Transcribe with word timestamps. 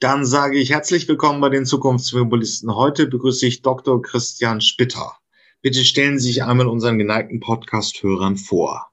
Dann 0.00 0.24
sage 0.24 0.58
ich 0.58 0.70
herzlich 0.70 1.08
willkommen 1.08 1.40
bei 1.40 1.48
den 1.48 1.64
Zukunftsmobilisten. 1.64 2.74
Heute 2.76 3.08
begrüße 3.08 3.46
ich 3.46 3.62
Dr. 3.62 4.00
Christian 4.00 4.60
Spitter. 4.60 5.12
Bitte 5.60 5.80
stellen 5.80 6.20
Sie 6.20 6.28
sich 6.28 6.44
einmal 6.44 6.68
unseren 6.68 6.98
geneigten 6.98 7.40
Podcast-Hörern 7.40 8.36
vor. 8.36 8.92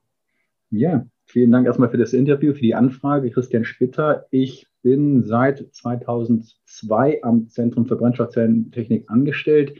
Ja, 0.71 1.05
vielen 1.25 1.51
Dank 1.51 1.67
erstmal 1.67 1.89
für 1.89 1.97
das 1.97 2.13
Interview, 2.13 2.53
für 2.53 2.61
die 2.61 2.73
Anfrage. 2.73 3.29
Christian 3.29 3.65
Spitter. 3.65 4.25
Ich 4.31 4.65
bin 4.81 5.23
seit 5.23 5.67
2002 5.73 7.23
am 7.23 7.49
Zentrum 7.49 7.85
für 7.85 7.97
Brennstoffzellentechnik 7.97 9.05
angestellt 9.07 9.79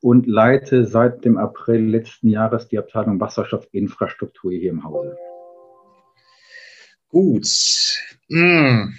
und 0.00 0.26
leite 0.26 0.86
seit 0.86 1.24
dem 1.26 1.36
April 1.36 1.86
letzten 1.86 2.30
Jahres 2.30 2.68
die 2.68 2.78
Abteilung 2.78 3.20
Wasserstoffinfrastruktur 3.20 4.52
hier 4.52 4.70
im 4.70 4.84
Hause. 4.84 5.16
Gut. 7.12 7.46
Hm. 8.30 8.94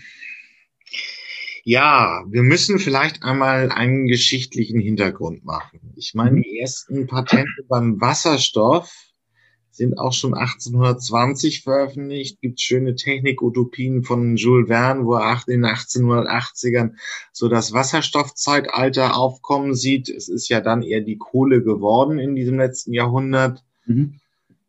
Ja, 1.63 2.23
wir 2.29 2.43
müssen 2.43 2.77
vielleicht 2.77 3.23
einmal 3.23 3.71
einen 3.71 4.05
geschichtlichen 4.05 4.79
Hintergrund 4.79 5.43
machen. 5.45 5.93
Ich 5.95 6.13
meine, 6.13 6.41
die 6.41 6.59
ersten 6.59 7.07
Patente 7.07 7.63
beim 7.67 7.99
Wasserstoff 7.99 8.93
sind 9.71 9.97
auch 9.97 10.13
schon 10.13 10.35
1820 10.35 11.63
veröffentlicht. 11.63 12.39
Gibt 12.39 12.61
schöne 12.61 12.93
Technikutopien 12.93 14.03
von 14.03 14.35
Jules 14.35 14.67
Verne, 14.67 15.05
wo 15.05 15.15
er 15.15 15.41
in 15.47 15.63
den 15.63 15.65
1880ern 15.65 16.91
so 17.31 17.47
das 17.47 17.73
Wasserstoffzeitalter 17.73 19.15
aufkommen 19.15 19.73
sieht. 19.73 20.07
Es 20.09 20.29
ist 20.29 20.49
ja 20.49 20.61
dann 20.61 20.83
eher 20.83 21.01
die 21.01 21.17
Kohle 21.17 21.63
geworden 21.63 22.19
in 22.19 22.35
diesem 22.35 22.59
letzten 22.59 22.93
Jahrhundert. 22.93 23.63
Mhm. 23.87 24.19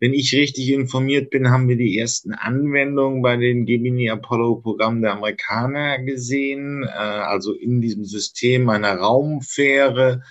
Wenn 0.00 0.12
ich 0.12 0.34
richtig 0.34 0.70
informiert 0.70 1.30
bin, 1.30 1.50
haben 1.50 1.68
wir 1.68 1.76
die 1.76 1.98
ersten 1.98 2.32
Anwendungen 2.32 3.22
bei 3.22 3.36
den 3.36 3.64
Gemini 3.64 4.10
Apollo 4.10 4.56
Programmen 4.56 5.02
der 5.02 5.12
Amerikaner 5.12 6.02
gesehen. 6.02 6.84
Äh, 6.84 6.88
also 6.88 7.54
in 7.54 7.80
diesem 7.80 8.04
System 8.04 8.68
einer 8.68 8.96
Raumfähre 8.96 10.22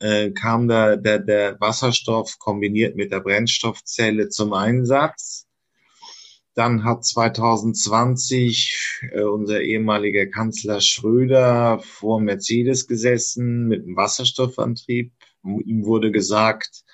äh, 0.00 0.30
kam 0.30 0.68
da 0.68 0.96
der, 0.96 1.18
der 1.18 1.60
Wasserstoff 1.60 2.38
kombiniert 2.38 2.96
mit 2.96 3.12
der 3.12 3.20
Brennstoffzelle 3.20 4.30
zum 4.30 4.52
Einsatz. 4.52 5.46
Dann 6.54 6.84
hat 6.84 7.04
2020 7.04 9.02
äh, 9.12 9.22
unser 9.22 9.60
ehemaliger 9.60 10.26
Kanzler 10.26 10.80
Schröder 10.80 11.78
vor 11.80 12.20
Mercedes 12.20 12.86
gesessen 12.86 13.66
mit 13.66 13.84
einem 13.84 13.96
Wasserstoffantrieb. 13.96 15.12
Ihm 15.42 15.84
wurde 15.84 16.10
gesagt, 16.10 16.84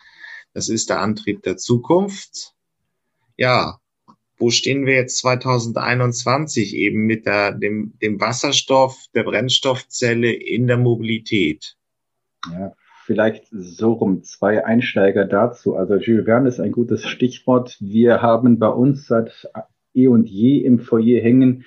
das 0.52 0.68
ist 0.68 0.90
der 0.90 1.00
Antrieb 1.00 1.42
der 1.42 1.56
Zukunft. 1.56 2.54
Ja, 3.36 3.78
wo 4.38 4.50
stehen 4.50 4.86
wir 4.86 4.94
jetzt 4.94 5.18
2021 5.18 6.74
eben 6.74 7.04
mit 7.04 7.26
der, 7.26 7.52
dem, 7.52 7.92
dem 8.00 8.20
Wasserstoff, 8.20 8.96
der 9.14 9.24
Brennstoffzelle 9.24 10.32
in 10.32 10.66
der 10.66 10.78
Mobilität? 10.78 11.76
Ja, 12.50 12.72
vielleicht 13.04 13.46
so 13.50 13.92
rum 13.92 14.22
zwei 14.22 14.64
Einsteiger 14.64 15.26
dazu. 15.26 15.76
Also 15.76 15.96
Jules 15.96 16.24
Verne 16.24 16.48
ist 16.48 16.58
ein 16.58 16.72
gutes 16.72 17.06
Stichwort. 17.06 17.76
Wir 17.80 18.22
haben 18.22 18.58
bei 18.58 18.68
uns 18.68 19.06
seit 19.06 19.50
eh 19.94 20.08
und 20.08 20.28
je 20.28 20.58
im 20.58 20.78
Foyer 20.78 21.20
hängen, 21.20 21.64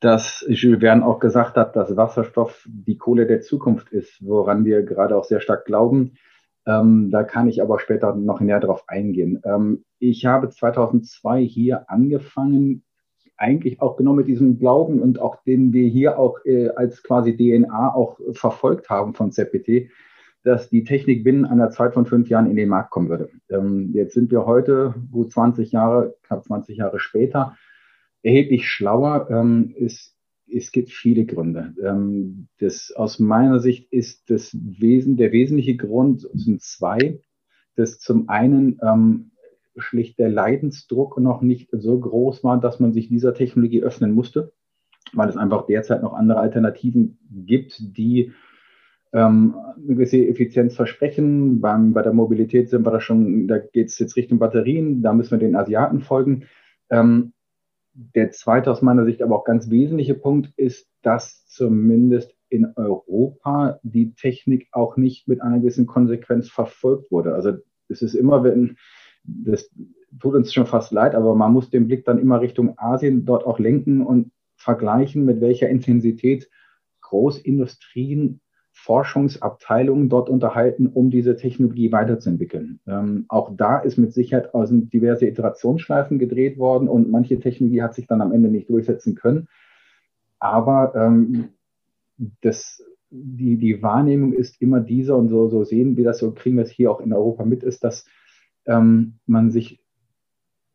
dass 0.00 0.44
Jules 0.46 0.80
Verne 0.80 1.06
auch 1.06 1.20
gesagt 1.20 1.56
hat, 1.56 1.74
dass 1.74 1.96
Wasserstoff 1.96 2.68
die 2.68 2.98
Kohle 2.98 3.26
der 3.26 3.40
Zukunft 3.40 3.88
ist, 3.90 4.18
woran 4.20 4.66
wir 4.66 4.82
gerade 4.82 5.16
auch 5.16 5.24
sehr 5.24 5.40
stark 5.40 5.64
glauben. 5.64 6.18
Ähm, 6.66 7.10
da 7.10 7.24
kann 7.24 7.48
ich 7.48 7.60
aber 7.60 7.78
später 7.78 8.14
noch 8.14 8.40
näher 8.40 8.60
darauf 8.60 8.84
eingehen. 8.88 9.42
Ähm, 9.44 9.84
ich 9.98 10.24
habe 10.24 10.48
2002 10.48 11.42
hier 11.42 11.90
angefangen, 11.90 12.82
eigentlich 13.36 13.82
auch 13.82 13.96
genau 13.96 14.12
mit 14.12 14.28
diesem 14.28 14.58
Glauben 14.58 15.00
und 15.00 15.20
auch 15.20 15.42
den 15.42 15.72
wir 15.72 15.88
hier 15.88 16.18
auch 16.18 16.38
äh, 16.44 16.68
als 16.68 17.02
quasi 17.02 17.36
DNA 17.36 17.94
auch 17.94 18.18
verfolgt 18.32 18.88
haben 18.90 19.14
von 19.14 19.32
ZPT, 19.32 19.90
dass 20.44 20.68
die 20.68 20.84
Technik 20.84 21.24
binnen 21.24 21.44
einer 21.44 21.70
Zeit 21.70 21.94
von 21.94 22.06
fünf 22.06 22.28
Jahren 22.28 22.48
in 22.48 22.56
den 22.56 22.68
Markt 22.68 22.90
kommen 22.90 23.08
würde. 23.08 23.30
Ähm, 23.50 23.90
jetzt 23.92 24.14
sind 24.14 24.30
wir 24.30 24.46
heute, 24.46 24.94
gut 25.10 25.32
20 25.32 25.72
Jahre, 25.72 26.14
knapp 26.22 26.44
20 26.44 26.76
Jahre 26.76 27.00
später, 27.00 27.56
erheblich 28.22 28.68
schlauer. 28.68 29.28
Ähm, 29.30 29.74
es 29.78 30.13
es 30.46 30.72
gibt 30.72 30.90
viele 30.90 31.24
Gründe. 31.24 31.74
Ähm, 31.82 32.48
das, 32.58 32.92
aus 32.94 33.18
meiner 33.18 33.60
Sicht 33.60 33.92
ist 33.92 34.30
das 34.30 34.54
Wesen, 34.54 35.16
der 35.16 35.32
wesentliche 35.32 35.76
Grund 35.76 36.28
sind 36.32 36.62
zwei. 36.62 37.20
Das 37.76 37.98
zum 37.98 38.28
einen 38.28 38.78
ähm, 38.82 39.32
schlicht 39.76 40.18
der 40.18 40.28
Leidensdruck 40.28 41.18
noch 41.18 41.42
nicht 41.42 41.70
so 41.72 41.98
groß 41.98 42.44
war, 42.44 42.60
dass 42.60 42.80
man 42.80 42.92
sich 42.92 43.08
dieser 43.08 43.34
Technologie 43.34 43.82
öffnen 43.82 44.12
musste, 44.12 44.52
weil 45.12 45.28
es 45.28 45.36
einfach 45.36 45.66
derzeit 45.66 46.02
noch 46.02 46.12
andere 46.12 46.40
Alternativen 46.40 47.18
gibt, 47.30 47.96
die 47.96 48.32
ähm, 49.12 49.56
eine 49.76 49.94
gewisse 49.94 50.26
Effizienz 50.26 50.74
versprechen. 50.74 51.60
Beim, 51.60 51.92
bei 51.92 52.02
der 52.02 52.12
Mobilität 52.12 52.70
sind 52.70 52.86
wir 52.86 52.90
da 52.90 53.00
schon, 53.00 53.48
da 53.48 53.58
geht 53.58 53.88
es 53.88 53.98
jetzt 53.98 54.16
Richtung 54.16 54.38
Batterien, 54.38 55.02
da 55.02 55.12
müssen 55.12 55.32
wir 55.32 55.38
den 55.38 55.56
Asiaten 55.56 56.00
folgen. 56.00 56.44
Ähm, 56.90 57.32
der 57.94 58.32
zweite 58.32 58.70
aus 58.70 58.82
meiner 58.82 59.04
Sicht 59.04 59.22
aber 59.22 59.36
auch 59.36 59.44
ganz 59.44 59.70
wesentliche 59.70 60.14
Punkt 60.14 60.52
ist, 60.56 60.88
dass 61.02 61.46
zumindest 61.46 62.34
in 62.48 62.66
Europa 62.76 63.78
die 63.82 64.14
Technik 64.14 64.68
auch 64.72 64.96
nicht 64.96 65.28
mit 65.28 65.40
einer 65.40 65.58
gewissen 65.58 65.86
Konsequenz 65.86 66.50
verfolgt 66.50 67.10
wurde. 67.10 67.34
Also 67.34 67.52
es 67.88 68.02
ist 68.02 68.14
immer, 68.14 68.44
wenn, 68.44 68.76
das 69.24 69.70
tut 70.20 70.34
uns 70.34 70.52
schon 70.52 70.66
fast 70.66 70.92
leid, 70.92 71.14
aber 71.14 71.34
man 71.34 71.52
muss 71.52 71.70
den 71.70 71.86
Blick 71.86 72.04
dann 72.04 72.18
immer 72.18 72.40
Richtung 72.40 72.74
Asien 72.78 73.24
dort 73.24 73.44
auch 73.44 73.58
lenken 73.58 74.04
und 74.04 74.32
vergleichen, 74.56 75.24
mit 75.24 75.40
welcher 75.40 75.68
Intensität 75.68 76.48
Großindustrien 77.00 78.40
Forschungsabteilungen 78.74 80.08
dort 80.08 80.28
unterhalten, 80.28 80.88
um 80.88 81.08
diese 81.08 81.36
Technologie 81.36 81.92
weiterzuentwickeln. 81.92 82.80
Ähm, 82.86 83.24
auch 83.28 83.56
da 83.56 83.78
ist 83.78 83.96
mit 83.96 84.12
Sicherheit 84.12 84.52
aus 84.52 84.68
diverse 84.72 85.26
Iterationsschleifen 85.26 86.18
gedreht 86.18 86.58
worden 86.58 86.88
und 86.88 87.10
manche 87.10 87.38
Technologie 87.38 87.82
hat 87.82 87.94
sich 87.94 88.06
dann 88.06 88.20
am 88.20 88.32
Ende 88.32 88.50
nicht 88.50 88.68
durchsetzen 88.68 89.14
können. 89.14 89.48
Aber 90.40 90.92
ähm, 90.96 91.50
das, 92.42 92.82
die, 93.10 93.56
die 93.56 93.80
Wahrnehmung 93.80 94.32
ist 94.32 94.60
immer 94.60 94.80
dieser 94.80 95.16
und 95.16 95.28
so, 95.28 95.48
so 95.48 95.64
sehen 95.64 95.96
wir 95.96 96.04
das, 96.04 96.18
so 96.18 96.32
kriegen 96.32 96.56
wir 96.56 96.64
es 96.64 96.70
hier 96.70 96.90
auch 96.90 97.00
in 97.00 97.12
Europa 97.12 97.44
mit, 97.44 97.62
ist, 97.62 97.84
dass 97.84 98.04
ähm, 98.66 99.20
man 99.24 99.50
sich 99.50 99.80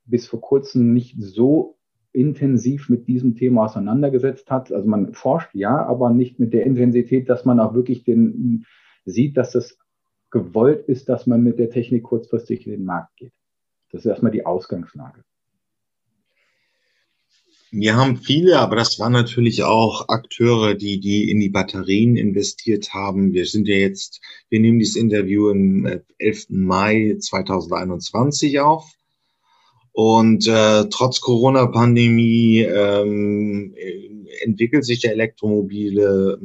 bis 0.05 0.25
vor 0.25 0.41
kurzem 0.41 0.93
nicht 0.93 1.15
so 1.19 1.77
intensiv 2.11 2.89
mit 2.89 3.07
diesem 3.07 3.35
Thema 3.35 3.65
auseinandergesetzt 3.65 4.49
hat. 4.49 4.71
Also 4.71 4.87
man 4.87 5.13
forscht 5.13 5.53
ja, 5.53 5.85
aber 5.85 6.09
nicht 6.09 6.39
mit 6.39 6.53
der 6.53 6.65
Intensität, 6.65 7.29
dass 7.29 7.45
man 7.45 7.59
auch 7.59 7.73
wirklich 7.73 8.03
den 8.03 8.65
sieht, 9.05 9.37
dass 9.37 9.55
es 9.55 9.77
gewollt 10.31 10.87
ist, 10.87 11.09
dass 11.09 11.27
man 11.27 11.43
mit 11.43 11.59
der 11.59 11.69
Technik 11.69 12.03
kurzfristig 12.03 12.65
in 12.65 12.71
den 12.71 12.85
Markt 12.85 13.15
geht. 13.17 13.33
Das 13.91 14.01
ist 14.01 14.05
erstmal 14.05 14.31
die 14.31 14.45
Ausgangslage. 14.45 15.23
Wir 17.71 17.95
haben 17.95 18.17
viele, 18.17 18.57
aber 18.57 18.75
das 18.75 18.99
waren 18.99 19.13
natürlich 19.13 19.61
auch 19.61 20.09
Akteure, 20.09 20.73
die, 20.73 20.99
die 20.99 21.29
in 21.29 21.39
die 21.39 21.49
Batterien 21.49 22.15
investiert 22.15 22.95
haben. 22.95 23.33
Wir 23.33 23.45
sind 23.45 23.67
ja 23.67 23.75
jetzt, 23.75 24.21
wir 24.49 24.59
nehmen 24.59 24.79
dieses 24.79 24.95
Interview 24.95 25.51
am 25.51 26.01
11. 26.17 26.47
Mai 26.49 27.15
2021 27.19 28.59
auf. 28.59 28.91
Und 29.91 30.47
äh, 30.47 30.85
trotz 30.89 31.19
Corona-Pandemie 31.19 32.61
ähm, 32.61 33.75
entwickelt 34.43 34.85
sich 34.85 35.01
der 35.01 35.13
elektromobile, 35.13 36.39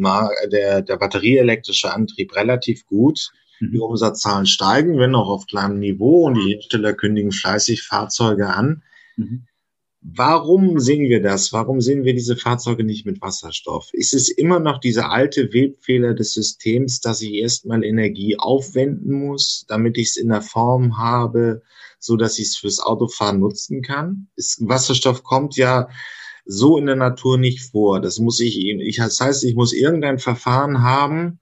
der, 0.50 0.82
der 0.82 0.96
batterieelektrische 0.96 1.92
Antrieb 1.92 2.34
relativ 2.34 2.86
gut. 2.86 3.30
Mhm. 3.60 3.72
Die 3.72 3.78
Umsatzzahlen 3.78 4.46
steigen, 4.46 4.98
wenn 4.98 5.14
auch 5.14 5.28
auf 5.28 5.46
kleinem 5.46 5.78
Niveau 5.78 6.26
und 6.26 6.34
die 6.34 6.54
Hersteller 6.54 6.94
kündigen 6.94 7.32
fleißig 7.32 7.82
Fahrzeuge 7.82 8.48
an. 8.48 8.82
Mhm. 9.16 9.46
Warum 10.06 10.80
sehen 10.80 11.08
wir 11.08 11.22
das? 11.22 11.54
Warum 11.54 11.80
sehen 11.80 12.04
wir 12.04 12.12
diese 12.12 12.36
Fahrzeuge 12.36 12.84
nicht 12.84 13.06
mit 13.06 13.22
Wasserstoff? 13.22 13.88
Ist 13.94 14.12
es 14.12 14.28
immer 14.28 14.60
noch 14.60 14.78
dieser 14.78 15.10
alte 15.10 15.54
Webfehler 15.54 16.12
des 16.12 16.34
Systems, 16.34 17.00
dass 17.00 17.22
ich 17.22 17.32
erstmal 17.32 17.82
Energie 17.82 18.36
aufwenden 18.38 19.26
muss, 19.26 19.64
damit 19.66 19.96
ich 19.96 20.08
es 20.08 20.16
in 20.18 20.28
der 20.28 20.42
Form 20.42 20.98
habe, 20.98 21.62
so 21.98 22.16
dass 22.16 22.38
ich 22.38 22.48
es 22.48 22.56
fürs 22.58 22.80
Autofahren 22.80 23.40
nutzen 23.40 23.80
kann? 23.80 24.28
Ist, 24.36 24.58
Wasserstoff 24.68 25.22
kommt 25.22 25.56
ja 25.56 25.88
so 26.44 26.76
in 26.76 26.84
der 26.84 26.96
Natur 26.96 27.38
nicht 27.38 27.62
vor. 27.62 28.02
Das 28.02 28.18
muss 28.18 28.40
ich, 28.40 28.62
ich, 28.62 28.96
das 28.96 29.18
heißt, 29.18 29.42
ich 29.44 29.54
muss 29.54 29.72
irgendein 29.72 30.18
Verfahren 30.18 30.82
haben, 30.82 31.40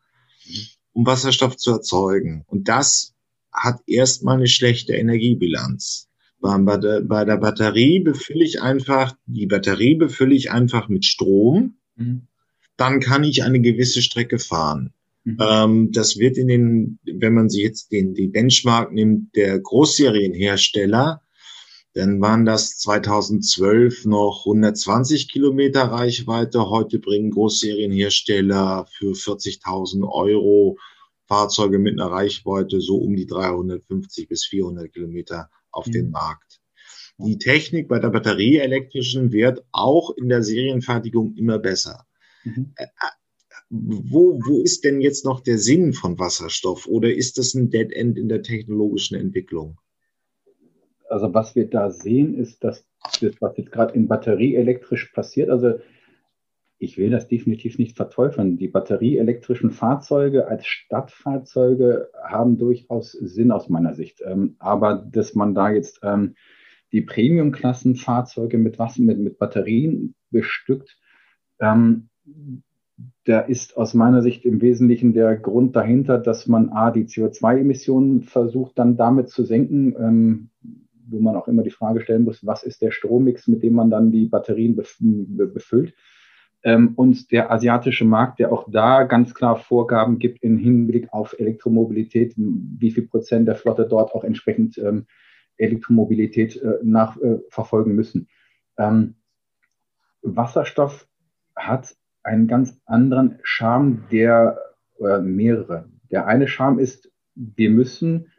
um 0.92 1.04
Wasserstoff 1.04 1.56
zu 1.56 1.72
erzeugen. 1.72 2.44
Und 2.46 2.68
das 2.68 3.12
hat 3.52 3.80
erstmal 3.88 4.36
eine 4.36 4.46
schlechte 4.46 4.94
Energiebilanz. 4.94 6.08
Bei 6.42 6.76
der, 6.76 7.36
Batterie 7.36 8.00
befülle 8.00 8.44
ich 8.44 8.60
einfach, 8.60 9.14
die 9.26 9.46
Batterie 9.46 9.94
befülle 9.94 10.34
ich 10.34 10.50
einfach 10.50 10.88
mit 10.88 11.04
Strom. 11.04 11.76
Mhm. 11.96 12.26
Dann 12.76 13.00
kann 13.00 13.22
ich 13.22 13.44
eine 13.44 13.60
gewisse 13.60 14.02
Strecke 14.02 14.40
fahren. 14.40 14.92
Mhm. 15.22 15.36
Ähm, 15.40 15.92
das 15.92 16.18
wird 16.18 16.36
in 16.36 16.48
den, 16.48 16.98
wenn 17.04 17.34
man 17.34 17.48
sich 17.48 17.62
jetzt 17.62 17.92
den, 17.92 18.14
die 18.14 18.26
Benchmark 18.26 18.92
nimmt, 18.92 19.36
der 19.36 19.58
Großserienhersteller, 19.60 21.22
dann 21.94 22.20
waren 22.20 22.44
das 22.44 22.78
2012 22.78 24.06
noch 24.06 24.44
120 24.46 25.30
Kilometer 25.30 25.82
Reichweite. 25.82 26.70
Heute 26.70 26.98
bringen 26.98 27.30
Großserienhersteller 27.30 28.86
für 28.90 29.12
40.000 29.12 30.08
Euro 30.10 30.78
Fahrzeuge 31.26 31.78
mit 31.78 32.00
einer 32.00 32.10
Reichweite 32.10 32.80
so 32.80 32.96
um 32.96 33.14
die 33.14 33.26
350 33.26 34.26
bis 34.26 34.44
400 34.46 34.92
Kilometer 34.92 35.50
auf 35.72 35.86
mhm. 35.86 35.92
den 35.92 36.10
Markt. 36.10 36.60
Die 37.18 37.38
Technik 37.38 37.88
bei 37.88 37.98
der 37.98 38.10
batterieelektrischen 38.10 39.32
wird 39.32 39.64
auch 39.70 40.10
in 40.16 40.28
der 40.28 40.42
Serienfertigung 40.42 41.34
immer 41.36 41.58
besser. 41.58 42.06
Mhm. 42.44 42.74
Wo, 43.70 44.38
wo 44.44 44.60
ist 44.62 44.84
denn 44.84 45.00
jetzt 45.00 45.24
noch 45.24 45.40
der 45.40 45.58
Sinn 45.58 45.92
von 45.92 46.18
Wasserstoff 46.18 46.86
oder 46.86 47.14
ist 47.14 47.38
das 47.38 47.54
ein 47.54 47.70
Dead 47.70 47.90
End 47.92 48.18
in 48.18 48.28
der 48.28 48.42
technologischen 48.42 49.16
Entwicklung? 49.16 49.78
Also 51.08 51.32
was 51.32 51.54
wir 51.54 51.68
da 51.68 51.90
sehen, 51.90 52.34
ist, 52.34 52.64
dass 52.64 52.84
das, 53.20 53.32
was 53.40 53.56
jetzt 53.56 53.72
gerade 53.72 53.94
in 53.94 54.08
batterieelektrisch 54.08 55.12
passiert, 55.12 55.50
also 55.50 55.78
ich 56.82 56.98
will 56.98 57.10
das 57.10 57.28
definitiv 57.28 57.78
nicht 57.78 57.96
verteufeln. 57.96 58.56
Die 58.56 58.68
batterieelektrischen 58.68 59.70
Fahrzeuge 59.70 60.48
als 60.48 60.66
Stadtfahrzeuge 60.66 62.10
haben 62.22 62.58
durchaus 62.58 63.12
Sinn 63.12 63.52
aus 63.52 63.68
meiner 63.68 63.94
Sicht. 63.94 64.20
Ähm, 64.26 64.56
aber 64.58 64.96
dass 64.96 65.34
man 65.34 65.54
da 65.54 65.70
jetzt 65.70 66.00
ähm, 66.02 66.34
die 66.90 67.02
Premium-Klassen-Fahrzeuge 67.02 68.58
mit, 68.58 68.78
mit, 68.98 69.18
mit 69.18 69.38
Batterien 69.38 70.14
bestückt, 70.30 70.98
ähm, 71.60 72.08
da 73.24 73.40
ist 73.40 73.76
aus 73.76 73.94
meiner 73.94 74.20
Sicht 74.20 74.44
im 74.44 74.60
Wesentlichen 74.60 75.12
der 75.12 75.36
Grund 75.36 75.76
dahinter, 75.76 76.18
dass 76.18 76.48
man 76.48 76.70
A, 76.70 76.90
die 76.90 77.04
CO2-Emissionen 77.04 78.22
versucht 78.22 78.78
dann 78.78 78.96
damit 78.96 79.28
zu 79.28 79.44
senken, 79.44 79.94
ähm, 79.98 80.50
wo 81.08 81.20
man 81.20 81.36
auch 81.36 81.46
immer 81.46 81.62
die 81.62 81.70
Frage 81.70 82.00
stellen 82.00 82.24
muss, 82.24 82.44
was 82.44 82.64
ist 82.64 82.82
der 82.82 82.90
Strommix, 82.90 83.46
mit 83.46 83.62
dem 83.62 83.74
man 83.74 83.90
dann 83.90 84.10
die 84.10 84.26
Batterien 84.26 84.74
befüllt. 84.74 85.94
Ähm, 86.64 86.92
und 86.94 87.32
der 87.32 87.50
asiatische 87.50 88.04
Markt, 88.04 88.38
der 88.38 88.52
auch 88.52 88.68
da 88.70 89.04
ganz 89.04 89.34
klar 89.34 89.56
Vorgaben 89.56 90.18
gibt 90.18 90.42
im 90.42 90.58
Hinblick 90.58 91.12
auf 91.12 91.34
Elektromobilität, 91.38 92.34
wie 92.36 92.90
viel 92.90 93.06
Prozent 93.06 93.48
der 93.48 93.56
Flotte 93.56 93.86
dort 93.86 94.14
auch 94.14 94.24
entsprechend 94.24 94.78
ähm, 94.78 95.06
Elektromobilität 95.56 96.56
äh, 96.56 96.78
nachverfolgen 96.82 97.92
äh, 97.92 97.96
müssen. 97.96 98.28
Ähm, 98.78 99.16
Wasserstoff 100.22 101.08
hat 101.56 101.96
einen 102.22 102.46
ganz 102.46 102.80
anderen 102.86 103.38
Charme, 103.42 104.04
der 104.10 104.58
oder 104.96 105.20
mehrere. 105.20 105.88
Der 106.10 106.26
eine 106.26 106.46
Charme 106.46 106.78
ist, 106.78 107.10
wir 107.34 107.70
müssen 107.70 108.31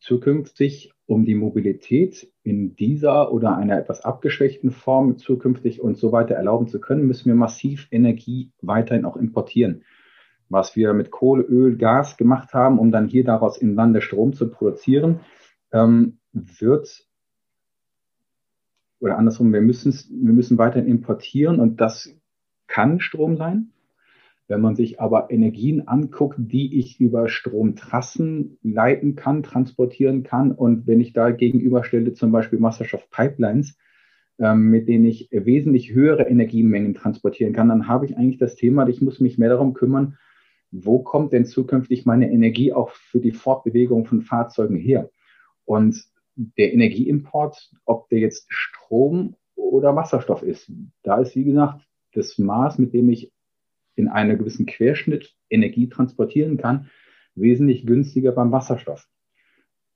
zukünftig 0.00 0.92
um 1.06 1.24
die 1.24 1.34
Mobilität 1.34 2.30
in 2.42 2.76
dieser 2.76 3.32
oder 3.32 3.56
einer 3.56 3.78
etwas 3.78 4.04
abgeschwächten 4.04 4.70
Form 4.70 5.16
zukünftig 5.16 5.80
und 5.80 5.96
so 5.96 6.12
weiter 6.12 6.34
erlauben 6.34 6.68
zu 6.68 6.80
können, 6.80 7.06
müssen 7.06 7.26
wir 7.26 7.34
massiv 7.34 7.88
Energie 7.90 8.52
weiterhin 8.60 9.04
auch 9.04 9.16
importieren. 9.16 9.84
Was 10.50 10.76
wir 10.76 10.92
mit 10.94 11.10
Kohle, 11.10 11.42
Öl, 11.42 11.76
Gas 11.76 12.16
gemacht 12.16 12.54
haben, 12.54 12.78
um 12.78 12.90
dann 12.90 13.08
hier 13.08 13.24
daraus 13.24 13.58
im 13.58 13.74
Lande 13.74 14.00
Strom 14.00 14.32
zu 14.32 14.50
produzieren, 14.50 15.20
ähm, 15.72 16.18
wird 16.32 17.08
oder 19.00 19.16
andersrum, 19.16 19.52
wir 19.52 19.60
wir 19.60 20.32
müssen 20.32 20.58
weiterhin 20.58 20.88
importieren 20.88 21.60
und 21.60 21.80
das 21.80 22.14
kann 22.66 23.00
Strom 23.00 23.36
sein. 23.36 23.72
Wenn 24.48 24.62
man 24.62 24.76
sich 24.76 24.98
aber 24.98 25.30
Energien 25.30 25.86
anguckt, 25.86 26.38
die 26.38 26.78
ich 26.78 26.98
über 26.98 27.28
Stromtrassen 27.28 28.58
leiten 28.62 29.14
kann, 29.14 29.42
transportieren 29.42 30.22
kann 30.22 30.52
und 30.52 30.86
wenn 30.86 31.00
ich 31.00 31.12
da 31.12 31.30
gegenüberstelle 31.30 32.14
zum 32.14 32.32
Beispiel 32.32 32.60
Wasserstoffpipelines, 32.62 33.76
ähm, 34.38 34.70
mit 34.70 34.88
denen 34.88 35.04
ich 35.04 35.28
wesentlich 35.30 35.92
höhere 35.92 36.22
Energiemengen 36.22 36.94
transportieren 36.94 37.52
kann, 37.52 37.68
dann 37.68 37.88
habe 37.88 38.06
ich 38.06 38.16
eigentlich 38.16 38.38
das 38.38 38.54
Thema, 38.54 38.88
ich 38.88 39.02
muss 39.02 39.20
mich 39.20 39.36
mehr 39.36 39.50
darum 39.50 39.74
kümmern, 39.74 40.16
wo 40.70 41.00
kommt 41.00 41.32
denn 41.32 41.44
zukünftig 41.44 42.06
meine 42.06 42.30
Energie 42.30 42.72
auch 42.72 42.90
für 42.90 43.20
die 43.20 43.32
Fortbewegung 43.32 44.06
von 44.06 44.22
Fahrzeugen 44.22 44.76
her? 44.76 45.10
Und 45.64 46.02
der 46.36 46.72
Energieimport, 46.72 47.70
ob 47.84 48.08
der 48.08 48.20
jetzt 48.20 48.46
Strom 48.48 49.34
oder 49.56 49.94
Wasserstoff 49.94 50.42
ist, 50.42 50.72
da 51.02 51.18
ist, 51.18 51.36
wie 51.36 51.44
gesagt, 51.44 51.86
das 52.12 52.38
Maß, 52.38 52.78
mit 52.78 52.94
dem 52.94 53.10
ich 53.10 53.32
in 53.98 54.08
einer 54.08 54.36
gewissen 54.36 54.66
Querschnitt 54.66 55.34
Energie 55.50 55.88
transportieren 55.88 56.56
kann, 56.56 56.88
wesentlich 57.34 57.86
günstiger 57.86 58.32
beim 58.32 58.52
Wasserstoff. 58.52 59.06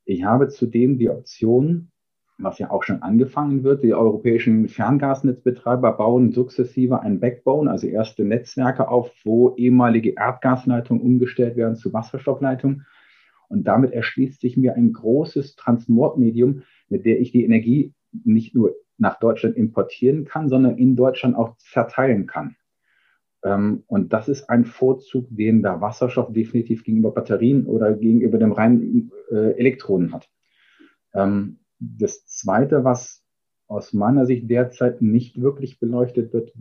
Ich 0.05 0.25
habe 0.25 0.49
zudem 0.49 0.99
die 0.99 1.09
Option, 1.09 1.91
was 2.39 2.59
ja 2.59 2.71
auch 2.71 2.83
schon 2.83 3.03
angefangen 3.03 3.63
wird, 3.63 3.85
die 3.85 3.95
europäischen 3.95 4.69
Ferngasnetzbetreiber 4.69 5.93
bauen 5.93 6.33
sukzessive 6.33 7.01
ein 7.01 7.21
Backbone, 7.21 7.71
also 7.71 7.87
erste 7.87 8.25
Netzwerke 8.25 8.89
auf, 8.89 9.13
wo 9.25 9.55
ehemalige 9.57 10.15
Erdgasleitungen 10.17 11.03
umgestellt 11.03 11.57
werden 11.57 11.77
zu 11.77 11.93
Wasserstoffleitungen. 11.93 12.87
Und 13.49 13.65
damit 13.65 13.93
erschließt 13.93 14.41
sich 14.41 14.57
mir 14.57 14.75
ein 14.75 14.93
großes 14.93 15.57
Transportmedium, 15.57 16.63
mit 16.89 17.05
der 17.05 17.21
ich 17.21 17.33
die 17.33 17.45
Energie 17.45 17.95
nicht 18.25 18.55
nur 18.55 18.75
nach 18.99 19.19
Deutschland 19.19 19.57
importieren 19.57 20.25
kann, 20.25 20.49
sondern 20.49 20.79
in 20.79 20.97
Deutschland 20.97 21.37
auch 21.37 21.55
verteilen 21.59 22.27
kann. 22.27 22.57
Ähm, 23.45 23.85
und 23.87 24.13
das 24.13 24.29
ist 24.29 24.49
ein 24.49 24.65
Vorzug, 24.65 25.27
den 25.31 25.63
der 25.63 25.81
Wasserstoff 25.81 26.33
definitiv 26.33 26.85
gegenüber 26.85 27.11
Batterien 27.11 27.67
oder 27.67 27.93
gegenüber 27.95 28.39
dem 28.39 28.53
reinen 28.53 29.11
äh, 29.31 29.53
Elektronen 29.59 30.13
hat. 30.13 30.29
Ähm, 31.15 31.59
das 31.79 32.27
Zweite, 32.27 32.85
was 32.85 33.25
aus 33.67 33.93
meiner 33.93 34.27
Sicht 34.27 34.49
derzeit 34.49 35.03
nicht 35.03 35.41
wirklich 35.41 35.81
beleuchtet 35.81 36.33
wird, 36.33 36.53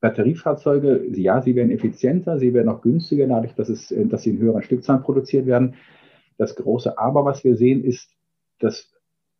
Batteriefahrzeuge, 0.00 1.06
ja, 1.14 1.40
sie 1.40 1.54
werden 1.54 1.70
effizienter, 1.70 2.38
sie 2.38 2.52
werden 2.52 2.68
auch 2.68 2.82
günstiger, 2.82 3.26
dadurch, 3.26 3.54
dass, 3.54 3.70
es, 3.70 3.94
dass 4.10 4.22
sie 4.22 4.30
in 4.30 4.38
höheren 4.38 4.62
Stückzahlen 4.62 5.02
produziert 5.02 5.46
werden. 5.46 5.76
Das 6.36 6.56
große 6.56 6.98
Aber, 6.98 7.24
was 7.24 7.42
wir 7.42 7.56
sehen, 7.56 7.82
ist, 7.84 8.10
dass 8.58 8.92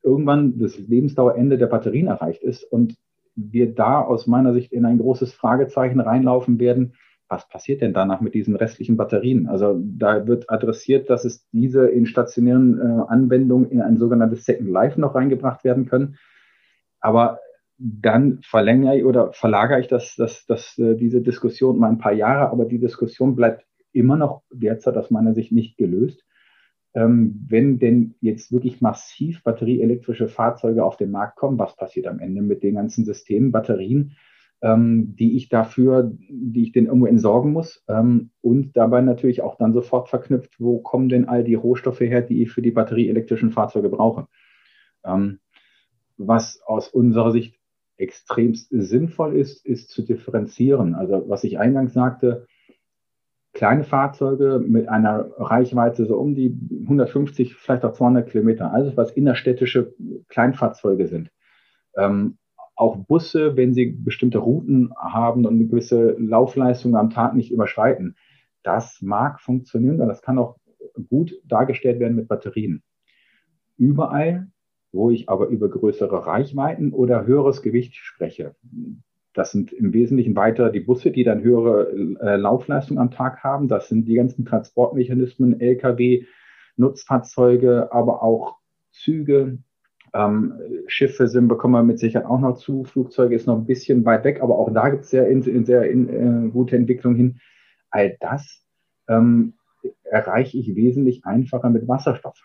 irgendwann 0.02 0.58
das 0.58 0.78
Lebensdauerende 0.78 1.58
der 1.58 1.66
Batterien 1.66 2.06
erreicht 2.06 2.42
ist 2.42 2.64
und 2.64 2.96
wir 3.36 3.74
da 3.74 4.00
aus 4.00 4.26
meiner 4.26 4.52
Sicht 4.52 4.72
in 4.72 4.84
ein 4.84 4.98
großes 4.98 5.32
Fragezeichen 5.32 6.00
reinlaufen 6.00 6.58
werden. 6.58 6.94
Was 7.28 7.48
passiert 7.48 7.80
denn 7.80 7.94
danach 7.94 8.20
mit 8.20 8.34
diesen 8.34 8.54
restlichen 8.54 8.96
Batterien? 8.96 9.48
Also 9.48 9.80
da 9.82 10.26
wird 10.26 10.50
adressiert, 10.50 11.10
dass 11.10 11.24
es 11.24 11.48
diese 11.50 11.86
in 11.88 12.06
stationären 12.06 12.78
äh, 12.78 13.02
Anwendungen 13.08 13.70
in 13.70 13.80
ein 13.80 13.96
sogenanntes 13.96 14.44
Second 14.44 14.70
Life 14.70 15.00
noch 15.00 15.14
reingebracht 15.14 15.64
werden 15.64 15.86
können. 15.86 16.16
Aber 17.00 17.40
dann 17.78 18.40
verlängere 18.42 18.98
ich 18.98 19.04
oder 19.04 19.32
verlagere 19.32 19.80
ich 19.80 19.88
das, 19.88 20.14
das, 20.16 20.46
das, 20.46 20.78
äh, 20.78 20.94
diese 20.94 21.22
Diskussion 21.22 21.78
mal 21.78 21.88
ein 21.88 21.98
paar 21.98 22.12
Jahre, 22.12 22.50
aber 22.50 22.66
die 22.66 22.78
Diskussion 22.78 23.34
bleibt 23.34 23.64
immer 23.92 24.16
noch 24.16 24.42
derzeit 24.52 24.96
aus 24.96 25.10
meiner 25.10 25.34
Sicht 25.34 25.52
nicht 25.52 25.76
gelöst. 25.76 26.24
Ähm, 26.94 27.44
wenn 27.48 27.78
denn 27.78 28.14
jetzt 28.20 28.52
wirklich 28.52 28.80
massiv 28.80 29.42
batterieelektrische 29.42 30.28
Fahrzeuge 30.28 30.84
auf 30.84 30.96
den 30.96 31.10
Markt 31.10 31.36
kommen, 31.36 31.58
was 31.58 31.76
passiert 31.76 32.06
am 32.06 32.20
Ende 32.20 32.40
mit 32.40 32.62
den 32.62 32.76
ganzen 32.76 33.04
Systemen, 33.04 33.50
Batterien, 33.50 34.16
ähm, 34.62 35.16
die 35.16 35.36
ich 35.36 35.48
dafür, 35.48 36.12
die 36.18 36.62
ich 36.62 36.72
denn 36.72 36.86
irgendwo 36.86 37.06
entsorgen 37.06 37.52
muss 37.52 37.84
ähm, 37.88 38.30
und 38.40 38.76
dabei 38.76 39.00
natürlich 39.00 39.42
auch 39.42 39.56
dann 39.56 39.72
sofort 39.72 40.08
verknüpft, 40.08 40.60
wo 40.60 40.78
kommen 40.78 41.08
denn 41.08 41.28
all 41.28 41.42
die 41.42 41.54
Rohstoffe 41.54 42.00
her, 42.00 42.22
die 42.22 42.42
ich 42.42 42.52
für 42.52 42.62
die 42.62 42.70
batterieelektrischen 42.70 43.50
Fahrzeuge 43.50 43.88
brauche. 43.88 44.26
Was 46.16 46.62
aus 46.64 46.88
unserer 46.88 47.30
Sicht 47.30 47.58
extremst 47.96 48.68
sinnvoll 48.70 49.36
ist, 49.36 49.64
ist 49.66 49.90
zu 49.90 50.02
differenzieren. 50.02 50.94
Also 50.94 51.24
was 51.28 51.44
ich 51.44 51.58
eingangs 51.58 51.92
sagte, 51.92 52.46
kleine 53.54 53.84
Fahrzeuge 53.84 54.62
mit 54.66 54.88
einer 54.88 55.30
Reichweite 55.38 56.06
so 56.06 56.18
um 56.18 56.34
die 56.34 56.58
150, 56.82 57.54
vielleicht 57.54 57.84
auch 57.84 57.92
200 57.92 58.28
Kilometer, 58.28 58.72
also 58.72 58.96
was 58.96 59.12
innerstädtische 59.12 59.94
Kleinfahrzeuge 60.28 61.06
sind. 61.06 61.30
Ähm, 61.96 62.36
auch 62.76 62.96
Busse, 62.96 63.56
wenn 63.56 63.72
sie 63.72 63.86
bestimmte 63.86 64.38
Routen 64.38 64.92
haben 64.98 65.46
und 65.46 65.54
eine 65.54 65.66
gewisse 65.66 66.16
Laufleistung 66.18 66.96
am 66.96 67.10
Tag 67.10 67.34
nicht 67.34 67.52
überschreiten. 67.52 68.16
Das 68.64 69.00
mag 69.00 69.40
funktionieren 69.40 69.98
das 69.98 70.22
kann 70.22 70.38
auch 70.38 70.56
gut 71.08 71.32
dargestellt 71.44 72.00
werden 72.00 72.16
mit 72.16 72.28
Batterien. 72.28 72.82
Überall 73.76 74.48
wo 74.94 75.10
ich 75.10 75.28
aber 75.28 75.48
über 75.48 75.68
größere 75.68 76.26
Reichweiten 76.26 76.92
oder 76.92 77.26
höheres 77.26 77.62
Gewicht 77.62 77.96
spreche. 77.96 78.54
Das 79.34 79.52
sind 79.52 79.72
im 79.72 79.92
Wesentlichen 79.92 80.36
weiter 80.36 80.70
die 80.70 80.80
Busse, 80.80 81.10
die 81.10 81.24
dann 81.24 81.42
höhere 81.42 81.90
äh, 82.20 82.36
Laufleistung 82.36 82.98
am 82.98 83.10
Tag 83.10 83.42
haben. 83.42 83.68
Das 83.68 83.88
sind 83.88 84.06
die 84.06 84.14
ganzen 84.14 84.44
Transportmechanismen, 84.44 85.60
Lkw, 85.60 86.24
Nutzfahrzeuge, 86.76 87.92
aber 87.92 88.22
auch 88.22 88.56
Züge. 88.92 89.58
Ähm, 90.12 90.54
Schiffe 90.86 91.26
sind, 91.26 91.48
bekommen 91.48 91.74
wir 91.74 91.82
mit 91.82 91.98
Sicherheit 91.98 92.26
auch 92.26 92.38
noch 92.38 92.56
zu. 92.56 92.84
Flugzeuge 92.84 93.34
ist 93.34 93.46
noch 93.46 93.56
ein 93.56 93.66
bisschen 93.66 94.04
weit 94.04 94.24
weg, 94.24 94.40
aber 94.40 94.56
auch 94.56 94.72
da 94.72 94.88
gibt 94.88 95.04
es 95.04 95.10
sehr, 95.10 95.28
in, 95.28 95.42
sehr 95.64 95.90
in, 95.90 96.08
äh, 96.46 96.50
gute 96.50 96.76
Entwicklung 96.76 97.16
hin. 97.16 97.40
All 97.90 98.16
das 98.20 98.64
ähm, 99.08 99.54
erreiche 100.04 100.56
ich 100.56 100.76
wesentlich 100.76 101.24
einfacher 101.24 101.70
mit 101.70 101.88
Wasserstoff 101.88 102.40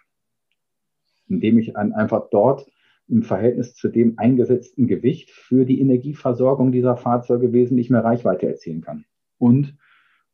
indem 1.30 1.60
ich 1.60 1.78
einfach 1.78 2.30
dort 2.32 2.66
im 3.10 3.24
Verhältnis 3.24 3.76
zu 3.76 3.88
dem 3.90 4.18
eingesetzten 4.18 4.88
Gewicht 4.88 5.32
für 5.32 5.66
die 5.66 5.82
Energieversorgung 5.82 6.72
dieser 6.72 6.96
Fahrzeuge 6.96 7.52
wesentlich 7.52 7.90
mehr 7.90 8.04
Reichweite 8.04 8.48
erzielen 8.48 8.82
kann 8.82 9.06
und 9.38 9.76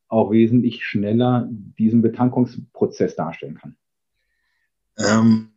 auch 0.08 0.32
wesentlich 0.32 0.84
schneller 0.84 1.50
diesen 1.50 2.02
Betankungsprozess 2.02 3.16
darstellen 3.16 3.56
kann. 3.56 3.76
Ähm, 4.98 5.50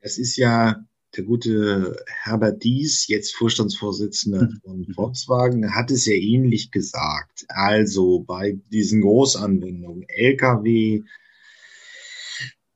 es 0.00 0.18
ist 0.18 0.36
ja 0.36 0.84
der 1.16 1.24
gute 1.24 1.96
Herbert 2.06 2.62
Dies, 2.62 3.08
jetzt 3.08 3.34
Vorstandsvorsitzender 3.34 4.42
mhm. 4.42 4.60
von 4.62 4.86
Volkswagen, 4.94 5.74
hat 5.74 5.90
es 5.90 6.06
ja 6.06 6.14
ähnlich 6.14 6.70
gesagt. 6.70 7.46
Also 7.48 8.20
bei 8.20 8.58
diesen 8.70 9.00
Großanwendungen, 9.00 10.04
Lkw, 10.08 11.02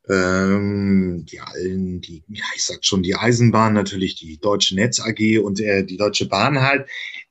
ähm, 0.09 1.25
die 1.31 1.41
allen, 1.41 2.01
die, 2.01 2.25
ja, 2.29 2.45
ich 2.57 2.65
sag 2.65 2.85
schon, 2.85 3.03
die 3.03 3.15
Eisenbahn, 3.15 3.73
natürlich 3.73 4.17
die 4.17 4.39
Deutsche 4.39 4.75
Netz 4.75 5.01
AG 5.01 5.39
und 5.39 5.61
äh, 5.61 5.85
die 5.85 5.97
Deutsche 5.97 6.27
Bahn 6.27 6.61
halt. 6.61 6.89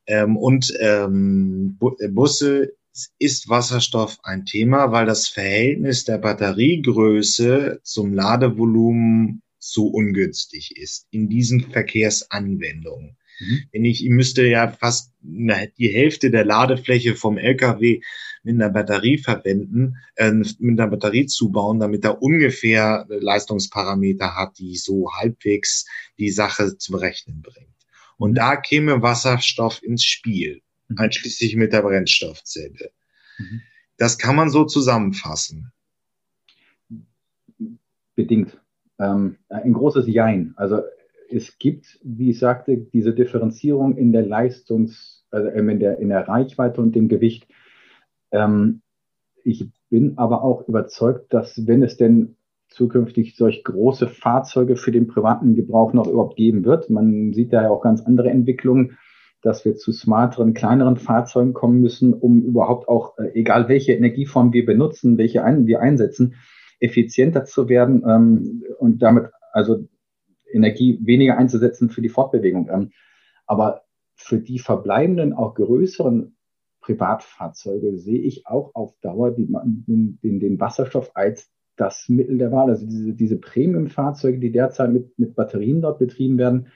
Ähm, 0.07 0.37
und 0.37 0.73
ähm, 0.79 1.77
äh, 1.99 2.07
Busse 2.07 2.73
ist 3.19 3.49
Wasserstoff 3.49 4.19
ein 4.23 4.45
Thema, 4.45 4.91
weil 4.91 5.05
das 5.05 5.27
Verhältnis 5.27 6.05
der 6.05 6.17
Batteriegröße 6.17 7.79
zum 7.83 8.13
Ladevolumen 8.13 9.41
so 9.59 9.87
ungünstig 9.87 10.75
ist 10.75 11.07
in 11.11 11.29
diesen 11.29 11.71
Verkehrsanwendungen. 11.71 13.17
Mhm. 13.39 13.63
Wenn 13.71 13.85
ich, 13.85 14.03
ich 14.03 14.09
müsste 14.09 14.45
ja 14.45 14.71
fast 14.71 15.13
die 15.21 15.87
Hälfte 15.87 16.31
der 16.31 16.45
Ladefläche 16.45 17.15
vom 17.15 17.37
LKW 17.37 18.01
mit 18.43 18.55
einer 18.55 18.69
Batterie 18.69 19.17
verwenden, 19.17 19.97
äh, 20.15 20.31
mit 20.31 20.79
einer 20.79 20.87
Batterie 20.87 21.25
zubauen, 21.27 21.79
damit 21.79 22.03
er 22.03 22.21
ungefähr 22.21 23.05
Leistungsparameter 23.09 24.35
hat, 24.35 24.57
die 24.57 24.75
so 24.75 25.11
halbwegs 25.13 25.85
die 26.17 26.29
Sache 26.29 26.77
zum 26.77 26.95
Rechnen 26.95 27.41
bringt. 27.41 27.69
Und 28.17 28.35
da 28.35 28.55
käme 28.55 29.01
Wasserstoff 29.01 29.81
ins 29.83 30.03
Spiel, 30.03 30.61
mhm. 30.87 30.97
einschließlich 30.97 31.55
mit 31.55 31.73
der 31.73 31.81
Brennstoffzelle. 31.81 32.91
Mhm. 33.37 33.61
Das 33.97 34.17
kann 34.17 34.35
man 34.35 34.49
so 34.49 34.65
zusammenfassen. 34.65 35.71
Bedingt. 38.15 38.59
Ähm, 38.99 39.37
ein 39.49 39.73
großes 39.73 40.07
Jein. 40.07 40.53
Also 40.57 40.81
es 41.31 41.57
gibt, 41.57 41.99
wie 42.03 42.31
ich 42.31 42.39
sagte, 42.39 42.77
diese 42.77 43.13
Differenzierung 43.13 43.97
in 43.97 44.11
der 44.11 44.25
Leistungs-, 44.25 45.23
also 45.31 45.49
in 45.49 45.79
der, 45.79 45.99
in 45.99 46.09
der 46.09 46.27
Reichweite 46.27 46.81
und 46.81 46.95
dem 46.95 47.07
Gewicht. 47.07 47.47
Ähm, 48.31 48.81
ich 49.43 49.69
bin 49.89 50.17
aber 50.17 50.43
auch 50.43 50.67
überzeugt, 50.67 51.33
dass 51.33 51.67
wenn 51.67 51.83
es 51.83 51.97
denn 51.97 52.35
zukünftig 52.69 53.35
solch 53.35 53.63
große 53.63 54.07
Fahrzeuge 54.07 54.77
für 54.77 54.91
den 54.91 55.07
privaten 55.07 55.55
Gebrauch 55.55 55.93
noch 55.93 56.07
überhaupt 56.07 56.37
geben 56.37 56.63
wird, 56.63 56.89
man 56.89 57.33
sieht 57.33 57.51
da 57.51 57.63
ja 57.63 57.69
auch 57.69 57.81
ganz 57.81 58.01
andere 58.01 58.29
Entwicklungen, 58.29 58.97
dass 59.41 59.65
wir 59.65 59.75
zu 59.75 59.91
smarteren, 59.91 60.53
kleineren 60.53 60.97
Fahrzeugen 60.97 61.53
kommen 61.53 61.81
müssen, 61.81 62.13
um 62.13 62.41
überhaupt 62.43 62.87
auch, 62.87 63.17
äh, 63.17 63.31
egal 63.33 63.67
welche 63.67 63.93
Energieform 63.93 64.53
wir 64.53 64.65
benutzen, 64.65 65.17
welche 65.17 65.43
ein, 65.43 65.65
wir 65.65 65.81
einsetzen, 65.81 66.35
effizienter 66.79 67.45
zu 67.45 67.67
werden 67.67 68.03
ähm, 68.07 68.63
und 68.77 69.01
damit 69.01 69.25
also 69.51 69.87
Energie 70.51 70.99
weniger 71.03 71.37
einzusetzen 71.37 71.89
für 71.89 72.01
die 72.01 72.09
Fortbewegung. 72.09 72.69
Ähm, 72.71 72.91
aber 73.47 73.81
für 74.15 74.37
die 74.37 74.59
verbleibenden, 74.59 75.33
auch 75.33 75.55
größeren 75.55 76.35
Privatfahrzeuge 76.81 77.97
sehe 77.97 78.19
ich 78.19 78.47
auch 78.47 78.75
auf 78.75 78.93
Dauer 79.01 79.31
die, 79.31 79.47
den, 79.47 80.19
den, 80.21 80.59
Wasserstoff 80.59 81.11
als 81.13 81.51
das 81.77 82.09
Mittel 82.09 82.37
der 82.37 82.51
Wahl. 82.51 82.69
Also 82.69 82.85
diese, 82.85 83.13
diese 83.13 83.37
Premium-Fahrzeuge, 83.37 84.39
die 84.39 84.51
derzeit 84.51 84.91
mit, 84.91 85.17
mit 85.17 85.35
Batterien 85.35 85.81
dort 85.81 85.99
betrieben 85.99 86.37
werden, 86.37 86.67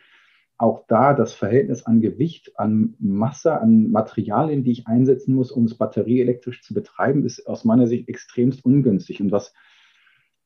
auch 0.58 0.86
da 0.88 1.14
das 1.14 1.34
Verhältnis 1.34 1.86
an 1.86 2.00
Gewicht, 2.00 2.58
an 2.58 2.96
Masse, 3.00 3.60
an 3.60 3.92
Materialien, 3.92 4.64
die 4.64 4.72
ich 4.72 4.88
einsetzen 4.88 5.36
muss, 5.36 5.52
um 5.52 5.66
es 5.66 5.78
batterieelektrisch 5.78 6.62
zu 6.62 6.74
betreiben, 6.74 7.26
ist 7.26 7.46
aus 7.46 7.66
meiner 7.66 7.88
Sicht 7.88 8.08
extremst 8.08 8.64
ungünstig. 8.64 9.22
Und 9.22 9.32
was 9.32 9.54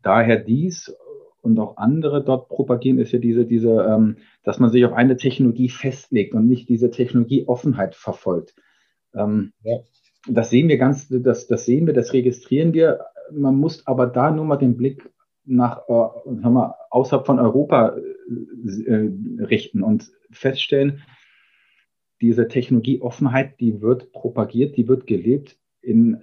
daher 0.02 0.38
dies 0.38 0.95
und 1.41 1.60
auch 1.60 1.78
andere 1.78 2.24
dort 2.24 2.50
propagieren, 2.50 2.98
ist 2.98 3.12
ja 3.12 3.19
diese, 3.19 3.45
diese, 3.45 3.86
ähm, 3.88 4.17
dass 4.43 4.60
man 4.60 4.72
sich 4.72 4.84
auf 4.86 4.93
eine 4.93 5.15
Technologie 5.15 5.69
festlegt 5.69 6.34
und 6.34 6.48
nicht 6.48 6.69
diese 6.69 6.89
Technologieoffenheit 6.89 7.93
verfolgt. 7.95 8.56
Ähm, 9.13 9.54
ja. 9.63 9.78
Das 10.28 10.50
sehen 10.50 10.67
wir 10.67 10.78
ganz, 10.78 11.08
das, 11.10 11.48
das 11.48 11.65
sehen 11.65 11.88
wir, 11.88 11.93
das 11.93 12.13
registrieren 12.13 12.74
wir. 12.74 13.00
Man 13.32 13.56
muss 13.56 13.86
aber 13.88 14.08
da 14.08 14.32
nur 14.32 14.45
mal 14.45 14.58
den 14.58 14.76
Blick 14.76 15.10
nach, 15.45 15.88
äh, 15.88 16.41
sagen 16.41 16.54
wir, 16.54 16.76
außerhalb 16.89 17.26
von 17.26 17.39
Europa 17.39 17.95
äh, 17.95 19.10
richten 19.43 19.84
und 19.84 20.12
feststellen, 20.32 21.02
diese 22.22 22.48
Technologieoffenheit, 22.48 23.60
die 23.60 23.82
wird 23.82 24.12
propagiert, 24.12 24.78
die 24.78 24.88
wird 24.88 25.08
gelebt 25.08 25.58
in, 25.82 26.19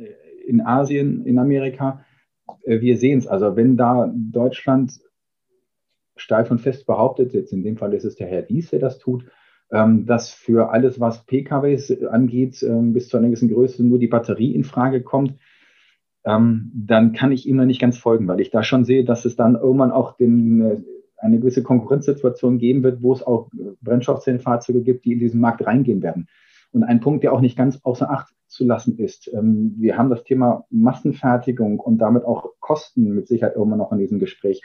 in 0.47 0.61
Asien, 0.61 1.25
in 1.25 1.39
Amerika. 1.39 2.05
Äh, 2.65 2.81
wir 2.81 2.97
sehen 2.99 3.19
es. 3.19 3.27
Also 3.27 3.57
wenn 3.57 3.77
da 3.77 4.13
Deutschland 4.15 5.01
steif 6.17 6.51
und 6.51 6.61
fest 6.61 6.87
behauptet, 6.87 7.35
jetzt 7.35 7.53
in 7.53 7.63
dem 7.63 7.77
Fall 7.77 7.95
ist 7.95 8.05
es 8.05 8.17
der 8.17 8.27
Herr 8.27 8.43
Dies, 8.43 8.71
der 8.71 8.79
das 8.79 8.99
tut, 8.99 9.25
ähm, 9.73 10.07
dass 10.07 10.31
für 10.31 10.71
alles, 10.71 11.01
was 11.01 11.25
PKWs 11.25 12.03
angeht, 12.05 12.63
ähm, 12.63 12.93
bis 12.93 13.09
zu 13.09 13.17
einer 13.17 13.27
gewissen 13.27 13.53
Größe 13.53 13.85
nur 13.85 13.99
die 13.99 14.07
Batterie 14.07 14.55
in 14.55 14.65
Frage 14.65 15.03
kommt, 15.03 15.35
ähm, 16.25 16.73
dann 16.75 17.13
kann 17.13 17.33
ich 17.33 17.49
ihm 17.49 17.57
noch 17.57 17.65
nicht 17.65 17.81
ganz 17.81 17.99
folgen, 17.99 18.29
weil 18.29 18.41
ich 18.41 18.51
da 18.51 18.63
schon 18.63 18.85
sehe, 18.85 19.05
dass 19.05 19.25
es 19.25 19.37
dann 19.37 19.55
irgendwann 19.55 19.93
auch 19.93 20.17
den, 20.17 20.61
äh, 20.61 20.77
eine 21.19 21.39
gewisse 21.39 21.63
Konkurrenzsituation 21.63 22.59
geben 22.59 22.83
wird, 22.83 23.03
wo 23.03 23.13
es 23.13 23.23
auch 23.23 23.49
Brennstoffzellenfahrzeuge 23.81 24.83
gibt, 24.83 25.05
die 25.05 25.13
in 25.13 25.19
diesen 25.19 25.41
Markt 25.41 25.67
reingehen 25.67 26.03
werden. 26.03 26.29
Und 26.73 26.85
ein 26.85 27.01
Punkt, 27.01 27.25
der 27.25 27.33
auch 27.33 27.41
nicht 27.41 27.57
ganz 27.57 27.81
außer 27.83 28.11
Acht 28.11 28.35
zu 28.49 28.65
lassen 28.65 28.99
ist, 28.99 29.31
ähm, 29.33 29.75
wir 29.79 29.97
haben 29.97 30.11
das 30.11 30.25
Thema 30.25 30.67
Massenfertigung 30.71 31.81
und 31.81 31.99
damit 31.99 32.25
auch 32.25 32.53
Kosten 32.61 33.15
mit 33.15 33.27
Sicherheit 33.27 33.57
irgendwann 33.57 33.79
noch 33.79 33.93
in 33.93 33.99
diesem 33.99 34.19
Gespräch. 34.19 34.63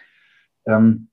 Ähm, 0.65 1.07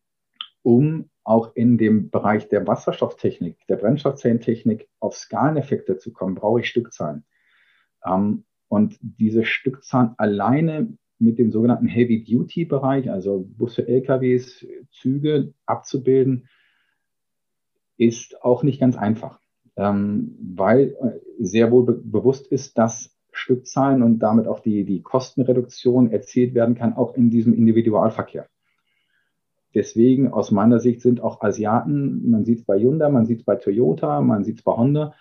um 0.63 1.09
auch 1.29 1.55
in 1.55 1.77
dem 1.77 2.09
Bereich 2.09 2.49
der 2.49 2.67
Wasserstofftechnik, 2.67 3.59
der 3.69 3.77
Brennstoffzellentechnik 3.77 4.89
auf 4.99 5.15
Skaleneffekte 5.15 5.99
zu 5.99 6.11
kommen, 6.11 6.35
brauche 6.35 6.61
ich 6.61 6.69
Stückzahlen. 6.69 7.25
Ähm, 8.05 8.45
und 8.69 8.99
diese 9.01 9.45
Stückzahlen 9.45 10.15
alleine 10.17 10.97
mit 11.19 11.39
dem 11.39 11.51
sogenannten 11.51 11.87
Heavy-Duty-Bereich, 11.87 13.11
also 13.11 13.47
Busse, 13.47 13.87
LKWs, 13.87 14.67
Züge 14.91 15.53
abzubilden, 15.67 16.49
ist 17.99 18.43
auch 18.43 18.63
nicht 18.63 18.81
ganz 18.81 18.97
einfach, 18.97 19.39
ähm, 19.77 20.35
weil 20.57 20.97
äh, 21.01 21.21
sehr 21.39 21.71
wohl 21.71 21.85
be 21.85 21.93
bewusst 21.93 22.47
ist, 22.47 22.79
dass 22.79 23.15
Stückzahlen 23.33 24.03
und 24.03 24.21
damit 24.21 24.47
auch 24.47 24.61
die, 24.61 24.85
die 24.85 25.03
Kostenreduktion 25.03 26.11
erzielt 26.11 26.55
werden 26.55 26.75
kann, 26.75 26.95
auch 26.95 27.15
in 27.17 27.29
diesem 27.31 27.53
Individualverkehr. 27.53 28.49
Deswegen 29.75 30.33
aus 30.33 30.51
meiner 30.51 30.81
Sicht 30.81 31.03
sind 31.03 31.21
auch 31.21 31.43
Asiaten, 31.43 32.31
man 32.31 32.45
sieht 32.45 32.61
es 32.61 32.65
bei 32.65 32.79
Hyundai, 32.79 33.11
man 33.11 33.27
sieht 33.27 33.41
es 33.41 33.45
bei 33.45 33.57
Toyota, 33.57 34.21
man 34.23 34.45
sieht 34.45 34.59
es 34.59 34.63
bei 34.63 34.73
Honda, 34.73 35.15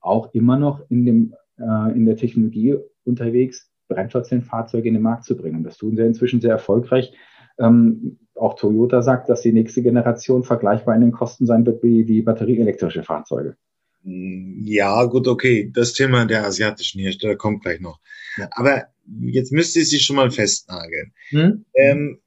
auch 0.00 0.32
immer 0.34 0.58
noch 0.58 0.88
in, 0.88 1.04
dem, 1.04 1.34
äh, 1.58 1.92
in 1.94 2.06
der 2.06 2.16
Technologie 2.16 2.76
unterwegs, 3.04 3.70
Brennstoffzellenfahrzeuge 3.88 4.88
in 4.88 4.94
den 4.94 5.02
Markt 5.02 5.24
zu 5.24 5.36
bringen. 5.36 5.64
Das 5.64 5.76
tun 5.76 5.96
sie 5.96 6.02
inzwischen 6.02 6.40
sehr 6.40 6.52
erfolgreich. 6.52 7.12
Ähm, 7.58 8.18
auch 8.34 8.54
Toyota 8.54 9.02
sagt, 9.02 9.28
dass 9.28 9.42
die 9.42 9.52
nächste 9.52 9.82
Generation 9.82 10.42
vergleichbar 10.44 10.94
in 10.94 11.02
den 11.02 11.12
Kosten 11.12 11.46
sein 11.46 11.66
wird 11.66 11.82
wie, 11.82 12.06
wie 12.08 12.22
batterieelektrische 12.22 13.02
Fahrzeuge. 13.02 13.56
Ja, 14.04 15.04
gut, 15.04 15.28
okay. 15.28 15.70
Das 15.72 15.92
Thema 15.92 16.24
der 16.24 16.44
asiatischen 16.44 17.00
Hersteller 17.00 17.36
kommt 17.36 17.62
gleich 17.62 17.80
noch. 17.80 18.00
Ja. 18.36 18.48
Aber 18.52 18.86
jetzt 19.20 19.52
müsste 19.52 19.80
ich 19.80 19.90
sich 19.90 20.02
schon 20.02 20.16
mal 20.16 20.30
festnageln. 20.30 21.12
Hm? 21.28 21.64
Ähm, 21.74 22.18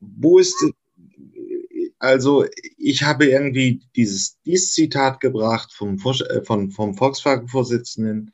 wo 0.00 0.38
ist 0.38 0.54
also 2.06 2.46
ich 2.78 3.02
habe 3.02 3.26
irgendwie 3.26 3.80
dieses, 3.96 4.38
dieses 4.46 4.72
Zitat 4.72 5.20
gebracht 5.20 5.72
vom, 5.72 5.96
äh, 5.96 6.42
von, 6.42 6.70
vom 6.70 6.94
Volkswagen-Vorsitzenden 6.94 8.32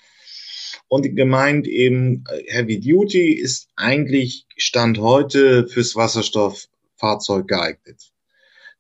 und 0.89 1.16
gemeint 1.16 1.66
eben, 1.66 2.25
äh, 2.29 2.53
Heavy 2.53 2.79
Duty 2.81 3.33
ist 3.33 3.68
eigentlich 3.77 4.47
Stand 4.57 4.99
heute 4.99 5.66
fürs 5.66 5.97
Wasserstofffahrzeug 5.97 7.49
geeignet. 7.49 8.12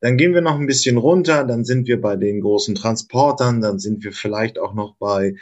Dann 0.02 0.16
gehen 0.16 0.34
wir 0.34 0.40
noch 0.40 0.58
ein 0.58 0.66
bisschen 0.66 0.96
runter, 0.96 1.44
dann 1.44 1.64
sind 1.64 1.86
wir 1.86 2.00
bei 2.00 2.16
den 2.16 2.40
großen 2.40 2.74
Transportern, 2.74 3.60
dann 3.60 3.78
sind 3.78 4.02
wir 4.02 4.10
vielleicht 4.10 4.58
auch 4.58 4.74
noch 4.74 4.96
bei 4.96 5.36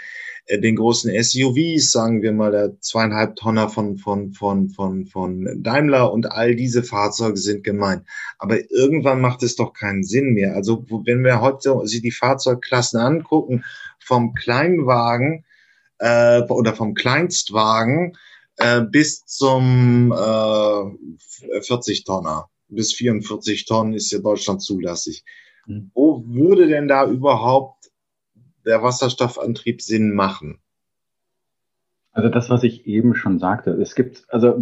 äh, 0.44 0.60
den 0.60 0.76
großen 0.76 1.10
SUVs, 1.10 1.90
sagen 1.90 2.20
wir 2.20 2.32
mal 2.32 2.50
der 2.50 2.78
zweieinhalb 2.78 3.36
Tonner 3.36 3.70
von, 3.70 3.96
von, 3.96 4.34
von, 4.34 4.68
von, 4.68 5.06
von 5.06 5.48
Daimler 5.62 6.12
und 6.12 6.30
all 6.30 6.54
diese 6.54 6.82
Fahrzeuge 6.82 7.38
sind 7.38 7.64
gemeint. 7.64 8.04
Aber 8.38 8.58
irgendwann 8.70 9.22
macht 9.22 9.42
es 9.42 9.56
doch 9.56 9.72
keinen 9.72 10.04
Sinn 10.04 10.34
mehr. 10.34 10.54
Also 10.54 10.84
wenn 11.06 11.24
wir 11.24 11.40
heute 11.40 11.80
sich 11.86 12.02
die 12.02 12.12
Fahrzeugklassen 12.12 13.00
angucken, 13.00 13.64
vom 13.98 14.34
Kleinwagen 14.34 15.46
äh, 16.00 16.42
oder 16.42 16.74
vom 16.74 16.92
Kleinstwagen 16.92 18.14
äh, 18.58 18.82
bis 18.82 19.24
zum 19.24 20.12
äh, 20.12 21.60
40 21.62 22.04
Tonner. 22.04 22.50
Bis 22.70 22.94
44 22.94 23.66
Tonnen 23.66 23.94
ist 23.94 24.10
ja 24.10 24.18
Deutschland 24.18 24.62
zulässig. 24.62 25.24
Mhm. 25.66 25.90
Wo 25.94 26.24
würde 26.26 26.66
denn 26.66 26.88
da 26.88 27.06
überhaupt 27.08 27.90
der 28.64 28.82
Wasserstoffantrieb 28.82 29.82
Sinn 29.82 30.14
machen? 30.14 30.60
Also 32.12 32.28
das, 32.28 32.50
was 32.50 32.64
ich 32.64 32.86
eben 32.86 33.14
schon 33.14 33.38
sagte, 33.38 33.70
es 33.70 33.94
gibt, 33.94 34.24
also 34.28 34.60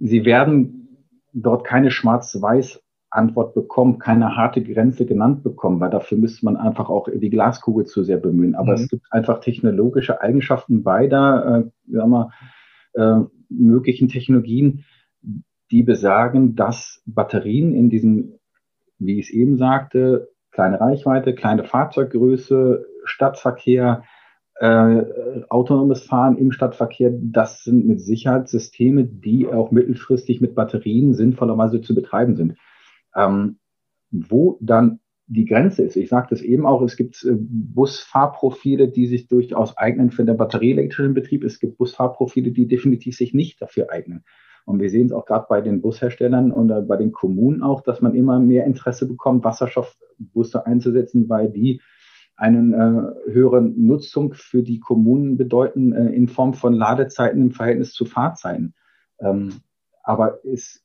Sie 0.00 0.24
werden 0.24 1.06
dort 1.32 1.64
keine 1.64 1.90
schwarz-weiß 1.90 2.80
Antwort 3.10 3.54
bekommen, 3.54 3.98
keine 3.98 4.36
harte 4.36 4.62
Grenze 4.62 5.06
genannt 5.06 5.44
bekommen, 5.44 5.80
weil 5.80 5.90
dafür 5.90 6.18
müsste 6.18 6.44
man 6.44 6.56
einfach 6.56 6.88
auch 6.88 7.08
die 7.12 7.30
Glaskugel 7.30 7.86
zu 7.86 8.02
sehr 8.02 8.16
bemühen. 8.16 8.54
Aber 8.54 8.76
mhm. 8.76 8.82
es 8.82 8.88
gibt 8.88 9.06
einfach 9.10 9.40
technologische 9.40 10.20
Eigenschaften 10.20 10.82
beider 10.82 11.64
äh, 11.86 11.92
sagen 11.92 12.10
wir, 12.10 12.30
äh, 12.94 13.20
möglichen 13.48 14.08
Technologien, 14.08 14.84
die 15.70 15.82
besagen, 15.82 16.54
dass 16.54 17.02
Batterien 17.06 17.74
in 17.74 17.90
diesem, 17.90 18.38
wie 18.98 19.18
ich 19.18 19.28
es 19.28 19.34
eben 19.34 19.56
sagte, 19.56 20.28
kleine 20.50 20.80
Reichweite, 20.80 21.34
kleine 21.34 21.64
Fahrzeuggröße, 21.64 22.86
Stadtverkehr, 23.04 24.04
äh, 24.56 25.02
autonomes 25.48 26.04
Fahren 26.04 26.38
im 26.38 26.52
Stadtverkehr, 26.52 27.12
das 27.12 27.64
sind 27.64 27.86
mit 27.86 28.00
Sicherheit 28.00 28.48
Systeme, 28.48 29.04
die 29.04 29.48
auch 29.48 29.72
mittelfristig 29.72 30.40
mit 30.40 30.54
Batterien 30.54 31.12
sinnvollerweise 31.12 31.80
zu 31.80 31.94
betreiben 31.94 32.36
sind. 32.36 32.56
Ähm, 33.16 33.58
wo 34.10 34.58
dann 34.60 35.00
die 35.26 35.46
Grenze 35.46 35.82
ist. 35.82 35.96
Ich 35.96 36.08
sagte 36.08 36.34
es 36.34 36.42
eben 36.42 36.66
auch, 36.66 36.82
es 36.82 36.96
gibt 36.96 37.24
äh, 37.24 37.32
Busfahrprofile, 37.34 38.88
die 38.88 39.06
sich 39.06 39.26
durchaus 39.26 39.76
eignen 39.76 40.10
für 40.10 40.24
den 40.24 40.36
batterieelektrischen 40.36 41.14
Betrieb. 41.14 41.44
Es 41.44 41.58
gibt 41.58 41.78
Busfahrprofile, 41.78 42.52
die 42.52 42.68
definitiv 42.68 43.16
sich 43.16 43.32
nicht 43.32 43.60
dafür 43.60 43.90
eignen. 43.90 44.24
Und 44.64 44.80
wir 44.80 44.90
sehen 44.90 45.06
es 45.06 45.12
auch 45.12 45.26
gerade 45.26 45.46
bei 45.48 45.60
den 45.60 45.82
Busherstellern 45.82 46.50
und 46.50 46.70
äh, 46.70 46.80
bei 46.80 46.96
den 46.96 47.12
Kommunen 47.12 47.62
auch, 47.62 47.82
dass 47.82 48.00
man 48.00 48.14
immer 48.14 48.38
mehr 48.38 48.64
Interesse 48.64 49.06
bekommt, 49.06 49.44
Wasserstoffbusse 49.44 50.66
einzusetzen, 50.66 51.28
weil 51.28 51.50
die 51.50 51.80
einen 52.36 52.72
äh, 52.72 53.30
höheren 53.30 53.86
Nutzung 53.86 54.32
für 54.34 54.62
die 54.62 54.80
Kommunen 54.80 55.36
bedeuten 55.36 55.92
äh, 55.92 56.08
in 56.08 56.28
Form 56.28 56.54
von 56.54 56.72
Ladezeiten 56.72 57.40
im 57.40 57.50
Verhältnis 57.52 57.92
zu 57.92 58.06
Fahrzeiten. 58.06 58.74
Ähm, 59.20 59.52
aber 60.02 60.44
es, 60.44 60.84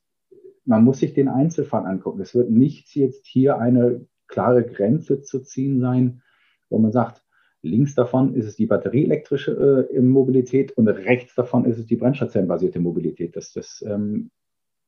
man 0.64 0.84
muss 0.84 1.00
sich 1.00 1.12
den 1.12 1.28
Einzelfall 1.28 1.86
angucken. 1.86 2.20
Es 2.20 2.34
wird 2.34 2.50
nicht 2.50 2.94
jetzt 2.94 3.26
hier 3.26 3.58
eine 3.58 4.06
klare 4.28 4.64
Grenze 4.64 5.22
zu 5.22 5.40
ziehen 5.40 5.80
sein, 5.80 6.22
wo 6.68 6.78
man 6.78 6.92
sagt, 6.92 7.24
Links 7.62 7.94
davon 7.94 8.34
ist 8.34 8.46
es 8.46 8.56
die 8.56 8.66
batterieelektrische 8.66 9.88
äh, 9.92 10.00
Mobilität 10.00 10.72
und 10.72 10.88
rechts 10.88 11.34
davon 11.34 11.64
ist 11.66 11.78
es 11.78 11.86
die 11.86 11.96
brennstoffzellenbasierte 11.96 12.80
Mobilität. 12.80 13.36
Das, 13.36 13.52
das, 13.52 13.84
ähm, 13.86 14.30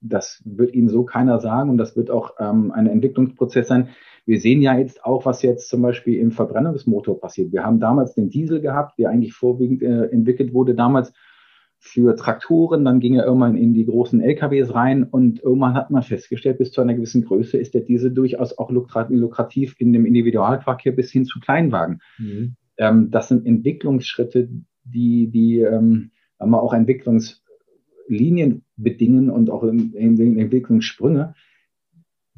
das 0.00 0.42
wird 0.44 0.74
Ihnen 0.74 0.88
so 0.88 1.04
keiner 1.04 1.38
sagen 1.38 1.70
und 1.70 1.78
das 1.78 1.96
wird 1.96 2.10
auch 2.10 2.34
ähm, 2.38 2.72
ein 2.72 2.86
Entwicklungsprozess 2.86 3.68
sein. 3.68 3.90
Wir 4.24 4.40
sehen 4.40 4.62
ja 4.62 4.76
jetzt 4.78 5.04
auch, 5.04 5.26
was 5.26 5.42
jetzt 5.42 5.68
zum 5.68 5.82
Beispiel 5.82 6.18
im 6.18 6.32
Verbrennungsmotor 6.32 7.20
passiert. 7.20 7.52
Wir 7.52 7.64
haben 7.64 7.78
damals 7.78 8.14
den 8.14 8.30
Diesel 8.30 8.60
gehabt, 8.60 8.98
der 8.98 9.10
eigentlich 9.10 9.34
vorwiegend 9.34 9.82
äh, 9.82 10.06
entwickelt 10.06 10.54
wurde 10.54 10.74
damals 10.74 11.12
für 11.84 12.14
Traktoren, 12.14 12.84
dann 12.84 13.00
ging 13.00 13.16
er 13.16 13.24
irgendwann 13.24 13.56
in 13.56 13.74
die 13.74 13.84
großen 13.84 14.20
LKWs 14.20 14.72
rein 14.72 15.02
und 15.02 15.42
irgendwann 15.42 15.74
hat 15.74 15.90
man 15.90 16.04
festgestellt, 16.04 16.58
bis 16.58 16.70
zu 16.70 16.80
einer 16.80 16.94
gewissen 16.94 17.24
Größe 17.24 17.58
ist 17.58 17.74
der 17.74 17.80
Diesel 17.80 18.12
durchaus 18.12 18.56
auch 18.56 18.70
lukrativ 18.70 19.74
in 19.78 19.92
dem 19.92 20.06
Individualverkehr 20.06 20.92
bis 20.92 21.10
hin 21.10 21.24
zu 21.24 21.40
Kleinwagen. 21.40 22.00
Mhm. 22.18 22.54
Ähm, 22.76 23.10
das 23.10 23.28
sind 23.28 23.46
Entwicklungsschritte, 23.46 24.48
die, 24.84 25.28
die 25.28 25.60
ähm, 25.60 26.10
auch 26.38 26.72
Entwicklungslinien 26.72 28.64
bedingen 28.76 29.30
und 29.30 29.50
auch 29.50 29.62
in, 29.62 29.92
in 29.94 30.38
Entwicklungssprünge, 30.38 31.34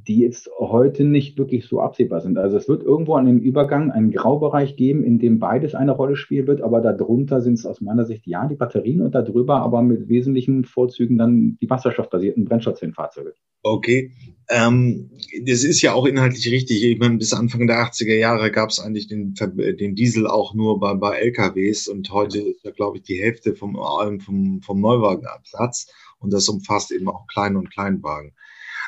die 0.07 0.19
jetzt 0.19 0.51
heute 0.59 1.05
nicht 1.05 1.39
wirklich 1.39 1.67
so 1.67 1.81
absehbar 1.81 2.21
sind. 2.21 2.39
Also 2.39 2.57
es 2.57 2.69
wird 2.69 2.83
irgendwo 2.83 3.15
an 3.15 3.27
dem 3.27 3.39
Übergang 3.39 3.91
einen 3.91 4.11
Graubereich 4.11 4.77
geben, 4.77 5.03
in 5.03 5.19
dem 5.19 5.39
beides 5.39 5.75
eine 5.75 5.93
Rolle 5.93 6.17
spielen 6.17 6.47
wird, 6.47 6.61
aber 6.61 6.81
darunter 6.81 7.41
sind 7.41 7.55
es 7.55 7.67
aus 7.67 7.81
meiner 7.81 8.05
Sicht 8.05 8.27
ja 8.27 8.47
die 8.47 8.57
Batterien 8.57 9.01
und 9.01 9.15
darüber 9.15 9.61
aber 9.61 9.83
mit 9.83 10.09
wesentlichen 10.09 10.65
Vorzügen 10.65 11.19
dann 11.19 11.57
die 11.61 11.71
wasserstoffbasierten 11.71 12.45
Brennstoffzellenfahrzeuge. 12.45 13.35
Okay, 13.63 14.13
ähm, 14.51 15.11
das 15.47 15.65
ist 15.65 15.81
ja 15.81 15.95
auch 15.95 16.05
inhaltlich 16.05 16.51
richtig. 16.51 16.85
Ich 16.85 16.99
meine, 16.99 17.17
bis 17.17 17.33
Anfang 17.33 17.67
der 17.67 17.79
80er 17.79 18.15
Jahre 18.15 18.51
gab 18.51 18.69
es 18.69 18.79
eigentlich 18.79 19.09
den, 19.09 19.35
den 19.35 19.95
Diesel 19.95 20.27
auch 20.27 20.53
nur 20.55 20.79
bei, 20.79 20.93
bei 20.95 21.17
LKWs 21.17 21.89
und 21.89 22.13
heute 22.13 22.41
ist 22.41 22.63
ja, 22.63 22.73
glaube 22.73 22.99
ich, 22.99 23.05
die 23.05 23.21
Hälfte 23.21 23.55
vom, 23.55 23.79
vom, 24.21 24.61
vom 24.61 24.81
Neuwagenabsatz 24.81 25.91
und 26.19 26.31
das 26.33 26.49
umfasst 26.49 26.93
eben 26.93 27.09
auch 27.09 27.27
Klein- 27.27 27.57
und 27.57 27.71
Kleinwagen. 27.71 28.33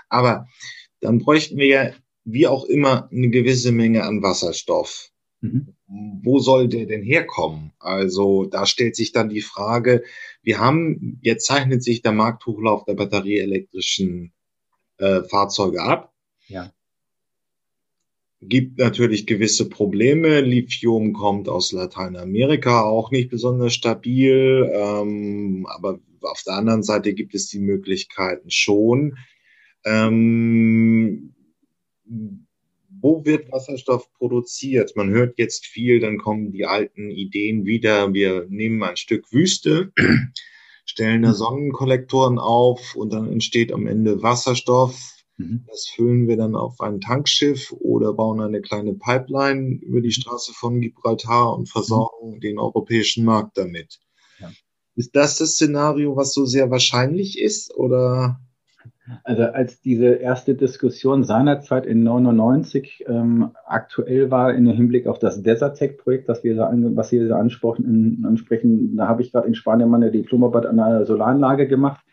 Aber 0.09 0.47
dann 1.07 1.21
bräuchten 1.21 1.57
wir 1.57 1.67
ja, 1.67 1.91
wie 2.25 2.49
auch 2.49 2.65
immer, 2.65 3.09
eine 3.13 3.31
gewisse 3.31 3.71
Menge 3.71 4.03
an 4.03 4.23
Wasserstoff. 4.23 5.13
Mhm. 5.41 5.69
Wo 5.87 6.41
soll 6.41 6.67
der 6.67 6.87
denn 6.87 7.03
herkommen? 7.03 7.73
Also 7.79 8.47
da 8.47 8.67
stellt 8.67 8.97
sich 8.97 9.13
dann 9.13 9.29
die 9.29 9.41
Frage, 9.41 10.03
wir 10.43 10.59
haben, 10.59 11.21
jetzt 11.23 11.47
zeichnet 11.47 11.85
sich 11.85 12.03
der 12.03 12.11
Markthochlauf 12.11 12.85
der 12.85 12.95
batterieelektrischen 12.95 14.33
äh, 14.99 15.23
Fahrzeuge 15.23 15.81
ab. 15.81 16.13
Ja. 16.49 16.73
Gibt 18.41 18.79
natürlich 18.79 19.27
gewisse 19.27 19.69
Probleme. 19.69 20.41
Lithium 20.41 21.13
kommt 21.13 21.49
aus 21.49 21.71
Lateinamerika, 21.71 22.83
auch 22.83 23.13
nicht 23.13 23.31
besonders 23.31 23.75
stabil. 23.75 24.69
Ähm, 24.75 25.67
aber 25.71 26.01
auf 26.23 26.43
der 26.45 26.55
anderen 26.55 26.83
Seite 26.83 27.15
gibt 27.15 27.37
es 27.37 27.47
die 27.47 27.61
Möglichkeiten 27.61 28.51
schon. 28.51 29.17
Ähm, 29.87 31.32
wo 33.01 33.24
wird 33.24 33.53
Wasserstoff 33.53 34.12
produziert? 34.14 34.97
Man 34.97 35.11
hört 35.11 35.39
jetzt 35.39 35.64
viel, 35.64 36.01
dann 36.01 36.18
kommen 36.18 36.51
die 36.51 36.66
alten 36.66 37.11
Ideen 37.11 37.64
wieder. 37.64 38.12
Wir 38.12 38.47
nehmen 38.49 38.82
ein 38.82 38.97
Stück 38.97 39.32
Wüste, 39.32 39.93
stellen 40.84 41.22
da 41.22 41.34
Sonnenkollektoren 41.34 42.39
auf 42.39 42.97
und 42.97 43.12
dann 43.12 43.30
entsteht 43.30 43.72
am 43.72 43.87
Ende 43.87 44.22
Wasserstoff. 44.22 45.16
Mhm. 45.37 45.64
Das 45.68 45.87
füllen 45.87 46.26
wir 46.26 46.37
dann 46.37 46.57
auf 46.57 46.80
ein 46.80 47.01
Tankschiff 47.01 47.70
oder 47.72 48.12
bauen 48.12 48.41
eine 48.41 48.61
kleine 48.61 48.95
Pipeline 48.95 49.78
über 49.82 50.01
die 50.01 50.12
Straße 50.12 50.53
von 50.53 50.80
Gibraltar 50.80 51.55
und 51.57 51.68
versorgen 51.68 52.34
mhm. 52.34 52.41
den 52.41 52.59
europäischen 52.59 53.24
Markt 53.24 53.57
damit. 53.57 54.01
Ja. 54.41 54.51
Ist 54.97 55.14
das 55.14 55.39
das 55.39 55.53
Szenario, 55.53 56.16
was 56.16 56.32
so 56.34 56.45
sehr 56.45 56.72
wahrscheinlich 56.72 57.39
ist 57.39 57.72
oder? 57.76 58.41
Also 59.23 59.45
als 59.45 59.81
diese 59.81 60.07
erste 60.07 60.55
Diskussion 60.55 61.23
seinerzeit 61.25 61.87
in 61.87 62.03
99 62.03 63.05
ähm, 63.07 63.53
aktuell 63.65 64.31
war 64.31 64.53
in 64.53 64.67
Hinblick 64.67 65.07
auf 65.07 65.19
das 65.19 65.43
Desertec-Projekt, 65.43 66.29
das 66.29 66.43
wir 66.43 66.57
da 66.57 66.71
was 66.75 67.11
Sie 67.11 67.27
da 67.27 67.39
ansprechen, 67.39 68.25
ansprechen 68.27 68.97
da 68.97 69.07
habe 69.07 69.23
ich 69.23 69.31
gerade 69.31 69.47
in 69.47 69.55
Spanien 69.55 69.91
meine 69.91 70.11
Diplomarbeit 70.11 70.67
an 70.67 70.81
einer 70.81 71.05
Solaranlage 71.07 71.69
gemacht. 71.69 72.05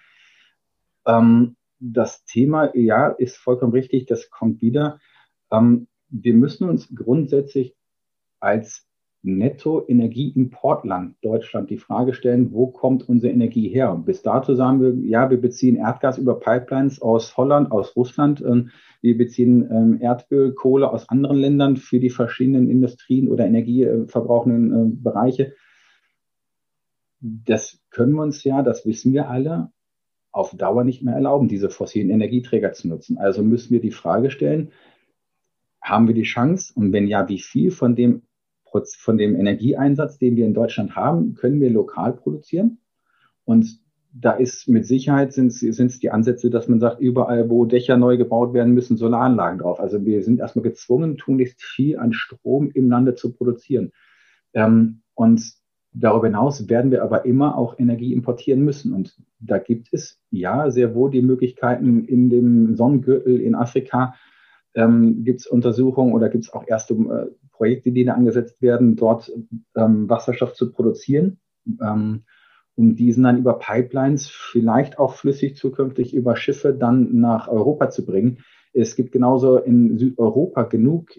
Ähm, 1.08 1.56
das 1.80 2.24
Thema, 2.26 2.76
ja, 2.76 3.08
ist 3.08 3.38
vollkommen 3.38 3.74
richtig, 3.74 4.06
das 4.06 4.30
kommt 4.30 4.62
wieder. 4.62 5.00
Ähm, 5.52 5.88
wir 6.10 6.36
müssen 6.36 6.70
uns 6.70 6.94
grundsätzlich 6.94 7.76
als 8.40 8.86
Netto-Energieimportland 9.24 11.16
Deutschland 11.22 11.70
die 11.70 11.78
Frage 11.78 12.14
stellen, 12.14 12.52
wo 12.52 12.68
kommt 12.68 13.08
unsere 13.08 13.32
Energie 13.32 13.70
her? 13.70 13.96
Bis 13.96 14.22
dato 14.22 14.54
sagen 14.54 14.82
wir, 14.82 14.94
ja, 15.10 15.30
wir 15.30 15.40
beziehen 15.40 15.78
Erdgas 15.78 16.18
über 16.18 16.40
Pipelines 16.40 17.02
aus 17.02 17.36
Holland, 17.38 17.72
aus 17.72 17.96
Russland. 17.96 18.44
Ähm, 18.46 18.70
wir 19.02 19.18
beziehen 19.18 19.70
ähm, 19.72 20.02
Erdöl, 20.02 20.54
Kohle 20.54 20.92
aus 20.92 21.08
anderen 21.10 21.38
Ländern 21.38 21.78
für 21.78 22.00
die 22.00 22.10
verschiedenen 22.10 22.70
Industrien 22.70 23.30
oder 23.30 23.46
energieverbrauchenden 23.46 24.72
äh, 24.72 24.96
Bereiche. 24.96 25.54
Das 27.22 27.80
können 27.90 28.14
wir 28.14 28.24
uns 28.24 28.44
ja, 28.44 28.62
das 28.62 28.86
wissen 28.86 29.14
wir 29.14 29.30
alle, 29.30 29.72
auf 30.34 30.54
Dauer 30.56 30.84
nicht 30.84 31.02
mehr 31.02 31.14
erlauben, 31.14 31.48
diese 31.48 31.70
fossilen 31.70 32.10
Energieträger 32.10 32.74
zu 32.74 32.90
nutzen. 32.90 33.18
Also 33.18 33.42
müssen 33.42 33.72
wir 33.72 33.80
die 33.80 33.92
Frage 33.92 34.32
stellen, 34.32 34.72
haben 35.82 36.08
wir 36.08 36.16
die 36.16 36.24
Chance? 36.24 36.74
Und 36.76 36.92
wenn 36.92 37.08
ja, 37.08 37.30
wie 37.30 37.40
viel 37.40 37.72
von 37.72 37.96
dem 37.96 38.24
von 38.96 39.18
dem 39.18 39.36
Energieeinsatz, 39.36 40.18
den 40.18 40.36
wir 40.36 40.46
in 40.46 40.54
Deutschland 40.54 40.96
haben, 40.96 41.36
können 41.36 41.62
wir 41.62 41.70
lokal 41.70 42.14
produzieren. 42.14 42.80
Und 43.46 43.80
da 44.14 44.32
ist 44.32 44.68
mit 44.68 44.86
Sicherheit 44.86 45.34
sind 45.34 45.52
es 45.52 46.00
die 46.00 46.12
Ansätze, 46.12 46.50
dass 46.50 46.68
man 46.68 46.80
sagt, 46.80 47.00
überall, 47.00 47.50
wo 47.50 47.66
Dächer 47.66 47.98
neu 47.98 48.18
gebaut 48.18 48.54
werden, 48.54 48.74
müssen 48.74 48.96
Solaranlagen 48.96 49.60
drauf. 49.60 49.80
Also 49.80 50.06
wir 50.06 50.22
sind 50.24 50.40
erstmal 50.40 50.64
gezwungen, 50.64 51.18
tunlichst 51.18 51.62
viel 51.62 51.98
an 51.98 52.14
Strom 52.14 52.70
im 52.72 52.90
Lande 52.90 53.16
zu 53.16 53.34
produzieren. 53.34 53.92
Ähm, 54.54 55.02
und 55.16 55.42
darüber 55.94 56.28
hinaus 56.28 56.70
werden 56.70 56.92
wir 56.92 57.04
aber 57.04 57.26
immer 57.26 57.58
auch 57.58 57.80
Energie 57.80 58.14
importieren 58.14 58.64
müssen. 58.64 58.94
Und 58.94 59.16
da 59.40 59.58
gibt 59.58 59.90
es 59.92 60.20
ja 60.30 60.70
sehr 60.70 60.94
wohl 60.94 61.10
die 61.10 61.22
Möglichkeiten 61.24 62.06
in 62.06 62.30
dem 62.30 62.76
Sonnengürtel 62.76 63.42
in 63.42 63.56
Afrika, 63.56 64.14
ähm, 64.76 65.24
gibt 65.24 65.42
es 65.42 65.48
Untersuchungen 65.48 66.14
oder 66.14 66.30
gibt 66.30 66.46
es 66.46 66.54
auch 66.54 66.68
erste 66.68 66.94
äh, 66.94 67.43
Projekte, 67.54 67.92
die 67.92 68.04
da 68.04 68.14
angesetzt 68.14 68.62
werden, 68.62 68.96
dort 68.96 69.32
ähm, 69.76 70.10
Wasserstoff 70.10 70.54
zu 70.54 70.72
produzieren, 70.72 71.40
ähm, 71.82 72.24
um 72.76 72.96
diesen 72.96 73.24
dann 73.24 73.38
über 73.38 73.60
Pipelines, 73.60 74.28
vielleicht 74.28 75.00
auch 75.00 75.14
flüssig 75.14 75.56
zukünftig 75.56 76.14
über 76.14 76.36
Schiffe 76.36 76.74
dann 76.74 77.20
nach 77.20 77.48
Europa 77.48 77.90
zu 77.90 78.06
bringen. 78.06 78.40
Es 78.74 78.96
gibt 78.96 79.12
genauso 79.12 79.58
in 79.58 80.00
Südeuropa 80.00 80.64
genug 80.64 81.12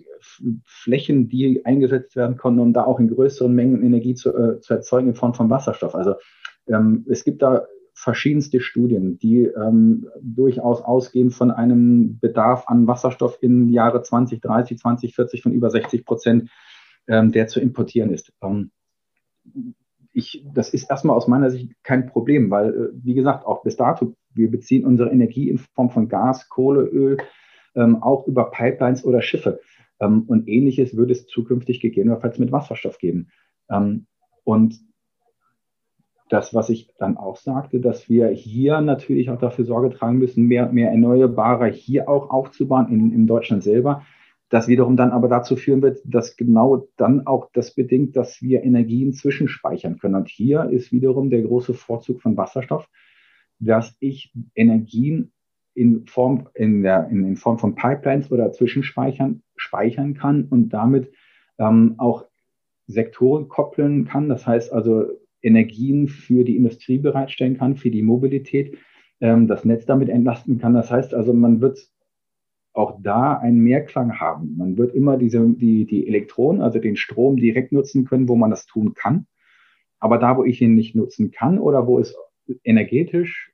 Flächen, 0.64 1.28
die 1.28 1.64
eingesetzt 1.64 2.16
werden 2.16 2.36
können, 2.36 2.58
um 2.58 2.72
da 2.72 2.84
auch 2.84 2.98
in 2.98 3.08
größeren 3.08 3.54
Mengen 3.54 3.84
Energie 3.84 4.14
zu, 4.14 4.36
äh, 4.36 4.60
zu 4.60 4.74
erzeugen 4.74 5.08
in 5.08 5.14
Form 5.14 5.34
von 5.34 5.50
Wasserstoff. 5.50 5.94
Also 5.94 6.14
ähm, 6.66 7.06
es 7.08 7.22
gibt 7.22 7.42
da 7.42 7.66
verschiedenste 7.94 8.60
Studien, 8.60 9.18
die 9.18 9.44
ähm, 9.44 10.08
durchaus 10.20 10.82
ausgehen 10.82 11.30
von 11.30 11.50
einem 11.50 12.18
Bedarf 12.18 12.64
an 12.66 12.86
Wasserstoff 12.86 13.38
in 13.40 13.68
Jahre 13.68 14.02
2030, 14.02 14.78
2040 14.78 15.42
von 15.42 15.52
über 15.52 15.70
60 15.70 16.04
Prozent, 16.04 16.50
ähm, 17.06 17.30
der 17.32 17.46
zu 17.46 17.60
importieren 17.60 18.12
ist. 18.12 18.32
Ähm, 18.42 18.72
ich, 20.12 20.44
das 20.52 20.70
ist 20.70 20.90
erstmal 20.90 21.16
aus 21.16 21.28
meiner 21.28 21.50
Sicht 21.50 21.72
kein 21.82 22.06
Problem, 22.06 22.50
weil, 22.50 22.74
äh, 22.74 22.88
wie 23.04 23.14
gesagt, 23.14 23.46
auch 23.46 23.62
bis 23.62 23.76
dato, 23.76 24.14
wir 24.34 24.50
beziehen 24.50 24.84
unsere 24.84 25.10
Energie 25.10 25.48
in 25.48 25.58
Form 25.58 25.90
von 25.90 26.08
Gas, 26.08 26.48
Kohle, 26.48 26.82
Öl, 26.82 27.18
ähm, 27.76 28.02
auch 28.02 28.26
über 28.26 28.50
Pipelines 28.50 29.04
oder 29.04 29.22
Schiffe. 29.22 29.60
Ähm, 30.00 30.24
und 30.26 30.48
ähnliches 30.48 30.96
würde 30.96 31.12
es 31.12 31.26
zukünftig 31.26 31.80
gegebenenfalls 31.80 32.38
mit 32.38 32.50
Wasserstoff 32.50 32.98
geben. 32.98 33.28
Ähm, 33.70 34.06
und 34.42 34.80
das, 36.34 36.52
was 36.52 36.68
ich 36.68 36.90
dann 36.98 37.16
auch 37.16 37.36
sagte, 37.36 37.78
dass 37.78 38.08
wir 38.08 38.28
hier 38.30 38.80
natürlich 38.80 39.30
auch 39.30 39.38
dafür 39.38 39.64
Sorge 39.64 39.90
tragen 39.90 40.18
müssen, 40.18 40.46
mehr, 40.46 40.66
mehr 40.72 40.90
Erneuerbare 40.90 41.68
hier 41.68 42.08
auch 42.08 42.30
aufzubauen 42.30 42.88
in, 42.88 43.12
in 43.12 43.28
Deutschland 43.28 43.62
selber. 43.62 44.02
Das 44.48 44.66
wiederum 44.66 44.96
dann 44.96 45.12
aber 45.12 45.28
dazu 45.28 45.54
führen 45.54 45.80
wird, 45.80 46.00
dass 46.04 46.36
genau 46.36 46.88
dann 46.96 47.24
auch 47.28 47.50
das 47.52 47.72
bedingt, 47.72 48.16
dass 48.16 48.42
wir 48.42 48.64
Energien 48.64 49.12
zwischenspeichern 49.12 49.98
können. 49.98 50.16
Und 50.16 50.28
hier 50.28 50.64
ist 50.70 50.90
wiederum 50.90 51.30
der 51.30 51.42
große 51.42 51.72
Vorzug 51.72 52.20
von 52.20 52.36
Wasserstoff, 52.36 52.88
dass 53.60 53.96
ich 54.00 54.32
Energien 54.56 55.30
in 55.72 56.04
Form, 56.06 56.48
in 56.54 56.82
der, 56.82 57.08
in, 57.10 57.36
Form 57.36 57.58
von 57.58 57.76
Pipelines 57.76 58.32
oder 58.32 58.50
Zwischenspeichern 58.50 59.44
speichern 59.54 60.14
kann 60.14 60.48
und 60.50 60.70
damit 60.70 61.12
ähm, 61.58 61.94
auch 61.98 62.24
Sektoren 62.88 63.46
koppeln 63.46 64.04
kann. 64.04 64.28
Das 64.28 64.48
heißt 64.48 64.72
also 64.72 65.06
Energien 65.44 66.08
für 66.08 66.44
die 66.44 66.56
Industrie 66.56 66.98
bereitstellen 66.98 67.58
kann, 67.58 67.76
für 67.76 67.90
die 67.90 68.02
Mobilität, 68.02 68.76
ähm, 69.20 69.46
das 69.46 69.64
Netz 69.64 69.86
damit 69.86 70.08
entlasten 70.08 70.58
kann. 70.58 70.74
Das 70.74 70.90
heißt 70.90 71.14
also, 71.14 71.32
man 71.32 71.60
wird 71.60 71.78
auch 72.72 72.98
da 73.00 73.34
einen 73.34 73.60
Mehrklang 73.60 74.18
haben. 74.18 74.56
Man 74.56 74.76
wird 74.76 74.94
immer 74.94 75.16
diese, 75.16 75.46
die, 75.48 75.86
die 75.86 76.08
Elektronen, 76.08 76.60
also 76.60 76.78
den 76.80 76.96
Strom 76.96 77.36
direkt 77.36 77.72
nutzen 77.72 78.04
können, 78.04 78.28
wo 78.28 78.34
man 78.34 78.50
das 78.50 78.66
tun 78.66 78.94
kann. 78.94 79.26
Aber 80.00 80.18
da, 80.18 80.36
wo 80.36 80.44
ich 80.44 80.60
ihn 80.60 80.74
nicht 80.74 80.94
nutzen 80.94 81.30
kann 81.30 81.58
oder 81.58 81.86
wo 81.86 81.98
es 81.98 82.16
energetisch 82.64 83.52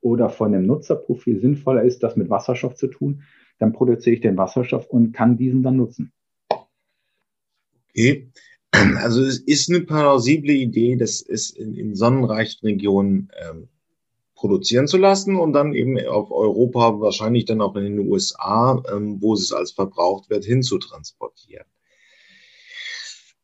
oder 0.00 0.30
von 0.30 0.52
dem 0.52 0.66
Nutzerprofil 0.66 1.40
sinnvoller 1.40 1.82
ist, 1.82 2.02
das 2.02 2.16
mit 2.16 2.30
Wasserstoff 2.30 2.74
zu 2.74 2.88
tun, 2.88 3.22
dann 3.58 3.72
produziere 3.72 4.14
ich 4.14 4.20
den 4.20 4.36
Wasserstoff 4.36 4.88
und 4.88 5.12
kann 5.12 5.36
diesen 5.36 5.62
dann 5.62 5.76
nutzen. 5.76 6.12
Okay. 7.90 8.30
Also 9.02 9.22
es 9.22 9.38
ist 9.38 9.68
eine 9.68 9.80
plausible 9.80 10.52
Idee, 10.52 10.96
das 10.96 11.20
ist 11.20 11.56
in, 11.56 11.74
in 11.74 11.94
sonnenreichen 11.94 12.66
Regionen 12.66 13.30
ähm, 13.40 13.68
produzieren 14.34 14.88
zu 14.88 14.96
lassen 14.96 15.36
und 15.36 15.52
dann 15.52 15.72
eben 15.72 16.04
auf 16.06 16.30
Europa, 16.30 17.00
wahrscheinlich 17.00 17.44
dann 17.44 17.60
auch 17.60 17.76
in 17.76 17.84
den 17.84 18.08
USA, 18.08 18.82
ähm, 18.92 19.18
wo 19.20 19.34
es 19.34 19.52
als 19.52 19.72
verbraucht 19.72 20.30
wird, 20.30 20.44
hinzutransportieren. 20.44 21.66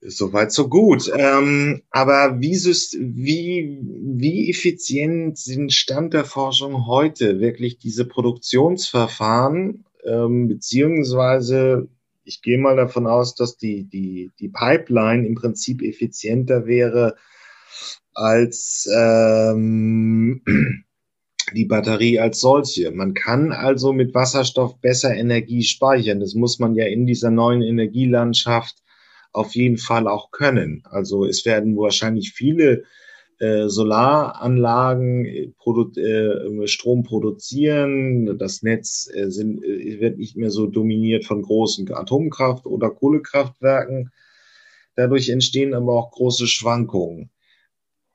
Soweit 0.01 0.53
so 0.53 0.69
gut. 0.69 1.11
Ähm, 1.17 1.83
aber 1.91 2.41
wie, 2.41 2.55
wie, 2.55 3.79
wie 3.83 4.51
effizient 4.51 5.39
sind 5.39 5.73
Stand 5.73 6.15
der 6.15 6.25
Forschung 6.25 6.87
heute, 6.87 7.41
wirklich 7.41 7.79
diese 7.79 8.05
Produktionsverfahren 8.05 9.85
ähm, 10.05 10.49
beziehungsweise 10.49 11.89
ich 12.29 12.43
gehe 12.43 12.59
mal 12.59 12.77
davon 12.77 13.07
aus, 13.07 13.35
dass 13.35 13.57
die, 13.57 13.85
die, 13.85 14.31
die 14.39 14.51
Pipeline 14.51 15.27
im 15.27 15.35
Prinzip 15.35 15.83
effizienter 15.83 16.67
wäre 16.67 17.17
als 18.15 18.89
ähm, 18.95 20.43
die 21.55 21.65
Batterie 21.65 22.21
als 22.21 22.41
solche. 22.41 22.91
Man 22.93 23.15
kann 23.15 23.51
also 23.51 23.95
mit 23.95 24.15
Wasserstoff 24.15 24.79
besser 24.81 25.15
Energie 25.15 25.63
speichern. 25.63 26.21
Das 26.21 26.35
muss 26.35 26.59
man 26.59 26.75
ja 26.75 26.87
in 26.87 27.07
dieser 27.07 27.31
neuen 27.31 27.63
Energielandschaft 27.63 28.77
auf 29.33 29.55
jeden 29.55 29.79
Fall 29.79 30.07
auch 30.07 30.31
können. 30.31 30.83
Also 30.85 31.25
es 31.25 31.47
werden 31.47 31.77
wahrscheinlich 31.77 32.33
viele 32.33 32.85
äh, 33.39 33.69
Solaranlagen 33.69 35.25
äh, 35.25 35.53
produ 35.57 35.93
äh, 36.01 36.67
Strom 36.67 37.03
produzieren. 37.05 38.39
Das 38.39 38.63
Netz 38.63 39.09
äh, 39.13 39.31
sind, 39.31 39.63
äh, 39.63 40.01
wird 40.01 40.19
nicht 40.19 40.37
mehr 40.37 40.51
so 40.51 40.67
dominiert 40.67 41.25
von 41.25 41.43
großen 41.43 41.89
Atomkraft- 41.93 42.67
oder 42.67 42.91
Kohlekraftwerken. 42.91 44.11
Dadurch 44.97 45.29
entstehen 45.29 45.75
aber 45.75 45.95
auch 45.95 46.11
große 46.11 46.49
Schwankungen. 46.49 47.31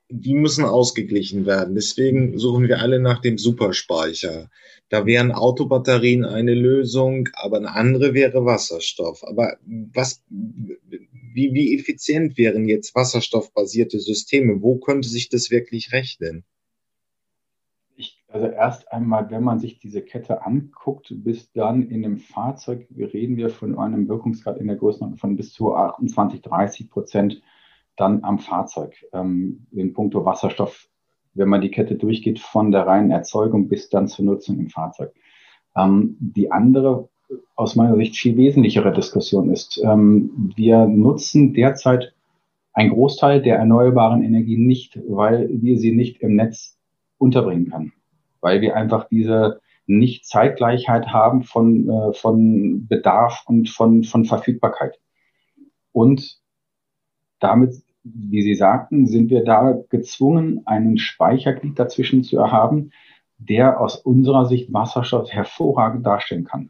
Die 0.09 0.35
müssen 0.35 0.65
ausgeglichen 0.65 1.45
werden. 1.45 1.75
Deswegen 1.75 2.37
suchen 2.37 2.67
wir 2.67 2.79
alle 2.79 2.99
nach 2.99 3.19
dem 3.19 3.37
Superspeicher. 3.37 4.49
Da 4.89 5.05
wären 5.05 5.31
Autobatterien 5.31 6.25
eine 6.25 6.53
Lösung, 6.53 7.29
aber 7.33 7.57
eine 7.57 7.73
andere 7.73 8.13
wäre 8.13 8.45
Wasserstoff. 8.45 9.23
Aber 9.23 9.57
was, 9.93 10.21
wie, 11.33 11.53
wie 11.53 11.75
effizient 11.75 12.37
wären 12.37 12.67
jetzt 12.67 12.95
wasserstoffbasierte 12.95 13.99
Systeme? 13.99 14.61
Wo 14.61 14.77
könnte 14.77 15.07
sich 15.07 15.29
das 15.29 15.51
wirklich 15.51 15.91
rechnen? 15.91 16.43
Ich, 17.95 18.23
also 18.27 18.47
erst 18.47 18.91
einmal, 18.91 19.29
wenn 19.29 19.43
man 19.43 19.59
sich 19.59 19.79
diese 19.79 20.01
Kette 20.01 20.45
anguckt, 20.45 21.13
bis 21.17 21.51
dann 21.51 21.89
in 21.89 22.01
dem 22.01 22.17
Fahrzeug, 22.17 22.87
reden 22.95 23.37
wir 23.37 23.49
von 23.49 23.77
einem 23.77 24.07
Wirkungsgrad 24.07 24.57
in 24.57 24.67
der 24.67 24.77
Größenordnung 24.77 25.19
von 25.19 25.35
bis 25.35 25.53
zu 25.53 25.75
28, 25.75 26.41
30 26.41 26.89
Prozent 26.89 27.41
dann 27.95 28.23
am 28.23 28.39
Fahrzeug. 28.39 28.95
Ähm, 29.13 29.67
in 29.71 29.93
puncto 29.93 30.25
Wasserstoff, 30.25 30.87
wenn 31.33 31.49
man 31.49 31.61
die 31.61 31.71
Kette 31.71 31.95
durchgeht, 31.95 32.39
von 32.39 32.71
der 32.71 32.87
reinen 32.87 33.11
Erzeugung 33.11 33.67
bis 33.67 33.89
dann 33.89 34.07
zur 34.07 34.25
Nutzung 34.25 34.59
im 34.59 34.69
Fahrzeug. 34.69 35.13
Ähm, 35.75 36.17
die 36.19 36.51
andere 36.51 37.09
aus 37.55 37.75
meiner 37.75 37.95
Sicht 37.97 38.17
viel 38.17 38.37
wesentlichere 38.37 38.91
Diskussion 38.91 39.49
ist. 39.51 39.81
Ähm, 39.83 40.51
wir 40.55 40.85
nutzen 40.85 41.53
derzeit 41.53 42.13
einen 42.73 42.91
Großteil 42.91 43.41
der 43.41 43.57
erneuerbaren 43.57 44.23
Energie 44.23 44.57
nicht, 44.57 44.99
weil 45.07 45.49
wir 45.49 45.77
sie 45.77 45.95
nicht 45.95 46.21
im 46.21 46.35
Netz 46.35 46.77
unterbringen 47.17 47.69
können, 47.69 47.93
weil 48.41 48.61
wir 48.61 48.75
einfach 48.75 49.07
diese 49.07 49.61
nicht 49.85 50.25
Zeitgleichheit 50.25 51.07
haben 51.07 51.43
von, 51.43 51.89
äh, 51.89 52.13
von 52.13 52.87
Bedarf 52.87 53.43
und 53.47 53.69
von, 53.69 54.03
von 54.03 54.25
Verfügbarkeit. 54.25 54.99
Und 55.91 56.39
damit, 57.39 57.75
wie 58.03 58.41
Sie 58.41 58.55
sagten, 58.55 59.05
sind 59.05 59.29
wir 59.29 59.43
da 59.43 59.77
gezwungen, 59.89 60.65
einen 60.65 60.97
Speicherglied 60.97 61.77
dazwischen 61.77 62.23
zu 62.23 62.37
erhaben, 62.37 62.91
der 63.37 63.79
aus 63.79 63.97
unserer 63.97 64.45
Sicht 64.45 64.71
Wasserstoff 64.73 65.29
hervorragend 65.31 66.05
darstellen 66.05 66.45
kann 66.45 66.69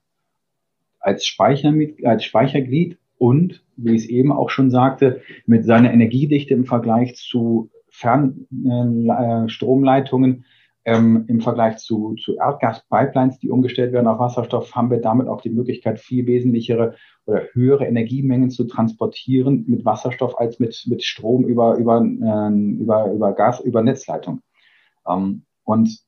als, 1.04 1.26
Speicher, 1.26 1.74
als 2.04 2.24
Speicherglied 2.24 2.97
und, 3.18 3.64
wie 3.76 3.95
ich 3.95 4.04
es 4.04 4.10
eben 4.10 4.32
auch 4.32 4.49
schon 4.49 4.72
sagte, 4.72 5.22
mit 5.45 5.66
seiner 5.66 5.93
Energiedichte 5.93 6.54
im 6.54 6.64
Vergleich 6.66 7.16
zu 7.16 7.70
Fernstromleitungen, 7.89 10.45
ähm, 10.86 11.24
im 11.28 11.39
Vergleich 11.39 11.78
zu, 11.78 12.16
zu 12.16 12.36
Erdgaspipelines, 12.36 13.39
die 13.39 13.49
umgestellt 13.49 13.93
werden 13.93 14.08
auf 14.08 14.20
Wasserstoff, 14.20 14.76
haben 14.76 14.91
wir 14.91 14.99
damit 14.99 15.28
auch 15.28 15.39
die 15.41 15.51
Möglichkeit, 15.51 15.99
viel 15.99 16.28
wesentlichere 16.28 16.95
oder 17.26 17.43
höhere 17.54 17.86
Energiemengen 17.86 18.49
zu 18.49 18.66
transportieren 18.66 19.64
mit 19.68 19.86
Wasserstoff 19.86 20.38
als 20.38 20.60
mit, 20.60 20.84
mit 20.88 21.01
Strom 21.04 21.45
über, 21.45 21.78
über, 21.78 22.01
äh, 22.01 22.51
über, 22.51 23.10
über 23.12 23.32
Gas, 23.34 23.62
über 23.62 23.82
Netzleitung. 23.82 24.41
Ähm, 25.08 25.45
und 25.64 25.99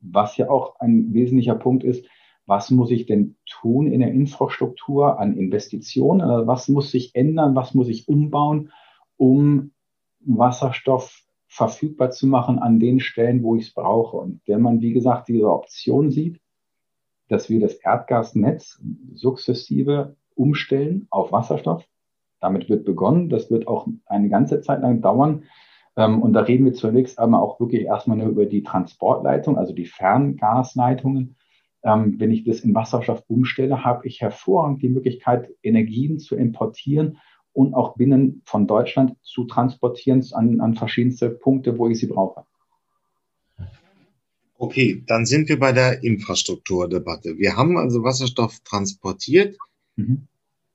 was 0.00 0.36
ja 0.36 0.50
auch 0.50 0.80
ein 0.80 1.14
wesentlicher 1.14 1.54
Punkt 1.54 1.84
ist, 1.84 2.04
was 2.46 2.70
muss 2.70 2.90
ich 2.90 3.06
denn 3.06 3.36
tun 3.46 3.86
in 3.86 4.00
der 4.00 4.12
Infrastruktur 4.12 5.18
an 5.18 5.36
Investitionen? 5.36 6.20
Also 6.20 6.46
was 6.46 6.68
muss 6.68 6.90
sich 6.90 7.14
ändern? 7.14 7.54
Was 7.54 7.74
muss 7.74 7.88
ich 7.88 8.08
umbauen, 8.08 8.70
um 9.16 9.72
Wasserstoff 10.20 11.22
verfügbar 11.46 12.10
zu 12.10 12.26
machen 12.26 12.58
an 12.58 12.80
den 12.80 13.00
Stellen, 13.00 13.42
wo 13.42 13.56
ich 13.56 13.68
es 13.68 13.74
brauche? 13.74 14.18
Und 14.18 14.40
wenn 14.46 14.60
man, 14.60 14.80
wie 14.80 14.92
gesagt, 14.92 15.28
diese 15.28 15.50
Option 15.50 16.10
sieht, 16.10 16.40
dass 17.28 17.48
wir 17.48 17.60
das 17.60 17.74
Erdgasnetz 17.74 18.82
sukzessive 19.14 20.16
umstellen 20.34 21.06
auf 21.10 21.32
Wasserstoff, 21.32 21.84
damit 22.40 22.68
wird 22.68 22.84
begonnen. 22.84 23.30
Das 23.30 23.50
wird 23.50 23.66
auch 23.66 23.86
eine 24.04 24.28
ganze 24.28 24.60
Zeit 24.60 24.82
lang 24.82 25.00
dauern. 25.00 25.44
Ähm, 25.96 26.20
und 26.20 26.34
da 26.34 26.40
reden 26.40 26.66
wir 26.66 26.74
zunächst 26.74 27.18
einmal 27.18 27.40
auch 27.40 27.58
wirklich 27.58 27.84
erstmal 27.84 28.18
nur 28.18 28.28
über 28.28 28.44
die 28.44 28.62
Transportleitung, 28.62 29.56
also 29.56 29.72
die 29.72 29.86
Ferngasleitungen 29.86 31.36
ähm, 31.84 32.16
wenn 32.18 32.30
ich 32.30 32.44
das 32.44 32.60
in 32.60 32.74
Wasserstoff 32.74 33.22
umstelle, 33.28 33.84
habe 33.84 34.06
ich 34.06 34.20
hervorragend 34.20 34.82
die 34.82 34.88
Möglichkeit, 34.88 35.50
Energien 35.62 36.18
zu 36.18 36.34
importieren 36.34 37.18
und 37.52 37.74
auch 37.74 37.96
binnen 37.96 38.42
von 38.44 38.66
Deutschland 38.66 39.16
zu 39.22 39.44
transportieren 39.44 40.24
an, 40.32 40.60
an 40.60 40.74
verschiedenste 40.74 41.30
Punkte, 41.30 41.78
wo 41.78 41.88
ich 41.88 41.98
sie 41.98 42.06
brauche. 42.06 42.44
Okay, 44.56 45.02
dann 45.06 45.26
sind 45.26 45.48
wir 45.48 45.58
bei 45.58 45.72
der 45.72 46.02
Infrastrukturdebatte. 46.02 47.38
Wir 47.38 47.56
haben 47.56 47.76
also 47.76 48.02
Wasserstoff 48.02 48.60
transportiert, 48.60 49.56
mhm. 49.96 50.26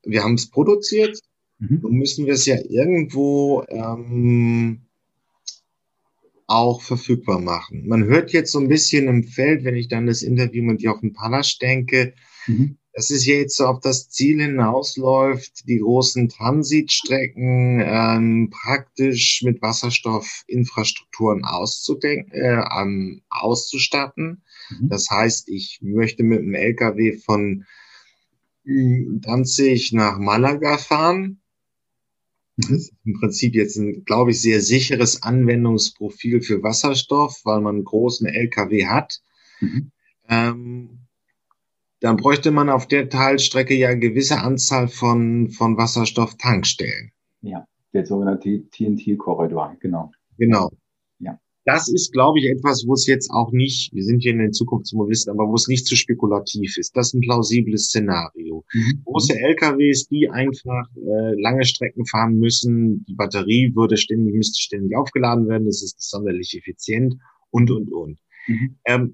wir 0.03 0.23
haben 0.23 0.35
es 0.35 0.49
produziert, 0.49 1.17
mhm. 1.57 1.79
nun 1.81 1.93
müssen 1.93 2.25
wir 2.25 2.33
es 2.33 2.45
ja 2.45 2.57
irgendwo 2.69 3.63
ähm, 3.69 4.81
auch 6.49 6.81
verfügbar 6.81 7.39
machen. 7.39 7.87
Man 7.87 8.05
hört 8.05 8.31
jetzt 8.31 8.51
so 8.51 8.59
ein 8.59 8.67
bisschen 8.67 9.07
im 9.07 9.23
Feld, 9.23 9.63
wenn 9.63 9.75
ich 9.75 9.87
dann 9.87 10.07
das 10.07 10.23
Interview 10.23 10.63
mit 10.63 10.81
Jochen 10.81 11.13
Palasch 11.13 11.59
denke, 11.59 12.13
mhm. 12.47 12.77
das 12.91 13.11
ist 13.11 13.25
jetzt 13.27 13.55
so 13.55 13.67
auf 13.67 13.79
das 13.81 14.09
Ziel 14.09 14.41
hinausläuft, 14.41 15.67
die 15.67 15.77
großen 15.77 16.27
Transitstrecken 16.27 17.81
ähm, 17.85 18.49
praktisch 18.49 19.43
mit 19.43 19.61
Wasserstoffinfrastrukturen 19.61 21.45
auszudenken, 21.45 22.31
äh, 22.33 22.63
ähm, 22.81 23.21
auszustatten. 23.29 24.43
Mhm. 24.71 24.89
Das 24.89 25.09
heißt, 25.11 25.49
ich 25.49 25.79
möchte 25.83 26.23
mit 26.23 26.39
einem 26.39 26.55
LKW 26.55 27.17
von 27.17 27.65
Danzig 28.65 29.93
nach 29.93 30.19
Malaga 30.19 30.77
fahren 30.77 31.41
das 32.61 32.69
ist 32.69 32.93
im 33.05 33.13
Prinzip 33.13 33.55
jetzt 33.55 33.77
ein, 33.77 34.03
glaube 34.05 34.31
ich, 34.31 34.41
sehr 34.41 34.61
sicheres 34.61 35.23
Anwendungsprofil 35.23 36.41
für 36.41 36.63
Wasserstoff, 36.63 37.41
weil 37.43 37.61
man 37.61 37.75
einen 37.75 37.85
großen 37.85 38.27
LKW 38.27 38.87
hat. 38.87 39.21
Mhm. 39.59 39.91
Ähm, 40.27 40.99
dann 41.99 42.17
bräuchte 42.17 42.51
man 42.51 42.69
auf 42.69 42.87
der 42.87 43.09
Teilstrecke 43.09 43.75
ja 43.75 43.89
eine 43.89 43.99
gewisse 43.99 44.39
Anzahl 44.39 44.87
von, 44.87 45.49
von 45.49 45.77
Wasserstofftankstellen. 45.77 47.11
Ja, 47.41 47.67
der 47.93 48.05
sogenannte 48.05 48.63
TNT-Korridor, 48.71 49.75
genau. 49.79 50.11
Genau 50.37 50.69
das 51.69 51.87
ist, 51.87 52.11
glaube 52.11 52.39
ich, 52.39 52.45
etwas, 52.45 52.83
wo 52.87 52.93
es 52.93 53.05
jetzt 53.05 53.29
auch 53.29 53.51
nicht, 53.51 53.93
wir 53.93 54.03
sind 54.03 54.23
hier 54.23 54.31
in 54.31 54.39
den 54.39 54.53
Zukunftsmodellisten, 54.53 55.31
aber 55.31 55.47
wo 55.47 55.53
es 55.53 55.67
nicht 55.67 55.85
zu 55.85 55.95
spekulativ 55.95 56.77
ist. 56.77 56.97
Das 56.97 57.07
ist 57.07 57.13
ein 57.13 57.21
plausibles 57.21 57.85
Szenario. 57.85 58.65
Mhm. 58.73 59.03
Große 59.05 59.39
LKWs, 59.39 60.07
die 60.07 60.27
einfach 60.29 60.87
äh, 60.95 61.39
lange 61.39 61.63
Strecken 61.65 62.07
fahren 62.07 62.39
müssen, 62.39 63.05
die 63.07 63.13
Batterie 63.13 63.71
würde 63.75 63.97
ständig, 63.97 64.33
müsste 64.33 64.59
ständig 64.59 64.97
aufgeladen 64.97 65.47
werden, 65.47 65.67
das 65.67 65.83
ist 65.83 65.97
nicht 65.97 66.09
sonderlich 66.09 66.57
effizient 66.57 67.15
und, 67.51 67.69
und, 67.69 67.93
und. 67.93 68.17
Mhm. 68.47 68.75
Ähm, 68.85 69.13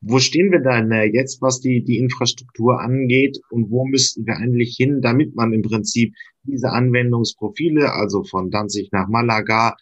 wo 0.00 0.20
stehen 0.20 0.52
wir 0.52 0.60
denn 0.60 0.92
äh, 0.92 1.06
jetzt, 1.06 1.42
was 1.42 1.60
die, 1.60 1.82
die 1.82 1.98
Infrastruktur 1.98 2.80
angeht 2.80 3.40
und 3.50 3.68
wo 3.72 3.84
müssten 3.84 4.24
wir 4.26 4.36
eigentlich 4.36 4.76
hin, 4.76 5.00
damit 5.00 5.34
man 5.34 5.52
im 5.52 5.62
Prinzip 5.62 6.14
diese 6.44 6.70
Anwendungsprofile, 6.70 7.92
also 7.92 8.22
von 8.22 8.50
Danzig 8.50 8.90
nach 8.92 9.08
Malaga, 9.08 9.74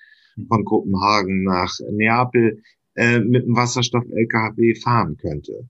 von 0.49 0.65
Kopenhagen 0.65 1.45
nach 1.45 1.73
Neapel 1.91 2.63
äh, 2.95 3.21
mit 3.21 3.45
einem 3.45 3.57
Wasserstoff-LKW 3.57 4.75
fahren 4.75 5.17
könnte? 5.17 5.69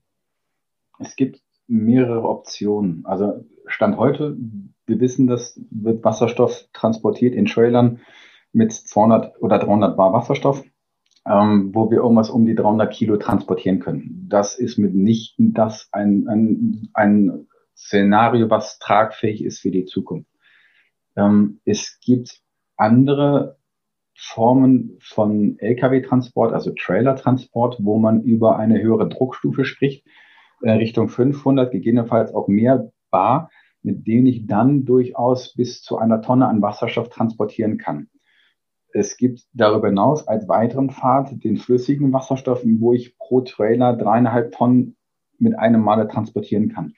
Es 0.99 1.15
gibt 1.15 1.41
mehrere 1.67 2.27
Optionen. 2.27 3.05
Also 3.05 3.45
Stand 3.67 3.97
heute, 3.97 4.37
wir 4.85 4.99
wissen, 4.99 5.27
dass 5.27 5.59
wird 5.71 6.03
Wasserstoff 6.03 6.67
transportiert 6.73 7.33
in 7.33 7.45
Trailern 7.45 8.01
mit 8.53 8.71
200 8.71 9.41
oder 9.41 9.59
300 9.59 9.97
Bar 9.97 10.13
Wasserstoff, 10.13 10.63
ähm, 11.25 11.71
wo 11.73 11.89
wir 11.89 11.97
irgendwas 11.97 12.29
um 12.29 12.45
die 12.45 12.55
300 12.55 12.93
Kilo 12.93 13.17
transportieren 13.17 13.79
können. 13.79 14.27
Das 14.29 14.57
ist 14.57 14.77
mitnichten 14.77 15.53
das 15.53 15.89
ein, 15.91 16.27
ein, 16.27 16.89
ein 16.93 17.47
Szenario, 17.75 18.49
was 18.49 18.79
tragfähig 18.79 19.43
ist 19.43 19.59
für 19.59 19.71
die 19.71 19.85
Zukunft. 19.85 20.29
Ähm, 21.17 21.59
es 21.65 21.99
gibt 22.01 22.41
andere 22.77 23.57
Formen 24.15 24.97
von 25.01 25.57
Lkw-Transport, 25.59 26.53
also 26.53 26.71
Trailer-Transport, 26.71 27.77
wo 27.81 27.97
man 27.97 28.21
über 28.23 28.57
eine 28.57 28.81
höhere 28.81 29.09
Druckstufe 29.09 29.65
spricht. 29.65 30.05
äh, 30.61 30.71
Richtung 30.71 31.09
500, 31.09 31.71
gegebenenfalls 31.71 32.33
auch 32.33 32.47
mehr 32.47 32.91
Bar, 33.11 33.49
mit 33.83 34.07
denen 34.07 34.25
ich 34.25 34.47
dann 34.47 34.85
durchaus 34.85 35.53
bis 35.53 35.83
zu 35.83 35.97
einer 35.97 36.21
Tonne 36.21 36.47
an 36.47 36.61
Wasserstoff 36.61 37.09
transportieren 37.09 37.77
kann. 37.77 38.09
Es 38.93 39.17
gibt 39.17 39.43
darüber 39.53 39.89
hinaus 39.89 40.27
als 40.27 40.47
weiteren 40.47 40.89
Pfad 40.89 41.43
den 41.43 41.57
flüssigen 41.57 42.13
Wasserstoff, 42.13 42.61
wo 42.63 42.93
ich 42.93 43.17
pro 43.17 43.41
Trailer 43.41 43.95
dreieinhalb 43.95 44.53
Tonnen 44.53 44.95
mit 45.37 45.59
einem 45.59 45.81
Male 45.81 46.07
transportieren 46.07 46.69
kann. 46.69 46.93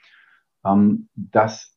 Ähm, 0.63 1.09
das 1.15 1.76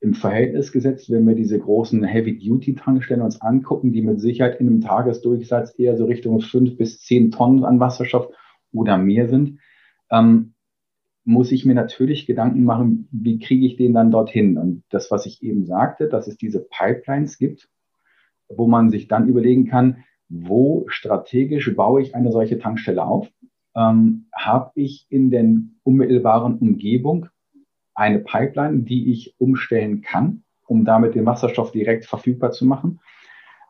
im 0.00 0.14
Verhältnis 0.14 0.72
gesetzt, 0.72 1.10
wenn 1.10 1.26
wir 1.26 1.34
diese 1.34 1.58
großen 1.58 2.02
Heavy-Duty-Tankstellen 2.02 3.22
uns 3.22 3.40
angucken, 3.40 3.92
die 3.92 4.00
mit 4.00 4.20
Sicherheit 4.20 4.58
in 4.58 4.66
einem 4.66 4.80
Tagesdurchsatz 4.80 5.78
eher 5.78 5.96
so 5.96 6.06
Richtung 6.06 6.40
fünf 6.40 6.78
bis 6.78 7.00
zehn 7.00 7.30
Tonnen 7.30 7.64
an 7.64 7.80
Wasserstoff 7.80 8.28
oder 8.72 8.96
mehr 8.96 9.28
sind, 9.28 9.58
ähm, 10.10 10.54
muss 11.24 11.52
ich 11.52 11.66
mir 11.66 11.74
natürlich 11.74 12.26
Gedanken 12.26 12.64
machen, 12.64 13.08
wie 13.12 13.38
kriege 13.38 13.66
ich 13.66 13.76
den 13.76 13.92
dann 13.92 14.10
dorthin? 14.10 14.56
Und 14.56 14.84
das, 14.88 15.10
was 15.10 15.26
ich 15.26 15.42
eben 15.42 15.66
sagte, 15.66 16.08
dass 16.08 16.26
es 16.26 16.38
diese 16.38 16.60
Pipelines 16.60 17.36
gibt, 17.36 17.68
wo 18.48 18.66
man 18.66 18.88
sich 18.88 19.06
dann 19.06 19.28
überlegen 19.28 19.66
kann, 19.66 20.04
wo 20.30 20.86
strategisch 20.88 21.74
baue 21.76 22.00
ich 22.00 22.14
eine 22.14 22.32
solche 22.32 22.58
Tankstelle 22.58 23.04
auf? 23.04 23.30
Ähm, 23.76 24.28
Habe 24.32 24.72
ich 24.76 25.06
in 25.10 25.30
der 25.30 25.44
unmittelbaren 25.82 26.58
Umgebung 26.58 27.26
eine 28.00 28.20
Pipeline, 28.20 28.84
die 28.84 29.12
ich 29.12 29.34
umstellen 29.38 30.00
kann, 30.00 30.42
um 30.66 30.86
damit 30.86 31.14
den 31.14 31.26
Wasserstoff 31.26 31.70
direkt 31.70 32.06
verfügbar 32.06 32.50
zu 32.50 32.64
machen. 32.64 33.00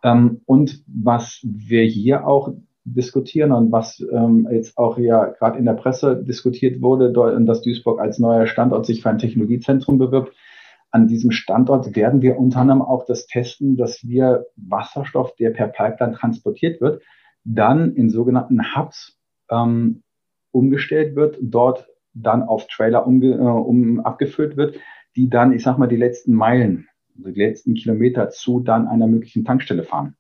Ähm, 0.05 0.43
und 0.47 0.85
was 0.87 1.41
wir 1.43 1.83
hier 1.83 2.27
auch 2.27 2.53
diskutieren 2.85 3.51
und 3.51 3.73
was 3.73 4.01
ähm, 4.13 4.49
jetzt 4.51 4.79
auch 4.79 4.99
ja 4.99 5.27
gerade 5.27 5.59
in 5.59 5.65
der 5.65 5.75
Presse 5.75 6.23
diskutiert 6.23 6.81
wurde, 6.81 7.13
dass 7.13 7.63
Duisburg 7.63 8.01
als 8.01 8.21
neuer 8.21 8.47
Standort 8.47 8.87
sich 8.87 9.03
für 9.03 9.11
ein 9.11 9.19
Technologiezentrum 9.19 9.99
bewirbt. 9.99 10.33
An 10.93 11.09
diesem 11.09 11.33
Standort 11.33 11.97
werden 11.97 12.23
wir 12.23 12.39
unter 12.39 12.61
anderem 12.61 12.83
auch 12.83 13.05
das 13.05 13.27
testen, 13.27 13.77
dass 13.77 14.07
wir 14.07 14.47
Wasserstoff, 14.57 15.35
der 15.37 15.51
per 15.51 15.69
Pipeline 15.69 16.15
transportiert 16.15 16.81
wird, 16.81 17.03
dann 17.45 17.95
in 17.97 18.11
sogenannten 18.11 18.77
Hubs 18.77 19.19
ähm, 19.51 20.03
umgestellt 20.53 21.17
wird, 21.17 21.37
dort 21.41 21.87
dann 22.15 22.43
auf 22.43 22.67
Trailer 22.67 23.07
umge, 23.07 23.35
äh, 23.35 23.39
um, 23.39 24.01
abgefüllt 24.01 24.57
wird, 24.57 24.77
die 25.17 25.29
dann, 25.29 25.53
ich 25.53 25.63
sag 25.63 25.79
mal, 25.79 25.87
die 25.87 25.97
letzten 25.97 26.35
Meilen, 26.35 26.89
also 27.17 27.31
die 27.31 27.41
letzten 27.41 27.75
Kilometer 27.75 28.31
zu 28.31 28.61
dann 28.61 28.89
einer 28.89 29.07
möglichen 29.07 29.45
Tankstelle 29.45 29.83
fahren. 29.83 30.17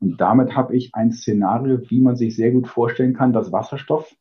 Und 0.00 0.20
damit 0.20 0.54
habe 0.54 0.76
ich 0.76 0.94
ein 0.94 1.12
Szenario, 1.12 1.80
wie 1.88 2.00
man 2.00 2.16
sich 2.16 2.36
sehr 2.36 2.50
gut 2.50 2.68
vorstellen 2.68 3.14
kann, 3.14 3.32
dass 3.32 3.52
Wasserstoff, 3.52 4.14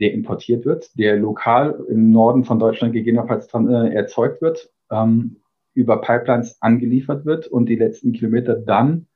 der 0.00 0.12
importiert 0.14 0.64
wird, 0.64 0.98
der 0.98 1.16
lokal 1.16 1.78
im 1.88 2.10
Norden 2.10 2.44
von 2.44 2.58
Deutschland 2.58 2.92
gegebenenfalls 2.92 3.48
äh, 3.54 3.94
erzeugt 3.94 4.42
wird, 4.42 4.70
ähm, 4.90 5.36
über 5.74 6.00
Pipelines 6.00 6.60
angeliefert 6.60 7.24
wird 7.24 7.46
und 7.46 7.68
die 7.68 7.76
letzten 7.76 8.12
Kilometer 8.12 8.56
dann, 8.56 9.06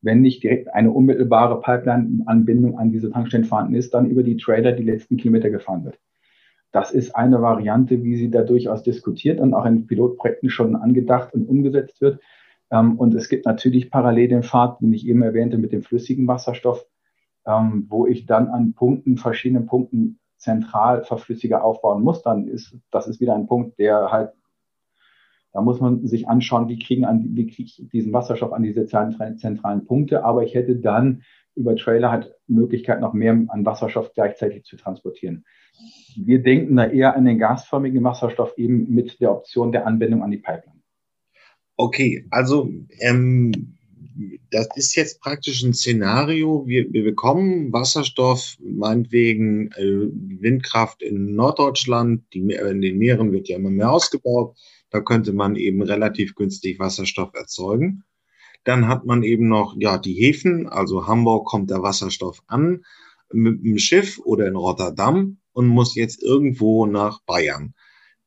wenn 0.00 0.22
nicht 0.22 0.42
direkt 0.42 0.72
eine 0.72 0.90
unmittelbare 0.90 1.60
Pipeline-Anbindung 1.60 2.78
an 2.78 2.90
diese 2.90 3.10
Tankstellen 3.10 3.44
vorhanden 3.44 3.74
ist, 3.74 3.92
dann 3.92 4.08
über 4.08 4.22
die 4.22 4.38
Trailer 4.38 4.72
die 4.72 4.82
letzten 4.82 5.18
Kilometer 5.18 5.50
gefahren 5.50 5.84
wird. 5.84 5.98
Das 6.72 6.92
ist 6.92 7.16
eine 7.16 7.42
Variante, 7.42 8.02
wie 8.02 8.16
sie 8.16 8.30
da 8.30 8.42
durchaus 8.42 8.82
diskutiert 8.82 9.40
und 9.40 9.54
auch 9.54 9.64
in 9.64 9.86
Pilotprojekten 9.86 10.50
schon 10.50 10.76
angedacht 10.76 11.34
und 11.34 11.48
umgesetzt 11.48 12.00
wird. 12.00 12.20
Ähm, 12.70 12.98
und 12.98 13.14
es 13.14 13.28
gibt 13.28 13.46
natürlich 13.46 13.90
parallel 13.90 14.28
den 14.28 14.42
Pfad, 14.42 14.80
den 14.80 14.92
ich 14.92 15.06
eben 15.06 15.22
erwähnte, 15.22 15.58
mit 15.58 15.72
dem 15.72 15.82
flüssigen 15.82 16.28
Wasserstoff, 16.28 16.86
ähm, 17.46 17.86
wo 17.88 18.06
ich 18.06 18.26
dann 18.26 18.48
an 18.48 18.74
Punkten, 18.74 19.16
verschiedenen 19.16 19.66
Punkten 19.66 20.20
zentral 20.36 21.04
Verflüssiger 21.04 21.64
aufbauen 21.64 22.02
muss. 22.02 22.22
Dann 22.22 22.46
ist, 22.46 22.76
das 22.90 23.08
ist 23.08 23.20
wieder 23.20 23.34
ein 23.34 23.46
Punkt, 23.46 23.78
der 23.78 24.10
halt, 24.10 24.30
da 25.52 25.60
muss 25.60 25.80
man 25.80 26.06
sich 26.06 26.28
anschauen, 26.28 26.68
wie 26.68 26.78
kriegen 26.78 27.04
an, 27.04 27.34
wie 27.34 27.46
kriege 27.48 27.64
ich 27.64 27.88
diesen 27.92 28.12
Wasserstoff 28.12 28.52
an 28.52 28.62
diese 28.62 28.86
zentralen 28.86 29.84
Punkte. 29.84 30.24
Aber 30.24 30.44
ich 30.44 30.54
hätte 30.54 30.76
dann 30.76 31.22
über 31.54 31.76
Trailer 31.76 32.10
halt 32.10 32.34
Möglichkeit, 32.46 33.00
noch 33.00 33.12
mehr 33.12 33.32
an 33.48 33.66
Wasserstoff 33.66 34.12
gleichzeitig 34.14 34.64
zu 34.64 34.76
transportieren. 34.76 35.44
Wir 36.16 36.42
denken 36.42 36.76
da 36.76 36.86
eher 36.86 37.16
an 37.16 37.24
den 37.24 37.38
gasförmigen 37.38 38.02
Wasserstoff 38.04 38.56
eben 38.56 38.92
mit 38.92 39.20
der 39.20 39.32
Option 39.32 39.72
der 39.72 39.86
Anbindung 39.86 40.22
an 40.22 40.30
die 40.30 40.38
Pipeline. 40.38 40.80
Okay, 41.76 42.26
also 42.30 42.70
ähm, 42.98 43.76
das 44.50 44.68
ist 44.74 44.94
jetzt 44.96 45.20
praktisch 45.20 45.62
ein 45.62 45.72
Szenario. 45.72 46.66
Wir, 46.66 46.92
wir 46.92 47.04
bekommen 47.04 47.72
Wasserstoff, 47.72 48.56
meinetwegen 48.60 49.70
äh, 49.72 50.08
Windkraft 50.42 51.02
in 51.02 51.34
Norddeutschland, 51.34 52.22
die, 52.34 52.40
in 52.52 52.82
den 52.82 52.98
Meeren 52.98 53.32
wird 53.32 53.48
ja 53.48 53.56
immer 53.56 53.70
mehr 53.70 53.90
ausgebaut. 53.90 54.56
Da 54.90 55.00
könnte 55.00 55.32
man 55.32 55.56
eben 55.56 55.82
relativ 55.82 56.34
günstig 56.34 56.78
Wasserstoff 56.78 57.32
erzeugen. 57.34 58.04
Dann 58.64 58.88
hat 58.88 59.06
man 59.06 59.22
eben 59.22 59.48
noch 59.48 59.74
ja 59.78 59.98
die 59.98 60.14
Häfen, 60.14 60.68
also 60.68 61.06
Hamburg 61.06 61.46
kommt 61.46 61.70
der 61.70 61.82
Wasserstoff 61.82 62.42
an 62.46 62.84
mit 63.32 63.64
dem 63.64 63.78
Schiff 63.78 64.18
oder 64.18 64.46
in 64.46 64.56
Rotterdam 64.56 65.38
und 65.52 65.66
muss 65.66 65.94
jetzt 65.94 66.22
irgendwo 66.22 66.86
nach 66.86 67.20
Bayern. 67.22 67.74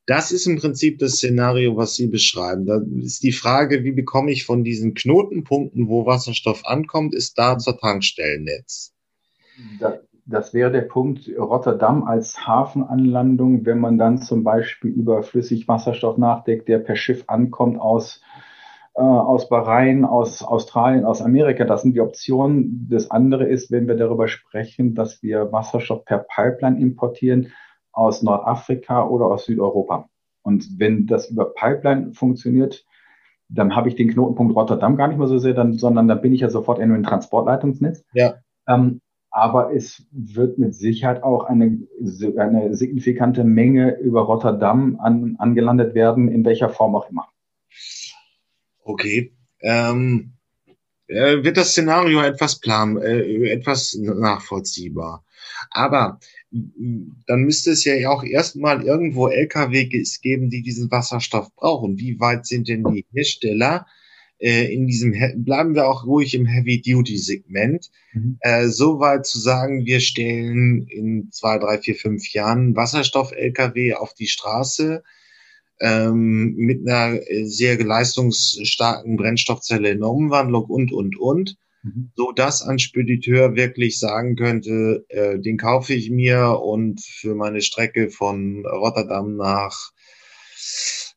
Das 0.06 0.32
ist 0.32 0.46
im 0.46 0.56
Prinzip 0.56 0.98
das 0.98 1.12
Szenario, 1.12 1.76
was 1.76 1.94
Sie 1.94 2.08
beschreiben. 2.08 2.66
Da 2.66 2.80
ist 2.98 3.22
die 3.22 3.32
Frage, 3.32 3.84
wie 3.84 3.92
bekomme 3.92 4.30
ich 4.32 4.44
von 4.44 4.62
diesen 4.62 4.94
Knotenpunkten, 4.94 5.88
wo 5.88 6.04
Wasserstoff 6.04 6.66
ankommt, 6.66 7.14
ist 7.14 7.38
da 7.38 7.56
zur 7.56 7.78
Tankstellennetz? 7.78 8.92
Das 10.26 10.52
wäre 10.52 10.70
der 10.70 10.82
Punkt 10.82 11.30
Rotterdam 11.38 12.04
als 12.04 12.46
Hafenanlandung, 12.46 13.64
wenn 13.64 13.78
man 13.78 13.96
dann 13.96 14.20
zum 14.20 14.42
Beispiel 14.42 14.90
über 14.90 15.22
Flüssigwasserstoff 15.22 16.18
nachdenkt, 16.18 16.68
der 16.68 16.80
per 16.80 16.96
Schiff 16.96 17.24
ankommt 17.26 17.78
aus 17.78 18.16
äh, 18.16 18.53
aus 19.02 19.48
Bahrain, 19.48 20.04
aus 20.04 20.42
Australien, 20.42 21.04
aus 21.04 21.20
Amerika. 21.20 21.64
Das 21.64 21.82
sind 21.82 21.94
die 21.94 22.00
Optionen. 22.00 22.86
Das 22.90 23.10
andere 23.10 23.44
ist, 23.44 23.70
wenn 23.70 23.88
wir 23.88 23.96
darüber 23.96 24.28
sprechen, 24.28 24.94
dass 24.94 25.22
wir 25.22 25.50
Wasserstoff 25.50 26.04
per 26.04 26.18
Pipeline 26.18 26.80
importieren 26.80 27.48
aus 27.92 28.22
Nordafrika 28.22 29.06
oder 29.06 29.26
aus 29.26 29.46
Südeuropa. 29.46 30.08
Und 30.42 30.78
wenn 30.78 31.06
das 31.06 31.30
über 31.30 31.54
Pipeline 31.54 32.12
funktioniert, 32.12 32.84
dann 33.48 33.74
habe 33.74 33.88
ich 33.88 33.94
den 33.94 34.10
Knotenpunkt 34.10 34.54
Rotterdam 34.54 34.96
gar 34.96 35.08
nicht 35.08 35.18
mehr 35.18 35.26
so 35.26 35.38
sehr, 35.38 35.54
dann, 35.54 35.74
sondern 35.74 36.08
dann 36.08 36.20
bin 36.20 36.32
ich 36.32 36.40
ja 36.40 36.50
sofort 36.50 36.78
in 36.78 36.92
einem 36.92 37.02
Transportleitungsnetz. 37.02 38.04
Ja. 38.12 38.34
Ähm, 38.68 39.00
aber 39.30 39.74
es 39.74 40.06
wird 40.12 40.58
mit 40.58 40.74
Sicherheit 40.74 41.24
auch 41.24 41.44
eine, 41.44 41.80
eine 42.36 42.74
signifikante 42.74 43.42
Menge 43.42 43.96
über 43.98 44.22
Rotterdam 44.22 44.98
an, 45.00 45.34
angelandet 45.38 45.94
werden, 45.94 46.28
in 46.28 46.44
welcher 46.44 46.68
Form 46.68 46.94
auch 46.94 47.10
immer. 47.10 47.26
Okay. 48.84 49.32
Ähm, 49.60 50.34
äh, 51.06 51.42
wird 51.42 51.56
das 51.56 51.70
Szenario 51.70 52.22
etwas 52.22 52.60
plan, 52.60 52.96
äh, 52.96 53.50
etwas 53.50 53.94
nachvollziehbar. 53.94 55.24
Aber 55.70 56.18
dann 56.50 57.42
müsste 57.42 57.72
es 57.72 57.84
ja 57.84 58.08
auch 58.10 58.22
erstmal 58.22 58.84
irgendwo 58.84 59.28
LKW 59.28 59.86
geben, 59.86 60.50
die 60.50 60.62
diesen 60.62 60.90
Wasserstoff 60.90 61.54
brauchen. 61.56 61.98
Wie 61.98 62.20
weit 62.20 62.46
sind 62.46 62.68
denn 62.68 62.84
die 62.84 63.04
Hersteller 63.12 63.86
äh, 64.38 64.72
in 64.72 64.86
diesem, 64.86 65.14
bleiben 65.44 65.74
wir 65.74 65.88
auch 65.88 66.04
ruhig 66.04 66.34
im 66.34 66.46
Heavy-Duty-Segment, 66.46 67.90
mhm. 68.12 68.38
äh, 68.40 68.68
so 68.68 69.00
weit 69.00 69.26
zu 69.26 69.40
sagen, 69.40 69.84
wir 69.84 70.00
stellen 70.00 70.86
in 70.88 71.30
zwei, 71.32 71.58
drei, 71.58 71.78
vier, 71.78 71.96
fünf 71.96 72.32
Jahren 72.32 72.76
Wasserstoff-LKW 72.76 73.94
auf 73.94 74.14
die 74.14 74.28
Straße, 74.28 75.02
ähm, 75.80 76.54
mit 76.56 76.88
einer 76.88 77.20
äh, 77.28 77.44
sehr 77.44 77.82
leistungsstarken 77.82 79.16
Brennstoffzelle 79.16 79.90
in 79.90 80.00
der 80.00 80.08
Umwandlung 80.08 80.64
und, 80.64 80.92
und, 80.92 81.18
und, 81.18 81.56
mhm. 81.82 82.10
so 82.16 82.32
dass 82.32 82.62
ein 82.62 82.78
Spediteur 82.78 83.56
wirklich 83.56 83.98
sagen 83.98 84.36
könnte, 84.36 85.04
äh, 85.08 85.38
den 85.38 85.58
kaufe 85.58 85.94
ich 85.94 86.10
mir 86.10 86.60
und 86.62 87.00
für 87.02 87.34
meine 87.34 87.60
Strecke 87.60 88.10
von 88.10 88.64
Rotterdam 88.66 89.36
nach 89.36 89.90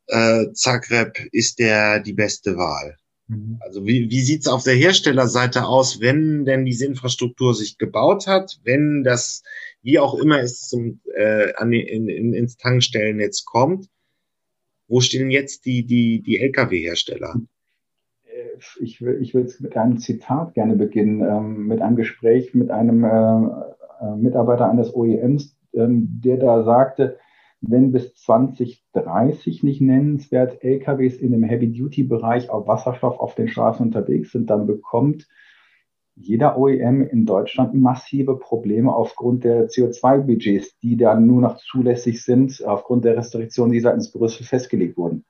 äh, 0.07 0.45
Zagreb 0.53 1.17
ist 1.31 1.59
der 1.59 1.99
die 1.99 2.13
beste 2.13 2.57
Wahl. 2.57 2.97
Mhm. 3.27 3.59
Also 3.61 3.85
wie, 3.85 4.09
wie 4.09 4.21
sieht's 4.21 4.47
auf 4.47 4.63
der 4.63 4.75
Herstellerseite 4.75 5.65
aus, 5.65 5.99
wenn 5.99 6.45
denn 6.45 6.65
diese 6.65 6.85
Infrastruktur 6.85 7.53
sich 7.53 7.77
gebaut 7.77 8.27
hat, 8.27 8.59
wenn 8.63 9.03
das, 9.03 9.43
wie 9.81 9.99
auch 9.99 10.15
immer 10.15 10.39
es 10.39 10.67
zum, 10.67 11.01
äh, 11.15 11.53
an, 11.55 11.73
in, 11.73 12.09
in, 12.09 12.33
ins 12.33 12.57
Tankstellennetz 12.57 13.45
kommt, 13.45 13.87
wo 14.87 15.01
stehen 15.01 15.29
jetzt 15.29 15.65
die, 15.65 15.85
die, 15.85 16.21
die 16.21 16.39
Lkw-Hersteller? 16.39 17.35
Äh, 18.25 18.59
ich 18.79 19.01
will, 19.01 19.19
ich 19.21 19.33
will 19.33 19.41
jetzt 19.41 19.61
mit 19.61 19.75
einem 19.75 19.97
Zitat 19.97 20.53
gerne 20.53 20.75
beginnen, 20.75 21.21
ähm, 21.21 21.67
mit 21.67 21.81
einem 21.81 21.95
Gespräch 21.95 22.53
mit 22.53 22.71
einem 22.71 23.03
äh, 23.03 23.07
äh 23.07 24.15
Mitarbeiter 24.15 24.69
eines 24.69 24.93
OEMs, 24.93 25.57
ähm, 25.73 26.21
der 26.23 26.37
da 26.37 26.63
sagte, 26.63 27.17
wenn 27.61 27.91
bis 27.91 28.13
2030 28.15 29.63
nicht 29.63 29.81
nennenswert 29.81 30.63
LKWs 30.63 31.17
in 31.17 31.31
dem 31.31 31.43
Heavy-Duty-Bereich 31.43 32.49
auf 32.49 32.67
Wasserstoff 32.67 33.19
auf 33.19 33.35
den 33.35 33.47
Straßen 33.47 33.85
unterwegs 33.85 34.31
sind, 34.31 34.49
dann 34.49 34.67
bekommt 34.67 35.27
jeder 36.19 36.57
OEM 36.57 37.03
in 37.03 37.25
Deutschland 37.25 37.75
massive 37.75 38.37
Probleme 38.37 38.93
aufgrund 38.93 39.43
der 39.43 39.69
CO2-Budgets, 39.69 40.79
die 40.79 40.97
dann 40.97 41.27
nur 41.27 41.41
noch 41.41 41.57
zulässig 41.57 42.23
sind, 42.23 42.63
aufgrund 42.65 43.05
der 43.05 43.17
Restriktionen, 43.17 43.71
die 43.71 43.79
seitens 43.79 44.11
Brüssel 44.11 44.43
festgelegt 44.43 44.97
wurden. 44.97 45.25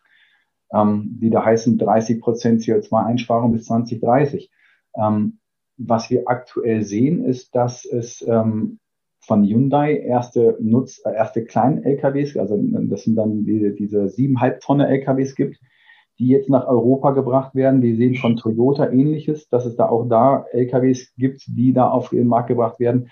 Ähm, 0.71 1.17
die 1.21 1.29
da 1.29 1.43
heißen 1.43 1.77
30 1.77 2.21
Prozent 2.21 2.61
CO2-Einsparung 2.61 3.51
bis 3.51 3.65
2030. 3.65 4.49
Ähm, 4.95 5.39
was 5.77 6.09
wir 6.09 6.23
aktuell 6.25 6.83
sehen, 6.83 7.23
ist, 7.23 7.53
dass 7.53 7.85
es 7.85 8.25
ähm, 8.27 8.79
von 9.19 9.43
Hyundai 9.43 9.97
erste 9.97 10.57
Nutz, 10.61 11.01
erste 11.03 11.43
kleinen 11.43 11.83
LKWs, 11.83 12.38
also 12.38 12.57
das 12.57 13.03
sind 13.03 13.15
dann 13.15 13.43
die, 13.43 13.75
diese 13.75 14.07
siebeneinhalb 14.07 14.61
Tonne 14.61 14.88
LKWs 14.88 15.35
gibt, 15.35 15.59
die 16.20 16.28
jetzt 16.28 16.49
nach 16.49 16.68
Europa 16.68 17.11
gebracht 17.11 17.55
werden. 17.55 17.82
Wir 17.82 17.95
sehen 17.95 18.15
von 18.15 18.36
Toyota 18.36 18.89
ähnliches, 18.89 19.49
dass 19.49 19.65
es 19.65 19.76
da 19.76 19.88
auch 19.88 20.07
da 20.07 20.45
LKWs 20.51 21.13
gibt, 21.15 21.45
die 21.47 21.74
da 21.74 21.89
auf 21.89 22.09
den 22.09 22.28
Markt 22.28 22.47
gebracht 22.47 22.80
werden. 22.80 23.09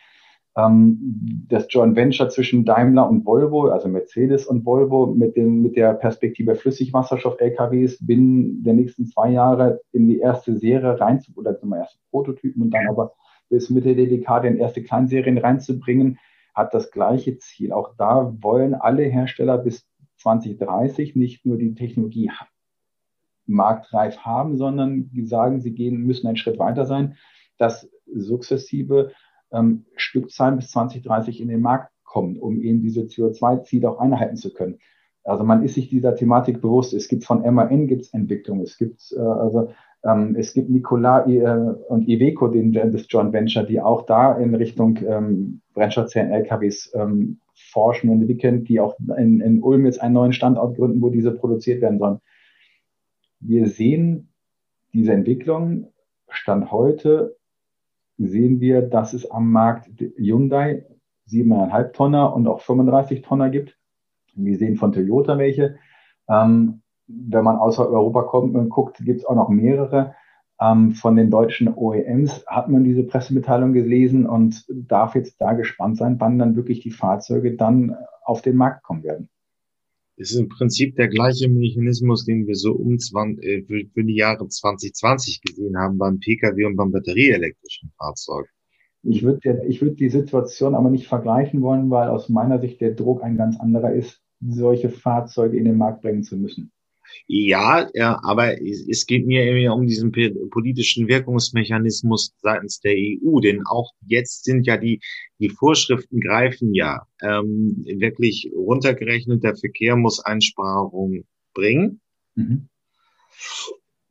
Ähm, 0.58 1.46
das 1.50 1.68
Joint 1.70 1.96
Venture 1.96 2.30
zwischen 2.30 2.66
Daimler 2.66 3.10
und 3.10 3.26
Volvo, 3.26 3.68
also 3.68 3.88
Mercedes 3.90 4.46
und 4.46 4.66
Volvo, 4.66 5.08
mit, 5.08 5.36
dem, 5.36 5.62
mit 5.62 5.76
der 5.76 5.94
Perspektive 5.94 6.56
Flüssigwasserstoff-LKWs 6.56 7.98
binnen 8.06 8.64
der 8.64 8.74
nächsten 8.74 9.06
zwei 9.06 9.32
Jahre 9.32 9.82
in 9.92 10.08
die 10.08 10.20
erste 10.20 10.58
Serie 10.58 11.00
rein, 11.00 11.22
oder 11.36 11.58
zum 11.58 11.74
ersten 11.74 12.00
Prototypen 12.10 12.64
und 12.64 12.72
dann 12.72 12.88
aber 12.88 13.14
bis 13.50 13.70
Mitte 13.70 13.96
der 13.96 14.08
Dekade 14.08 14.48
in 14.48 14.58
erste 14.58 14.82
Kleinserien 14.82 15.38
reinzubringen, 15.38 16.18
hat 16.54 16.74
das 16.74 16.90
gleiche 16.90 17.38
Ziel. 17.38 17.74
Auch 17.74 17.94
da 17.98 18.34
wollen 18.42 18.74
alle 18.74 19.04
Hersteller 19.04 19.58
bis 19.58 19.86
2030 20.18 21.16
nicht 21.16 21.46
nur 21.46 21.58
die 21.58 21.76
Technologie 21.76 22.32
marktreif 23.48 24.20
haben, 24.20 24.58
sondern 24.58 25.10
sagen, 25.24 25.62
sie 25.62 25.74
gehen, 25.74 26.02
müssen 26.02 26.28
einen 26.28 26.38
Schritt 26.38 26.60
weiter 26.60 26.86
sein, 26.86 27.16
dass 27.58 27.90
sukzessive 28.14 29.12
ähm, 29.52 29.86
Stückzahlen 29.96 30.58
bis 30.58 30.72
2030 30.72 31.42
in 31.42 31.48
den 31.48 31.62
Markt 31.62 31.92
kommen, 32.04 32.38
um 32.38 32.62
eben 32.62 32.82
diese 32.82 33.02
CO2-Ziele 33.02 33.90
auch 33.90 34.00
einhalten 34.00 34.36
zu 34.36 34.54
können. 34.54 34.80
Also 35.24 35.44
man 35.44 35.64
ist 35.64 35.74
sich 35.74 35.90
dieser 35.90 36.16
Thematik 36.16 36.62
bewusst. 36.62 36.94
Es 36.94 37.08
gibt 37.08 37.26
von 37.26 37.42
MAN 37.42 37.88
gibt's 37.88 38.14
Entwicklung. 38.14 38.62
Es 38.62 38.78
gibt 38.78 39.14
äh, 39.18 39.20
also 39.20 39.72
ähm, 40.04 40.36
es 40.38 40.54
gibt 40.54 40.70
Nikola 40.70 41.28
äh, 41.28 41.74
und 41.90 42.08
Iveco, 42.08 42.48
den 42.48 42.74
das 42.74 43.08
Joint 43.10 43.34
Venture, 43.34 43.64
die 43.64 43.82
auch 43.82 44.06
da 44.06 44.38
in 44.38 44.54
Richtung 44.54 45.00
ähm, 45.08 45.62
Brennstoffzellen 45.74 46.32
LKWs 46.32 46.92
ähm, 46.94 47.40
forschen 47.56 48.10
und 48.10 48.22
entwickeln, 48.22 48.64
die 48.66 48.80
auch 48.80 48.96
in, 49.18 49.42
in 49.42 49.64
Ulm 49.64 49.86
jetzt 49.86 50.02
einen 50.02 50.14
neuen 50.14 50.34
Standort 50.34 50.78
gründen, 50.78 51.02
wo 51.02 51.10
diese 51.10 51.32
produziert 51.32 51.82
werden 51.82 51.98
sollen 51.98 52.20
wir 53.40 53.68
sehen 53.68 54.30
diese 54.94 55.14
Entwicklung. 55.14 55.92
Stand 56.30 56.72
heute 56.72 57.36
sehen 58.18 58.60
wir, 58.60 58.82
dass 58.82 59.14
es 59.14 59.30
am 59.30 59.52
Markt 59.52 59.90
Hyundai 60.18 60.86
7,5 61.30 61.92
Tonner 61.92 62.34
und 62.34 62.48
auch 62.48 62.62
35 62.62 63.22
Tonner 63.22 63.50
gibt. 63.50 63.78
Wir 64.36 64.58
sehen 64.58 64.78
von 64.78 64.92
Toyota 64.92 65.38
welche. 65.38 65.78
Ähm, 66.30 66.82
wenn 67.08 67.44
man 67.44 67.58
außer 67.58 67.88
Europa 67.88 68.24
kommt 68.24 68.56
und 68.56 68.70
guckt, 68.70 68.98
gibt 69.04 69.20
es 69.20 69.26
auch 69.26 69.36
noch 69.36 69.50
mehrere. 69.50 70.16
Ähm, 70.60 70.92
von 70.92 71.16
den 71.16 71.30
deutschen 71.30 71.74
OEMs 71.74 72.46
hat 72.48 72.70
man 72.70 72.84
diese 72.84 73.04
Pressemitteilung 73.04 73.74
gelesen 73.74 74.26
und 74.26 74.66
darf 74.70 75.16
jetzt 75.16 75.42
da 75.42 75.54
gespannt 75.54 75.98
sein, 75.98 76.20
wann 76.20 76.40
dann 76.40 76.56
wirklich 76.56 76.80
die 76.80 76.92
Fahrzeuge 76.92 77.56
dann 77.56 77.96
auf 78.24 78.42
den 78.42 78.56
Markt 78.56 78.84
kommen 78.84 79.04
werden 79.04 79.30
ist 80.18 80.36
im 80.36 80.48
Prinzip 80.50 80.96
der 80.96 81.08
gleiche 81.08 81.50
Mechanismus, 81.50 82.26
den 82.26 82.48
wir 82.48 82.56
so 82.56 82.74
um 82.74 82.98
20, 82.98 83.44
äh, 83.44 83.64
für, 83.64 83.82
für 83.94 84.04
die 84.04 84.16
Jahre 84.16 84.48
2020 84.48 85.42
gesehen 85.42 85.78
haben 85.78 85.98
beim 85.98 86.20
Pkw 86.20 86.66
und 86.66 86.76
beim 86.76 86.92
batterieelektrischen 86.92 87.92
Fahrzeug. 87.98 88.48
Ich 89.04 89.24
würde 89.24 89.64
ich 89.68 89.82
würd 89.82 90.00
die 90.00 90.10
Situation 90.10 90.74
aber 90.74 90.90
nicht 90.90 91.08
vergleichen 91.08 91.62
wollen, 91.62 91.90
weil 91.92 92.10
aus 92.10 92.28
meiner 92.30 92.60
Sicht 92.60 92.82
der 92.82 92.96
Druck 92.96 93.24
ein 93.24 93.38
ganz 93.38 93.60
anderer 93.60 93.94
ist, 93.94 94.20
solche 94.42 94.90
Fahrzeuge 94.90 95.58
in 95.58 95.66
den 95.66 95.78
Markt 95.78 96.02
bringen 96.02 96.24
zu 96.24 96.38
müssen. 96.38 96.72
Ja, 97.28 97.90
ja, 97.94 98.20
aber 98.24 98.62
es 98.62 99.06
geht 99.06 99.26
mir 99.26 99.44
eher 99.44 99.74
um 99.74 99.88
diesen 99.88 100.12
politischen 100.12 101.08
Wirkungsmechanismus 101.08 102.34
seitens 102.42 102.80
der 102.80 102.94
EU, 102.96 103.40
denn 103.40 103.66
auch 103.66 103.92
jetzt 104.06 104.44
sind 104.44 104.66
ja 104.66 104.78
die, 104.78 105.02
die 105.40 105.50
Vorschriften 105.50 106.20
greifen 106.20 106.74
ja 106.74 107.08
ähm, 107.22 107.84
wirklich 107.86 108.52
runtergerechnet, 108.56 109.44
der 109.44 109.56
Verkehr 109.56 109.96
muss 109.96 110.20
Einsparungen 110.20 111.26
bringen. 111.54 112.02
Mhm. 112.36 112.70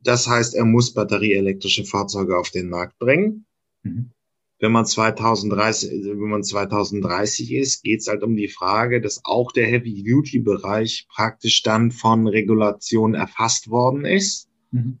Das 0.01 0.27
heißt, 0.27 0.55
er 0.55 0.65
muss 0.65 0.93
batterieelektrische 0.93 1.85
Fahrzeuge 1.85 2.37
auf 2.37 2.49
den 2.51 2.69
Markt 2.69 2.97
bringen. 2.99 3.45
Mhm 3.83 4.11
wenn 4.59 4.71
man 4.71 4.85
2030, 4.85 6.05
wenn 6.05 6.29
man 6.29 6.43
2030 6.43 7.53
ist, 7.53 7.83
geht 7.83 7.99
es 7.99 8.07
halt 8.07 8.23
um 8.23 8.35
die 8.35 8.47
Frage, 8.47 9.01
dass 9.01 9.21
auch 9.23 9.51
der 9.51 9.67
Heavy-Duty-Bereich 9.67 11.07
praktisch 11.13 11.61
dann 11.61 11.91
von 11.91 12.27
Regulation 12.27 13.15
erfasst 13.15 13.69
worden 13.69 14.05
ist. 14.05 14.47
Mhm. 14.71 14.99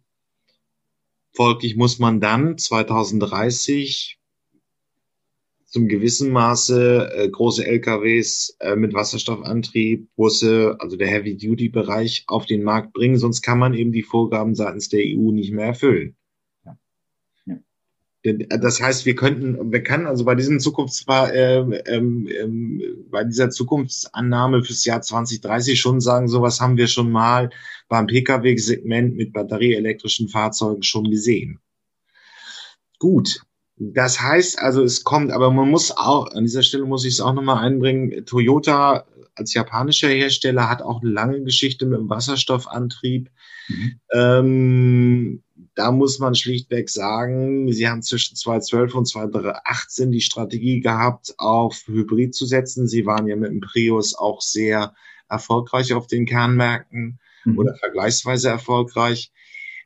Folglich 1.31 1.75
muss 1.75 1.99
man 1.99 2.19
dann 2.19 2.57
2030 2.57 4.19
zum 5.65 5.89
gewissen 5.89 6.31
Maße 6.31 7.11
äh, 7.13 7.29
große 7.29 7.65
LKWs 7.65 8.55
äh, 8.61 8.77
mit 8.77 8.93
Wasserstoffantrieb, 8.93 10.07
Busse, 10.15 10.77
also 10.79 10.95
der 10.95 11.07
Heavy-Duty-Bereich 11.07 12.23
auf 12.27 12.45
den 12.45 12.63
Markt 12.63 12.93
bringen, 12.93 13.17
sonst 13.17 13.41
kann 13.41 13.59
man 13.59 13.73
eben 13.73 13.91
die 13.91 14.03
Vorgaben 14.03 14.55
seitens 14.55 14.87
der 14.87 15.01
EU 15.01 15.31
nicht 15.31 15.51
mehr 15.51 15.65
erfüllen. 15.65 16.15
Das 18.33 18.81
heißt, 18.81 19.05
wir 19.05 19.15
könnten, 19.15 19.71
wir 19.71 19.83
können 19.83 20.07
also 20.07 20.25
bei 20.25 20.35
diesem 20.35 20.59
Zukunfts, 20.59 21.05
äh, 21.07 21.59
ähm, 21.59 22.27
ähm, 22.27 22.81
bei 23.11 23.23
dieser 23.23 23.51
Zukunftsannahme 23.51 24.63
fürs 24.63 24.83
Jahr 24.85 25.01
2030 25.01 25.79
schon 25.79 26.01
sagen, 26.01 26.27
sowas 26.27 26.59
haben 26.59 26.77
wir 26.77 26.87
schon 26.87 27.11
mal 27.11 27.49
beim 27.87 28.07
Pkw-Segment 28.07 29.15
mit 29.15 29.31
batterieelektrischen 29.31 30.29
Fahrzeugen 30.29 30.81
schon 30.81 31.09
gesehen. 31.09 31.59
Gut. 32.99 33.41
Das 33.77 34.21
heißt 34.21 34.59
also, 34.59 34.83
es 34.83 35.03
kommt, 35.03 35.31
aber 35.31 35.51
man 35.51 35.69
muss 35.69 35.91
auch, 35.91 36.31
an 36.31 36.45
dieser 36.45 36.63
Stelle 36.63 36.85
muss 36.85 37.05
ich 37.05 37.15
es 37.15 37.21
auch 37.21 37.33
nochmal 37.33 37.63
einbringen, 37.63 38.25
Toyota 38.25 39.05
als 39.35 39.53
japanischer 39.53 40.07
Hersteller 40.07 40.69
hat 40.69 40.81
auch 40.81 41.01
eine 41.01 41.11
lange 41.11 41.43
Geschichte 41.43 41.85
mit 41.85 41.99
dem 41.99 42.09
Wasserstoffantrieb. 42.09 43.29
Mhm. 43.67 43.99
Ähm, 44.13 45.43
da 45.75 45.91
muss 45.91 46.19
man 46.19 46.35
schlichtweg 46.35 46.89
sagen, 46.89 47.71
sie 47.71 47.87
haben 47.87 48.01
zwischen 48.01 48.35
2012 48.35 48.95
und 48.95 49.05
2018 49.05 50.09
die 50.09 50.21
Strategie 50.21 50.79
gehabt, 50.79 51.35
auf 51.37 51.83
Hybrid 51.87 52.33
zu 52.33 52.45
setzen. 52.45 52.87
Sie 52.87 53.05
waren 53.05 53.27
ja 53.27 53.35
mit 53.35 53.51
dem 53.51 53.59
Prius 53.59 54.15
auch 54.15 54.41
sehr 54.41 54.95
erfolgreich 55.29 55.93
auf 55.93 56.07
den 56.07 56.25
Kernmärkten 56.25 57.19
mhm. 57.43 57.57
oder 57.57 57.75
vergleichsweise 57.75 58.49
erfolgreich. 58.49 59.31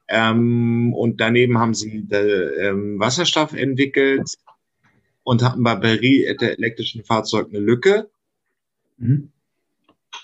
Ähm, 0.08 0.94
und 0.94 1.20
daneben 1.20 1.58
haben 1.58 1.74
sie 1.74 2.04
de, 2.04 2.68
ähm, 2.68 3.00
Wasserstoff 3.00 3.54
entwickelt 3.54 4.36
und 5.24 5.44
hatten 5.44 5.64
bei 5.64 5.76
batterieelektrischen 5.76 7.04
Fahrzeugen 7.04 7.56
eine 7.56 7.66
Lücke. 7.66 8.10
Mhm. 8.98 9.32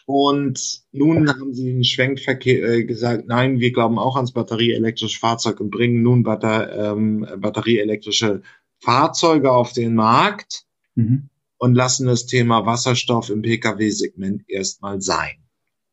Und 0.05 0.83
nun 0.91 1.29
haben 1.29 1.53
sie 1.53 1.73
den 1.73 1.83
Schwenkverkehr 1.83 2.63
äh, 2.63 2.83
gesagt, 2.83 3.27
nein, 3.27 3.59
wir 3.59 3.71
glauben 3.71 3.97
auch 3.97 4.15
ans 4.15 4.33
batterieelektrische 4.33 5.19
Fahrzeug 5.19 5.59
und 5.59 5.71
bringen 5.71 6.03
nun 6.03 6.23
batter, 6.23 6.93
ähm, 6.93 7.25
batterieelektrische 7.37 8.41
Fahrzeuge 8.79 9.51
auf 9.51 9.73
den 9.73 9.95
Markt 9.95 10.65
mhm. 10.93 11.29
und 11.57 11.73
lassen 11.73 12.05
das 12.05 12.27
Thema 12.27 12.65
Wasserstoff 12.65 13.31
im 13.31 13.41
Pkw-Segment 13.41 14.43
erstmal 14.47 15.01
sein. 15.01 15.37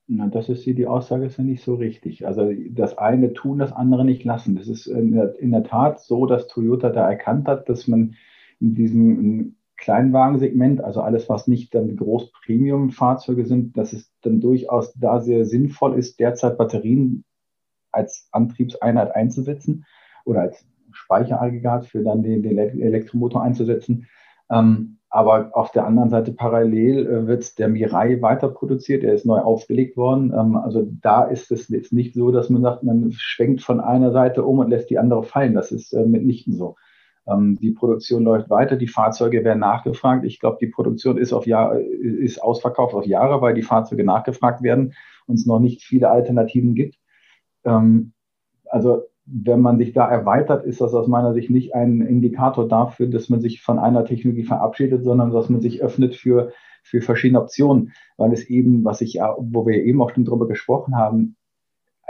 Na, 0.09 0.27
das 0.27 0.49
ist 0.51 0.67
die 0.67 0.87
Aussage 0.87 1.27
ist 1.27 1.39
ja 1.39 1.45
nicht 1.45 1.65
so 1.65 1.77
richtig. 1.77 2.27
Also 2.27 2.53
das 2.71 2.99
eine 2.99 3.33
tun, 3.33 3.59
das 3.59 3.73
andere 3.73 4.05
nicht 4.05 4.25
lassen. 4.25 4.57
Das 4.57 4.69
ist 4.69 4.87
in 4.87 5.13
der, 5.13 5.39
in 5.39 5.53
der 5.53 5.65
Tat 5.65 6.01
so, 6.01 6.27
dass 6.27 6.49
Toyota 6.49 6.91
da 6.91 7.09
erkannt 7.09 7.47
hat, 7.47 7.69
dass 7.69 7.89
man 7.89 8.17
in 8.61 8.75
diesem 8.75 9.57
Kleinwagensegment, 9.83 10.83
also 10.83 11.01
alles, 11.01 11.29
was 11.29 11.49
nicht 11.49 11.75
dann 11.75 11.97
Groß-Premium-Fahrzeuge 11.97 13.45
sind, 13.45 13.77
dass 13.77 13.93
es 13.93 14.11
dann 14.23 14.41
durchaus 14.41 14.95
da 14.95 15.21
sehr 15.21 15.45
sinnvoll 15.45 15.99
ist, 15.99 16.21
derzeit 16.21 16.57
Batterien 16.57 17.25
als 17.91 18.29
Antriebseinheit 18.31 19.15
einzusetzen 19.15 19.85
oder 20.25 20.43
als 20.43 20.65
Speicheraggregat 20.93 21.87
für 21.87 22.05
dann 22.05 22.23
den, 22.23 22.43
den 22.43 22.59
Elektromotor 22.59 23.43
einzusetzen. 23.43 24.07
Ähm, 24.51 24.99
aber 25.11 25.51
auf 25.53 25.73
der 25.73 25.85
anderen 25.85 26.11
Seite 26.11 26.33
parallel 26.33 27.07
äh, 27.07 27.27
wird 27.27 27.59
der 27.59 27.69
Mirai 27.69 28.23
weiter 28.23 28.49
produziert, 28.49 29.03
er 29.03 29.15
ist 29.15 29.27
neu 29.27 29.41
aufgelegt 29.41 29.97
worden. 29.97 30.33
Ähm, 30.33 30.57
also 30.57 30.89
da 31.03 31.25
ist 31.25 31.51
es 31.51 31.69
jetzt 31.69 31.93
nicht 31.93 32.15
so, 32.15 32.31
dass 32.31 32.51
man 32.51 32.63
sagt, 32.63 32.85
man 32.85 33.13
schwenkt 33.13 33.63
von 33.63 33.81
einer 33.81 34.13
Seite 34.13 34.45
um 34.45 34.61
und 34.61 34.71
lässt 34.71 34.91
die 34.91 34.99
andere 34.99 35.25
fallen. 35.25 35.55
Das 35.55 35.73
ist 35.73 35.93
äh, 35.93 36.07
mitnichten 36.07 36.55
so. 36.55 36.77
Ähm, 37.27 37.59
die 37.61 37.71
Produktion 37.71 38.25
läuft 38.25 38.51
weiter, 38.51 38.77
die 38.77 38.89
Fahrzeuge 38.89 39.45
werden 39.45 39.61
nachgefragt. 39.61 40.25
Ich 40.25 40.41
glaube, 40.41 40.59
die 40.61 40.67
Produktion 40.67 41.19
ist 41.19 41.33
auf 41.33 41.47
Jahr, 41.47 41.79
ist 41.79 42.43
ausverkauft 42.43 42.95
auf 42.95 43.07
Jahre, 43.07 43.41
weil 43.41 43.55
die 43.55 43.63
Fahrzeuge 43.63 44.05
nachgefragt 44.05 44.63
werden 44.63 44.95
und 45.27 45.37
es 45.37 45.47
noch 45.47 45.61
nicht 45.61 45.83
viele 45.83 46.11
Alternativen 46.11 46.75
gibt. 46.75 46.97
Ähm, 47.65 48.13
also 48.67 49.03
wenn 49.25 49.61
man 49.61 49.79
sich 49.79 49.93
da 49.93 50.09
erweitert, 50.09 50.65
ist 50.65 50.81
das 50.81 50.95
aus 50.95 51.07
meiner 51.07 51.33
Sicht 51.33 51.49
nicht 51.49 51.75
ein 51.75 52.01
Indikator 52.01 52.67
dafür, 52.67 53.07
dass 53.07 53.29
man 53.29 53.41
sich 53.41 53.63
von 53.63 53.79
einer 53.79 54.05
Technologie 54.05 54.45
verabschiedet, 54.45 55.05
sondern 55.05 55.31
dass 55.31 55.49
man 55.49 55.61
sich 55.61 55.83
öffnet 55.83 56.17
für, 56.17 56.53
für 56.83 57.01
verschiedene 57.01 57.41
Optionen, 57.41 57.93
weil 58.17 58.33
es 58.33 58.49
eben, 58.51 58.85
was 58.85 59.01
ich 59.01 59.15
ja, 59.15 59.37
wo 59.39 59.65
wir 59.65 59.85
eben 59.85 60.03
auch 60.03 60.11
schon 60.11 60.25
drüber 60.25 60.49
gesprochen 60.49 60.97
haben, 60.97 61.37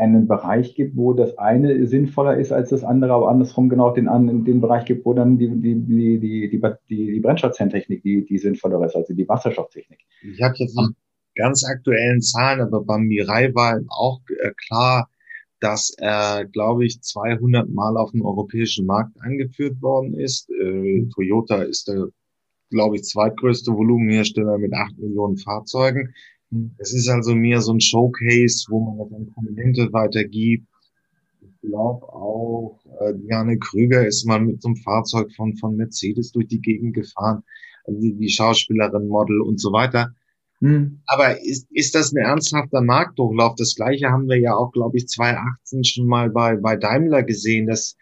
einen 0.02 0.26
Bereich 0.26 0.74
gibt, 0.74 0.96
wo 0.96 1.12
das 1.12 1.38
eine 1.38 1.86
sinnvoller 1.86 2.36
ist 2.36 2.52
als 2.52 2.70
das 2.70 2.82
andere, 2.82 3.12
aber 3.12 3.28
andersrum 3.28 3.68
genau 3.68 3.92
den, 3.92 4.06
den 4.44 4.60
Bereich 4.60 4.84
gibt, 4.84 5.04
wo 5.04 5.14
dann 5.14 5.38
die, 5.38 5.48
die, 5.48 5.74
die, 5.80 6.18
die, 6.18 6.50
die, 6.50 6.60
die, 6.90 7.12
die 7.12 7.20
Brennstoffzellentechnik 7.20 8.02
die, 8.02 8.24
die 8.24 8.38
sinnvoller 8.38 8.84
ist, 8.84 8.96
also 8.96 9.14
die 9.14 9.28
Wasserstofftechnik. 9.28 10.00
Ich 10.22 10.42
habe 10.42 10.54
jetzt 10.58 10.76
nicht 10.76 10.90
ganz 11.34 11.64
aktuellen 11.64 12.20
Zahlen, 12.20 12.60
aber 12.60 12.84
beim 12.84 13.02
Mirai 13.02 13.54
war 13.54 13.80
auch 13.88 14.20
äh, 14.28 14.50
klar, 14.66 15.08
dass 15.60 15.94
er, 15.96 16.44
glaube 16.44 16.84
ich, 16.84 17.00
200 17.00 17.68
Mal 17.70 17.96
auf 17.96 18.10
dem 18.10 18.22
europäischen 18.22 18.84
Markt 18.84 19.12
angeführt 19.20 19.80
worden 19.80 20.14
ist. 20.14 20.50
Äh, 20.50 21.06
Toyota 21.14 21.62
ist 21.62 21.86
der, 21.88 22.08
glaube 22.70 22.96
ich, 22.96 23.04
zweitgrößte 23.04 23.72
Volumenhersteller 23.72 24.58
mit 24.58 24.74
acht 24.74 24.98
Millionen 24.98 25.36
Fahrzeugen. 25.36 26.12
Hm. 26.52 26.72
Es 26.78 26.92
ist 26.92 27.08
also 27.08 27.34
mehr 27.34 27.60
so 27.60 27.72
ein 27.72 27.80
Showcase, 27.80 28.66
wo 28.68 28.80
man 28.80 29.10
dann 29.10 29.32
Komponente 29.34 29.92
weitergibt. 29.92 30.68
Ich 31.40 31.68
glaube 31.68 32.06
auch, 32.12 32.78
äh, 33.00 33.14
Diane 33.14 33.58
Krüger 33.58 34.06
ist 34.06 34.26
mal 34.26 34.40
mit 34.40 34.62
so 34.62 34.68
einem 34.68 34.76
Fahrzeug 34.76 35.32
von, 35.32 35.56
von 35.56 35.76
Mercedes 35.76 36.30
durch 36.32 36.46
die 36.48 36.60
Gegend 36.60 36.94
gefahren. 36.94 37.42
Also 37.84 38.00
die, 38.00 38.14
die 38.14 38.28
Schauspielerin, 38.28 39.08
Model 39.08 39.40
und 39.40 39.60
so 39.60 39.72
weiter. 39.72 40.14
Hm. 40.60 41.00
Aber 41.06 41.40
ist, 41.42 41.66
ist 41.70 41.94
das 41.94 42.12
ein 42.12 42.18
ernsthafter 42.18 42.82
Marktdurchlauf? 42.82 43.54
Das 43.56 43.74
gleiche 43.74 44.10
haben 44.10 44.28
wir 44.28 44.38
ja 44.38 44.54
auch, 44.54 44.70
glaube 44.70 44.96
ich, 44.98 45.08
2018 45.08 45.84
schon 45.84 46.06
mal 46.06 46.30
bei, 46.30 46.56
bei 46.56 46.76
Daimler 46.76 47.24
gesehen, 47.24 47.66
dass 47.66 47.96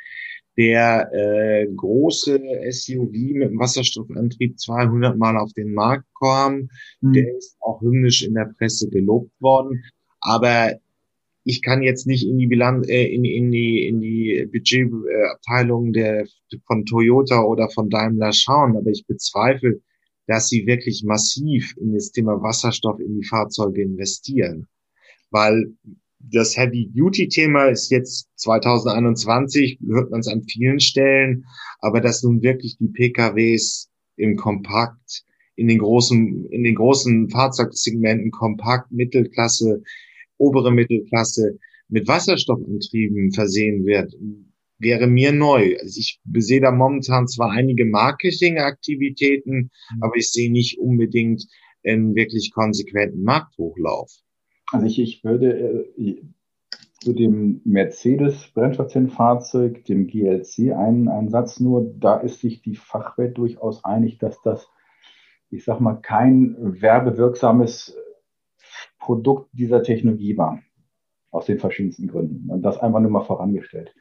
der 0.60 1.10
äh, 1.14 1.66
große 1.74 2.38
SUV 2.70 3.12
mit 3.12 3.48
dem 3.48 3.58
Wasserstoffantrieb 3.58 4.58
200 4.58 5.16
Mal 5.16 5.38
auf 5.38 5.54
den 5.54 5.72
Markt 5.72 6.04
kam. 6.20 6.68
Hm. 7.00 7.14
Der 7.14 7.34
ist 7.34 7.56
auch 7.60 7.80
hymnisch 7.80 8.22
in 8.22 8.34
der 8.34 8.52
Presse 8.58 8.90
gelobt 8.90 9.32
worden. 9.40 9.82
Aber 10.20 10.74
ich 11.44 11.62
kann 11.62 11.82
jetzt 11.82 12.06
nicht 12.06 12.28
in 12.28 12.36
die 12.36 12.46
Bilanz, 12.46 12.86
äh, 12.90 13.06
in, 13.06 13.24
in 13.24 13.50
die, 13.50 13.86
in 13.86 14.02
die 14.02 14.46
Budgetabteilung 14.52 15.94
der, 15.94 16.26
von 16.66 16.84
Toyota 16.84 17.42
oder 17.42 17.70
von 17.70 17.88
Daimler 17.88 18.34
schauen, 18.34 18.76
aber 18.76 18.90
ich 18.90 19.06
bezweifle, 19.06 19.80
dass 20.26 20.48
sie 20.48 20.66
wirklich 20.66 21.04
massiv 21.04 21.74
in 21.78 21.94
das 21.94 22.12
Thema 22.12 22.42
Wasserstoff 22.42 23.00
in 23.00 23.18
die 23.18 23.26
Fahrzeuge 23.26 23.80
investieren. 23.80 24.68
Weil 25.30 25.72
das 26.20 26.56
Heavy-Duty-Thema 26.56 27.66
ist 27.66 27.90
jetzt 27.90 28.28
2021, 28.36 29.78
hört 29.88 30.10
man 30.10 30.20
es 30.20 30.28
an 30.28 30.42
vielen 30.44 30.80
Stellen, 30.80 31.44
aber 31.80 32.00
dass 32.00 32.22
nun 32.22 32.42
wirklich 32.42 32.76
die 32.78 32.88
PKWs 32.88 33.90
im 34.16 34.36
Kompakt, 34.36 35.24
in 35.56 35.68
den 35.68 35.78
großen, 35.78 36.46
in 36.50 36.62
den 36.62 36.74
großen 36.74 37.30
Fahrzeugsegmenten 37.30 38.30
Kompakt, 38.30 38.92
Mittelklasse, 38.92 39.82
obere 40.38 40.72
Mittelklasse 40.72 41.58
mit 41.88 42.06
Wasserstoffantrieben 42.06 43.32
versehen 43.32 43.84
wird, 43.84 44.14
wäre 44.78 45.06
mir 45.06 45.32
neu. 45.32 45.76
Also 45.80 45.98
ich 45.98 46.20
sehe 46.38 46.60
da 46.60 46.70
momentan 46.70 47.28
zwar 47.28 47.50
einige 47.50 47.84
Marketingaktivitäten, 47.84 49.70
mhm. 49.94 50.02
aber 50.02 50.16
ich 50.16 50.30
sehe 50.30 50.50
nicht 50.50 50.78
unbedingt 50.78 51.46
einen 51.84 52.14
wirklich 52.14 52.52
konsequenten 52.52 53.22
Markthochlauf. 53.22 54.10
Also 54.72 54.86
ich, 54.86 54.98
ich 54.98 55.24
würde 55.24 55.84
äh, 55.96 56.22
zu 57.00 57.14
dem 57.14 57.62
Mercedes 57.64 58.48
Brennstoffzellenfahrzeug, 58.54 59.84
dem 59.86 60.06
GLC, 60.06 60.72
einen, 60.74 61.08
einen 61.08 61.30
Satz 61.30 61.58
nur, 61.58 61.94
da 61.98 62.18
ist 62.18 62.40
sich 62.40 62.62
die 62.62 62.76
Fachwelt 62.76 63.38
durchaus 63.38 63.84
einig, 63.84 64.18
dass 64.18 64.40
das, 64.42 64.68
ich 65.48 65.64
sag 65.64 65.80
mal, 65.80 65.94
kein 65.94 66.56
werbewirksames 66.58 67.96
Produkt 68.98 69.48
dieser 69.52 69.82
Technologie 69.82 70.36
war. 70.36 70.60
Aus 71.32 71.46
den 71.46 71.58
verschiedensten 71.58 72.08
Gründen. 72.08 72.50
Und 72.50 72.62
das 72.62 72.78
einfach 72.78 73.00
nur 73.00 73.10
mal 73.10 73.24
vorangestellt. 73.24 73.94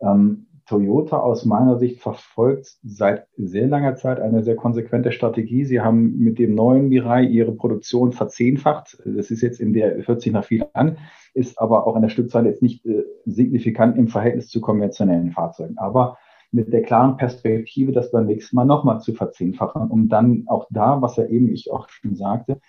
Ähm, 0.00 0.46
Toyota 0.66 1.18
aus 1.18 1.44
meiner 1.44 1.78
Sicht 1.78 2.00
verfolgt 2.00 2.78
seit 2.82 3.26
sehr 3.36 3.66
langer 3.66 3.96
Zeit 3.96 4.18
eine 4.18 4.42
sehr 4.42 4.56
konsequente 4.56 5.12
Strategie. 5.12 5.64
Sie 5.64 5.80
haben 5.80 6.16
mit 6.16 6.38
dem 6.38 6.54
neuen 6.54 6.88
Mirai 6.88 7.24
ihre 7.24 7.52
Produktion 7.52 8.12
verzehnfacht. 8.12 8.96
Das 9.04 9.30
ist 9.30 9.42
jetzt 9.42 9.60
in 9.60 9.74
der, 9.74 10.06
hört 10.06 10.22
sich 10.22 10.32
nach 10.32 10.44
viel 10.44 10.64
an, 10.72 10.96
ist 11.34 11.60
aber 11.60 11.86
auch 11.86 11.96
in 11.96 12.02
der 12.02 12.08
Stückzahl 12.08 12.46
jetzt 12.46 12.62
nicht 12.62 12.84
äh, 12.86 13.04
signifikant 13.26 13.98
im 13.98 14.08
Verhältnis 14.08 14.48
zu 14.48 14.62
konventionellen 14.62 15.32
Fahrzeugen. 15.32 15.76
Aber 15.76 16.16
mit 16.50 16.72
der 16.72 16.82
klaren 16.82 17.16
Perspektive, 17.16 17.92
das 17.92 18.10
beim 18.10 18.26
nächsten 18.26 18.56
Mal 18.56 18.64
nochmal 18.64 19.00
zu 19.00 19.12
verzehnfachen, 19.12 19.90
um 19.90 20.08
dann 20.08 20.44
auch 20.46 20.66
da, 20.70 21.02
was 21.02 21.16
ja 21.16 21.26
eben 21.26 21.52
ich 21.52 21.70
auch 21.72 21.88
schon 21.88 22.14
sagte, 22.14 22.60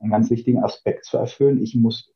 einen 0.00 0.10
ganz 0.10 0.30
wichtigen 0.30 0.64
Aspekt 0.64 1.04
zu 1.04 1.18
erfüllen. 1.18 1.62
Ich 1.62 1.76
muss 1.76 2.12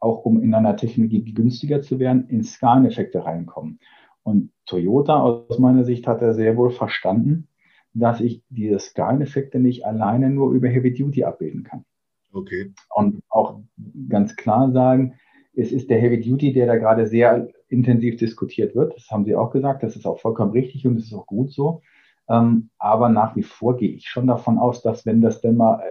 auch 0.00 0.24
um 0.24 0.42
in 0.42 0.54
einer 0.54 0.76
Technologie 0.76 1.32
günstiger 1.32 1.80
zu 1.82 1.98
werden, 1.98 2.28
in 2.28 2.42
Skaleneffekte 2.42 3.24
reinkommen. 3.24 3.78
Und 4.26 4.50
Toyota 4.66 5.20
aus 5.20 5.60
meiner 5.60 5.84
Sicht 5.84 6.08
hat 6.08 6.20
er 6.20 6.34
sehr 6.34 6.56
wohl 6.56 6.70
verstanden, 6.70 7.46
dass 7.94 8.20
ich 8.20 8.42
diese 8.48 8.80
Skaleneffekte 8.80 9.60
nicht 9.60 9.86
alleine 9.86 10.30
nur 10.30 10.50
über 10.52 10.66
Heavy 10.66 10.92
Duty 10.92 11.22
abbilden 11.22 11.62
kann. 11.62 11.84
Okay. 12.32 12.72
Und 12.92 13.22
auch 13.28 13.60
ganz 14.08 14.34
klar 14.34 14.72
sagen, 14.72 15.14
es 15.54 15.70
ist 15.70 15.88
der 15.90 16.00
Heavy 16.00 16.20
Duty, 16.20 16.52
der 16.52 16.66
da 16.66 16.74
gerade 16.74 17.06
sehr 17.06 17.48
intensiv 17.68 18.16
diskutiert 18.16 18.74
wird. 18.74 18.96
Das 18.96 19.08
haben 19.12 19.24
Sie 19.24 19.36
auch 19.36 19.52
gesagt. 19.52 19.84
Das 19.84 19.94
ist 19.94 20.06
auch 20.06 20.18
vollkommen 20.18 20.50
richtig 20.50 20.84
und 20.88 20.96
es 20.96 21.04
ist 21.04 21.14
auch 21.14 21.26
gut 21.26 21.52
so. 21.52 21.82
Ähm, 22.28 22.70
aber 22.78 23.08
nach 23.08 23.36
wie 23.36 23.44
vor 23.44 23.76
gehe 23.76 23.92
ich 23.92 24.08
schon 24.08 24.26
davon 24.26 24.58
aus, 24.58 24.82
dass 24.82 25.06
wenn 25.06 25.20
das 25.20 25.40
denn 25.40 25.56
mal 25.56 25.84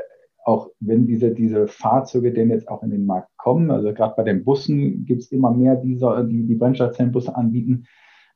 auch 0.44 0.70
wenn 0.82 1.08
diese, 1.08 1.32
diese 1.32 1.68
Fahrzeuge 1.68 2.34
denn 2.34 2.50
jetzt 2.50 2.68
auch 2.68 2.84
in 2.84 2.92
den 2.92 3.06
Markt 3.06 3.30
kommen, 3.38 3.72
also 3.72 3.94
gerade 3.94 4.14
bei 4.18 4.24
den 4.24 4.44
Bussen 4.44 5.06
gibt 5.06 5.22
es 5.24 5.32
immer 5.32 5.52
mehr 5.52 5.78
dieser, 5.78 6.24
die 6.26 6.46
die 6.46 6.56
Brennstoffzellenbusse 6.56 7.34
anbieten. 7.34 7.88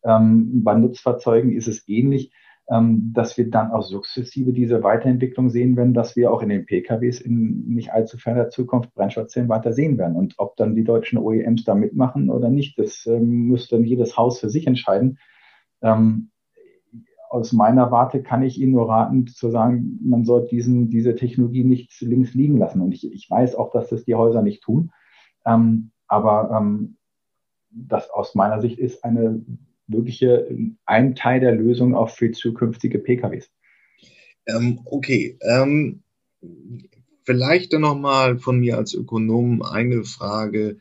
Ähm, 0.03 0.63
bei 0.63 0.75
Nutzfahrzeugen 0.75 1.51
ist 1.51 1.67
es 1.67 1.87
ähnlich, 1.87 2.31
ähm, 2.69 3.11
dass 3.13 3.37
wir 3.37 3.49
dann 3.49 3.71
auch 3.71 3.81
sukzessive 3.81 4.53
diese 4.53 4.83
Weiterentwicklung 4.83 5.49
sehen 5.49 5.75
werden, 5.75 5.93
dass 5.93 6.15
wir 6.15 6.31
auch 6.31 6.41
in 6.41 6.49
den 6.49 6.65
PKWs 6.65 7.19
in 7.19 7.65
nicht 7.67 7.91
allzu 7.91 8.17
ferner 8.17 8.49
Zukunft 8.49 8.93
Brennstoffzellen 8.93 9.49
weiter 9.49 9.73
sehen 9.73 9.97
werden. 9.97 10.15
Und 10.15 10.35
ob 10.37 10.55
dann 10.55 10.75
die 10.75 10.83
deutschen 10.83 11.17
OEMs 11.17 11.63
da 11.63 11.73
mitmachen 11.73 12.29
oder 12.29 12.49
nicht, 12.49 12.77
das 12.77 13.05
ähm, 13.07 13.47
müsste 13.47 13.75
dann 13.75 13.85
jedes 13.85 14.17
Haus 14.17 14.39
für 14.39 14.49
sich 14.49 14.67
entscheiden. 14.67 15.17
Ähm, 15.81 16.29
aus 17.29 17.53
meiner 17.53 17.91
Warte 17.91 18.23
kann 18.23 18.43
ich 18.43 18.59
Ihnen 18.59 18.71
nur 18.71 18.89
raten, 18.89 19.27
zu 19.27 19.49
sagen, 19.49 19.99
man 20.03 20.25
sollte 20.25 20.49
diesen, 20.49 20.89
diese 20.89 21.15
Technologie 21.15 21.63
nicht 21.63 21.99
links 22.01 22.33
liegen 22.33 22.57
lassen. 22.57 22.81
Und 22.81 22.91
ich, 22.91 23.11
ich 23.11 23.29
weiß 23.29 23.55
auch, 23.55 23.71
dass 23.71 23.89
das 23.89 24.03
die 24.03 24.15
Häuser 24.15 24.41
nicht 24.41 24.63
tun. 24.63 24.91
Ähm, 25.45 25.91
aber 26.07 26.55
ähm, 26.55 26.97
das 27.71 28.09
aus 28.09 28.33
meiner 28.35 28.61
Sicht 28.61 28.79
ist 28.79 29.03
eine 29.03 29.43
wirkliche, 29.89 30.47
ein 30.85 31.15
Teil 31.15 31.39
der 31.39 31.53
Lösung 31.53 31.95
auch 31.95 32.09
für 32.09 32.31
zukünftige 32.31 32.99
PKWs. 32.99 33.49
Ähm, 34.45 34.81
okay. 34.85 35.37
Ähm, 35.41 36.03
vielleicht 37.23 37.73
dann 37.73 37.81
nochmal 37.81 38.39
von 38.39 38.59
mir 38.59 38.77
als 38.77 38.93
Ökonom 38.93 39.61
eine 39.61 40.03
Frage. 40.03 40.77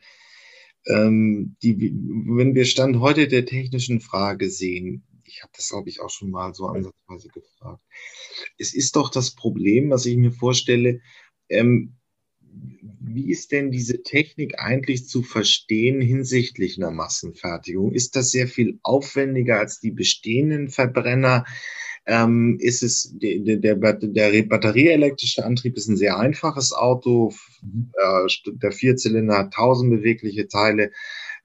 Ähm, 0.85 1.55
die, 1.61 1.93
wenn 1.93 2.55
wir 2.55 2.65
Stand 2.65 2.99
heute 2.99 3.27
der 3.27 3.45
technischen 3.45 3.99
Frage 3.99 4.49
sehen, 4.49 5.03
ich 5.25 5.43
habe 5.43 5.51
das, 5.55 5.69
glaube 5.69 5.89
ich, 5.89 6.01
auch 6.01 6.09
schon 6.09 6.31
mal 6.31 6.53
so 6.53 6.65
ansatzweise 6.65 7.27
gefragt. 7.27 7.83
Es 8.57 8.73
ist 8.73 8.95
doch 8.95 9.09
das 9.09 9.35
Problem, 9.35 9.91
was 9.91 10.05
ich 10.05 10.17
mir 10.17 10.31
vorstelle, 10.31 11.01
ähm, 11.49 11.98
wie 13.01 13.31
ist 13.31 13.51
denn 13.51 13.71
diese 13.71 14.03
Technik 14.03 14.59
eigentlich 14.59 15.07
zu 15.07 15.23
verstehen 15.23 16.01
hinsichtlich 16.01 16.77
einer 16.77 16.91
Massenfertigung? 16.91 17.93
Ist 17.93 18.15
das 18.15 18.31
sehr 18.31 18.47
viel 18.47 18.79
aufwendiger 18.83 19.59
als 19.59 19.79
die 19.79 19.91
bestehenden 19.91 20.69
Verbrenner? 20.69 21.45
Ähm, 22.05 22.57
ist 22.59 22.81
es 22.81 23.13
der, 23.17 23.57
der, 23.57 23.75
der 23.75 24.43
batterieelektrische 24.43 25.45
Antrieb 25.45 25.75
ist 25.77 25.87
ein 25.87 25.97
sehr 25.97 26.17
einfaches 26.17 26.71
Auto. 26.73 27.33
Mhm. 27.61 27.91
Äh, 27.93 28.51
der 28.53 28.71
Vierzylinder 28.71 29.37
hat 29.37 29.47
1000 29.47 29.91
bewegliche 29.91 30.47
Teile 30.47 30.91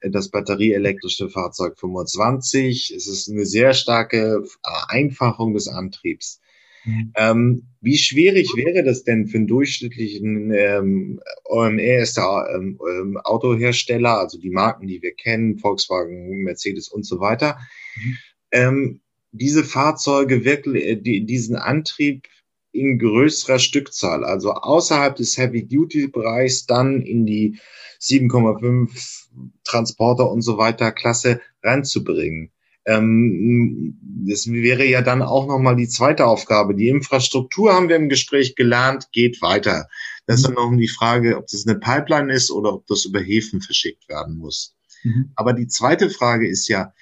das 0.01 0.29
batterieelektrische 0.29 1.29
Fahrzeug 1.29 1.79
25. 1.79 2.93
Es 2.95 3.07
ist 3.07 3.29
eine 3.29 3.45
sehr 3.45 3.73
starke 3.73 4.43
Einfachung 4.87 5.53
des 5.53 5.67
Antriebs. 5.67 6.41
Mhm. 6.85 7.13
Ähm, 7.15 7.63
wie 7.81 7.97
schwierig 7.97 8.49
wäre 8.55 8.83
das 8.83 9.03
denn 9.03 9.27
für 9.27 9.37
einen 9.37 9.47
durchschnittlichen 9.47 10.51
ähm, 10.51 11.19
OMR 11.43 11.99
ist 11.99 12.17
der 12.17 12.47
ähm, 12.55 12.79
ähm, 12.87 13.17
Autohersteller, 13.23 14.19
also 14.19 14.39
die 14.39 14.49
Marken, 14.49 14.87
die 14.87 15.01
wir 15.01 15.13
kennen, 15.13 15.59
Volkswagen, 15.59 16.43
Mercedes 16.43 16.87
und 16.87 17.05
so 17.05 17.19
weiter, 17.19 17.57
mhm. 17.95 18.17
ähm, 18.51 19.01
diese 19.31 19.63
Fahrzeuge 19.63 20.45
wirklich, 20.45 20.83
äh, 20.83 20.95
die, 20.95 21.25
diesen 21.25 21.55
Antrieb 21.55 22.27
in 22.71 22.99
größerer 22.99 23.59
Stückzahl, 23.59 24.25
also 24.25 24.51
außerhalb 24.51 25.15
des 25.15 25.37
Heavy-Duty-Bereichs, 25.37 26.65
dann 26.65 27.01
in 27.01 27.25
die 27.25 27.57
7,5 28.01 29.27
Transporter 29.63 30.29
und 30.29 30.41
so 30.41 30.57
weiter 30.57 30.91
Klasse 30.91 31.41
reinzubringen. 31.63 32.51
Ähm, 32.85 33.97
das 34.27 34.47
wäre 34.47 34.85
ja 34.85 35.01
dann 35.01 35.21
auch 35.21 35.47
nochmal 35.47 35.75
die 35.75 35.87
zweite 35.87 36.25
Aufgabe. 36.25 36.75
Die 36.75 36.87
Infrastruktur 36.87 37.73
haben 37.73 37.89
wir 37.89 37.95
im 37.95 38.09
Gespräch 38.09 38.55
gelernt, 38.55 39.11
geht 39.11 39.41
weiter. 39.41 39.87
Das 40.27 40.37
ist 40.37 40.47
dann 40.47 40.55
noch 40.55 40.75
die 40.75 40.87
Frage, 40.87 41.37
ob 41.37 41.47
das 41.47 41.67
eine 41.67 41.79
Pipeline 41.79 42.33
ist 42.33 42.51
oder 42.51 42.73
ob 42.73 42.87
das 42.87 43.05
über 43.05 43.19
Häfen 43.19 43.61
verschickt 43.61 44.07
werden 44.09 44.37
muss. 44.37 44.75
Mhm. 45.03 45.31
Aber 45.35 45.53
die 45.53 45.67
zweite 45.67 46.09
Frage 46.09 46.47
ist 46.47 46.67
ja, 46.67 46.93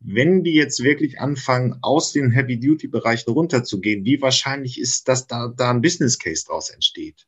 wenn 0.00 0.44
die 0.44 0.54
jetzt 0.54 0.82
wirklich 0.82 1.20
anfangen, 1.20 1.78
aus 1.82 2.12
den 2.12 2.30
Heavy-Duty-Bereichen 2.30 3.32
runterzugehen, 3.32 4.04
wie 4.04 4.22
wahrscheinlich 4.22 4.80
ist, 4.80 5.08
dass 5.08 5.26
da, 5.26 5.48
da 5.48 5.70
ein 5.70 5.80
Business 5.80 6.18
Case 6.18 6.44
draus 6.46 6.70
entsteht? 6.70 7.26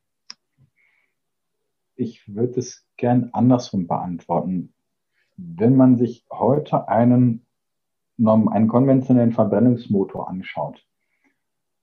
Ich 1.96 2.22
würde 2.28 2.60
es 2.60 2.84
gern 2.96 3.30
andersrum 3.32 3.86
beantworten. 3.86 4.72
Wenn 5.36 5.76
man 5.76 5.96
sich 5.96 6.24
heute 6.30 6.88
einen, 6.88 7.44
einen 8.26 8.68
konventionellen 8.68 9.32
Verbrennungsmotor 9.32 10.28
anschaut, 10.28 10.84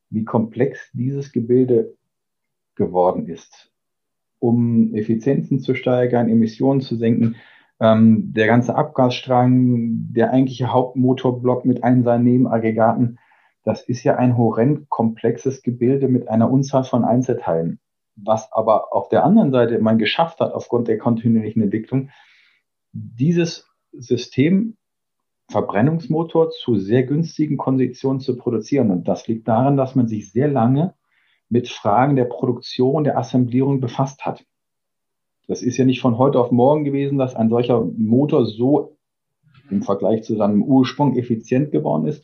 wie 0.09 0.23
komplex 0.23 0.91
dieses 0.93 1.31
Gebilde 1.31 1.95
geworden 2.75 3.27
ist, 3.27 3.71
um 4.39 4.93
Effizienzen 4.93 5.59
zu 5.59 5.75
steigern, 5.75 6.29
Emissionen 6.29 6.81
zu 6.81 6.95
senken, 6.95 7.35
ähm, 7.79 8.33
der 8.33 8.47
ganze 8.47 8.75
Abgasstrang, 8.75 10.13
der 10.13 10.31
eigentliche 10.31 10.71
Hauptmotorblock 10.71 11.65
mit 11.65 11.83
allen 11.83 12.03
seinen 12.03 12.23
Nebenaggregaten, 12.23 13.19
das 13.63 13.81
ist 13.81 14.03
ja 14.03 14.15
ein 14.15 14.37
horrend 14.37 14.89
komplexes 14.89 15.61
Gebilde 15.61 16.07
mit 16.07 16.29
einer 16.29 16.49
Unzahl 16.49 16.83
von 16.83 17.03
Einzelteilen. 17.03 17.79
Was 18.15 18.51
aber 18.51 18.93
auf 18.93 19.09
der 19.09 19.23
anderen 19.23 19.51
Seite 19.51 19.77
man 19.79 19.97
geschafft 19.99 20.39
hat, 20.39 20.53
aufgrund 20.53 20.87
der 20.87 20.97
kontinuierlichen 20.97 21.61
Entwicklung, 21.61 22.09
dieses 22.93 23.69
System 23.91 24.77
Verbrennungsmotor 25.49 26.49
zu 26.49 26.77
sehr 26.77 27.03
günstigen 27.03 27.57
Konditionen 27.57 28.19
zu 28.19 28.35
produzieren. 28.35 28.91
Und 28.91 29.07
das 29.07 29.27
liegt 29.27 29.47
daran, 29.47 29.77
dass 29.77 29.95
man 29.95 30.07
sich 30.07 30.31
sehr 30.31 30.47
lange 30.47 30.93
mit 31.49 31.69
Fragen 31.69 32.15
der 32.15 32.25
Produktion, 32.25 33.05
der 33.05 33.17
Assemblierung 33.17 33.79
befasst 33.79 34.25
hat. 34.25 34.45
Das 35.47 35.61
ist 35.61 35.77
ja 35.77 35.85
nicht 35.85 36.01
von 36.01 36.17
heute 36.17 36.39
auf 36.39 36.51
morgen 36.51 36.83
gewesen, 36.83 37.17
dass 37.17 37.35
ein 37.35 37.49
solcher 37.49 37.81
Motor 37.97 38.45
so 38.45 38.97
im 39.69 39.81
Vergleich 39.81 40.23
zu 40.23 40.35
seinem 40.35 40.61
Ursprung 40.61 41.15
effizient 41.17 41.71
geworden 41.71 42.07
ist 42.07 42.23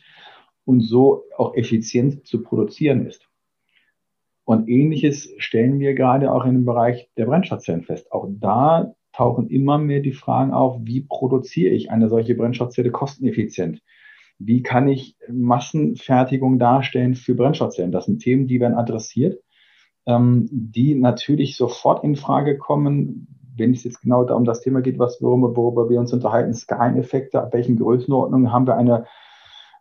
und 0.66 0.80
so 0.80 1.24
auch 1.36 1.54
effizient 1.54 2.26
zu 2.26 2.42
produzieren 2.42 3.06
ist. 3.06 3.26
Und 4.44 4.68
ähnliches 4.68 5.30
stellen 5.38 5.78
wir 5.78 5.94
gerade 5.94 6.30
auch 6.30 6.44
dem 6.44 6.66
Bereich 6.66 7.08
der 7.16 7.24
Brennstoffzellen 7.24 7.82
fest. 7.82 8.12
Auch 8.12 8.28
da 8.28 8.94
tauchen 9.14 9.48
immer 9.48 9.78
mehr 9.78 10.00
die 10.00 10.12
Fragen 10.12 10.52
auf, 10.52 10.78
wie 10.82 11.02
produziere 11.02 11.72
ich 11.72 11.90
eine 11.90 12.08
solche 12.08 12.34
Brennstoffzelle 12.34 12.90
kosteneffizient? 12.90 13.82
Wie 14.38 14.62
kann 14.62 14.88
ich 14.88 15.16
Massenfertigung 15.28 16.58
darstellen 16.58 17.14
für 17.14 17.34
Brennstoffzellen? 17.34 17.92
Das 17.92 18.06
sind 18.06 18.20
Themen, 18.20 18.46
die 18.48 18.60
werden 18.60 18.74
adressiert 18.74 19.38
ähm, 20.06 20.48
die 20.50 20.94
natürlich 20.94 21.56
sofort 21.56 22.04
in 22.04 22.16
Frage 22.16 22.58
kommen, 22.58 23.26
wenn 23.56 23.72
es 23.72 23.84
jetzt 23.84 24.02
genau 24.02 24.22
um 24.34 24.44
das 24.44 24.60
Thema 24.60 24.80
geht, 24.82 24.98
was 24.98 25.22
worüber, 25.22 25.56
worüber 25.56 25.88
wir 25.88 26.00
uns 26.00 26.12
unterhalten, 26.12 26.54
Skaleneffekte, 26.54 27.40
ab 27.40 27.52
welchen 27.52 27.78
Größenordnungen 27.78 28.52
haben 28.52 28.66
wir 28.66 28.76
eine, 28.76 29.06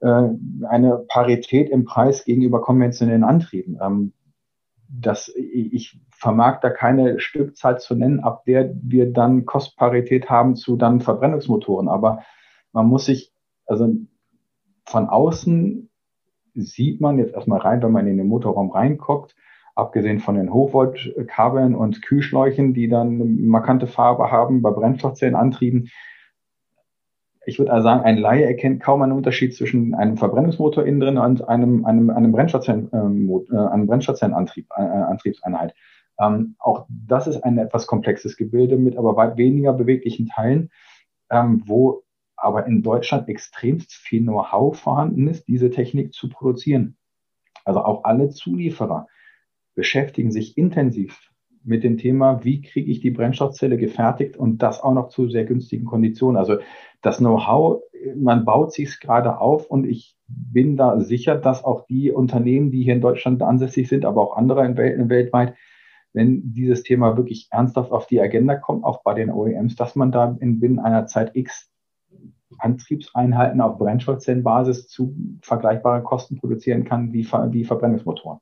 äh, 0.02 0.30
eine 0.68 1.04
Parität 1.08 1.70
im 1.70 1.86
Preis 1.86 2.24
gegenüber 2.24 2.62
konventionellen 2.62 3.24
Antrieben. 3.24 3.80
Ähm, 3.82 4.14
das, 4.96 5.34
ich 5.36 6.00
vermag 6.12 6.60
da 6.62 6.70
keine 6.70 7.20
Stückzahl 7.20 7.80
zu 7.80 7.96
nennen, 7.96 8.20
ab 8.20 8.46
der 8.46 8.74
wir 8.82 9.12
dann 9.12 9.46
Kostparität 9.46 10.30
haben 10.30 10.56
zu 10.56 10.76
dann 10.76 11.02
Verbrennungsmotoren. 11.02 11.88
Aber 11.88 12.24
man 12.72 12.88
muss 12.88 13.06
sich, 13.06 13.34
also 13.66 13.90
von 14.86 15.10
außen 15.10 15.90
sieht 16.54 17.02
man 17.02 17.18
jetzt 17.18 17.34
erstmal 17.34 17.60
rein, 17.60 17.82
wenn 17.82 17.92
man 17.92 18.08
in 18.08 18.18
den 18.18 18.28
Motorraum 18.28 18.70
reinguckt, 18.70 19.36
abgesehen 19.76 20.20
von 20.20 20.36
den 20.36 20.54
Hochvoltkabeln 20.54 21.74
und 21.74 22.04
Kühlschläuchen, 22.04 22.76
die 22.76 22.88
dann 22.88 23.14
eine 23.14 23.26
markante 23.26 23.88
Farbe 23.88 24.32
haben, 24.32 24.62
bei 24.62 24.70
Brennstoffzellenantrieben. 24.70 25.90
Ich 27.46 27.60
würde 27.60 27.72
also 27.72 27.84
sagen, 27.84 28.04
ein 28.04 28.18
Laie 28.18 28.46
erkennt 28.46 28.82
kaum 28.82 29.02
einen 29.02 29.12
Unterschied 29.12 29.56
zwischen 29.56 29.94
einem 29.94 30.18
Verbrennungsmotor 30.18 30.86
innen 30.86 31.00
drin 31.00 31.18
und 31.18 31.48
einem, 31.48 31.86
einem, 31.86 32.10
einem, 32.10 32.32
Brennstoffzellen, 32.32 32.90
äh, 32.92 33.58
einem 33.58 33.88
Brennstoffzellenantrieb, 33.88 34.68
äh, 34.78 34.82
Antriebseinheit. 34.82 35.74
Ähm, 36.20 36.56
auch 36.60 36.86
das 36.90 37.28
ist 37.28 37.44
ein 37.44 37.58
etwas 37.58 37.88
komplexes 37.88 38.38
Gebilde 38.38 38.78
mit 38.78 38.98
aber 38.98 39.16
weit 39.16 39.38
weniger 39.38 39.74
beweglichen 39.74 40.28
Teilen, 40.28 40.72
ähm, 41.30 41.64
wo 41.66 42.04
aber 42.36 42.66
in 42.66 42.82
Deutschland 42.82 43.30
extremst 43.30 43.94
viel 43.94 44.22
Know-how 44.22 44.78
vorhanden 44.78 45.28
ist, 45.28 45.48
diese 45.48 45.70
Technik 45.70 46.14
zu 46.14 46.30
produzieren. 46.30 46.98
Also 47.66 47.82
auch 47.82 48.04
alle 48.04 48.30
Zulieferer 48.30 49.08
beschäftigen 49.76 50.32
sich 50.32 50.58
intensiv 50.58 51.33
mit 51.64 51.84
dem 51.84 51.98
Thema, 51.98 52.44
wie 52.44 52.62
kriege 52.62 52.92
ich 52.92 53.00
die 53.00 53.12
Brennstoffzelle 53.12 53.78
gefertigt 53.78 54.38
und 54.38 54.62
das 54.62 54.82
auch 54.82 54.94
noch 54.94 55.10
zu 55.10 55.30
sehr 55.30 55.46
günstigen 55.46 55.86
Konditionen. 55.86 56.38
Also 56.38 56.58
das 57.02 57.18
Know-how, 57.18 57.82
man 58.16 58.46
baut 58.46 58.74
sich 58.74 59.00
gerade 59.00 59.40
auf 59.40 59.68
und 59.68 59.86
ich 59.86 60.18
bin 60.28 60.76
da 60.76 61.00
sicher, 61.00 61.36
dass 61.36 61.64
auch 61.64 61.86
die 61.86 62.12
Unternehmen, 62.12 62.72
die 62.72 62.84
hier 62.84 62.94
in 62.94 63.02
Deutschland 63.02 63.42
ansässig 63.42 63.88
sind, 63.88 64.06
aber 64.06 64.22
auch 64.22 64.38
andere 64.38 64.66
in 64.66 64.78
Welt, 64.78 64.98
in 64.98 65.10
weltweit, 65.10 65.56
wenn 66.12 66.54
dieses 66.54 66.84
Thema 66.84 67.18
wirklich 67.18 67.48
ernsthaft 67.52 67.92
auf 67.92 68.08
die 68.08 68.22
Agenda 68.22 68.56
kommt, 68.56 68.84
auch 68.84 69.04
bei 69.04 69.14
den 69.14 69.32
OEMs, 69.32 69.76
dass 69.76 69.96
man 69.96 70.12
da 70.12 70.38
in 70.40 70.60
binnen 70.60 70.80
einer 70.80 71.06
Zeit 71.08 71.36
X 71.36 71.70
Antriebseinheiten 72.60 73.62
auf 73.62 73.80
Brennstoffzellenbasis 73.80 74.88
zu 74.88 75.16
vergleichbaren 75.42 76.04
Kosten 76.04 76.38
produzieren 76.38 76.84
kann 76.84 77.12
wie, 77.12 77.26
wie 77.26 77.64
Verbrennungsmotoren 77.64 78.40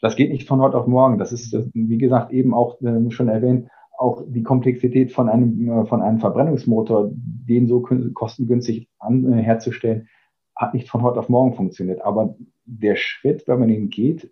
das 0.00 0.16
geht 0.16 0.30
nicht 0.30 0.46
von 0.46 0.60
heute 0.60 0.78
auf 0.78 0.86
morgen. 0.86 1.18
Das 1.18 1.32
ist, 1.32 1.56
wie 1.74 1.98
gesagt, 1.98 2.32
eben 2.32 2.54
auch 2.54 2.80
äh, 2.82 3.10
schon 3.10 3.28
erwähnt, 3.28 3.68
auch 3.96 4.22
die 4.26 4.44
Komplexität 4.44 5.12
von 5.12 5.28
einem, 5.28 5.68
äh, 5.68 5.86
von 5.86 6.02
einem 6.02 6.20
Verbrennungsmotor, 6.20 7.10
den 7.12 7.66
so 7.66 7.80
kostengünstig 7.80 8.88
an, 8.98 9.32
äh, 9.32 9.42
herzustellen, 9.42 10.08
hat 10.54 10.74
nicht 10.74 10.88
von 10.88 11.02
heute 11.02 11.18
auf 11.18 11.28
morgen 11.28 11.54
funktioniert. 11.54 12.00
Aber 12.02 12.36
der 12.64 12.96
Schritt, 12.96 13.46
wenn 13.46 13.60
man 13.60 13.68
ihn 13.68 13.88
geht, 13.88 14.30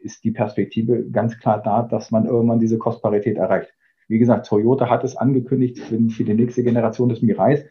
ist 0.00 0.24
die 0.24 0.30
Perspektive 0.30 1.10
ganz 1.10 1.38
klar 1.38 1.62
da, 1.62 1.82
dass 1.82 2.10
man 2.10 2.26
irgendwann 2.26 2.60
diese 2.60 2.78
Kostparität 2.78 3.36
erreicht. 3.36 3.72
Wie 4.06 4.18
gesagt, 4.18 4.46
Toyota 4.46 4.88
hat 4.88 5.04
es 5.04 5.16
angekündigt 5.16 5.78
für 5.78 6.24
die 6.24 6.34
nächste 6.34 6.62
Generation 6.62 7.10
des 7.10 7.20
Mirais 7.20 7.66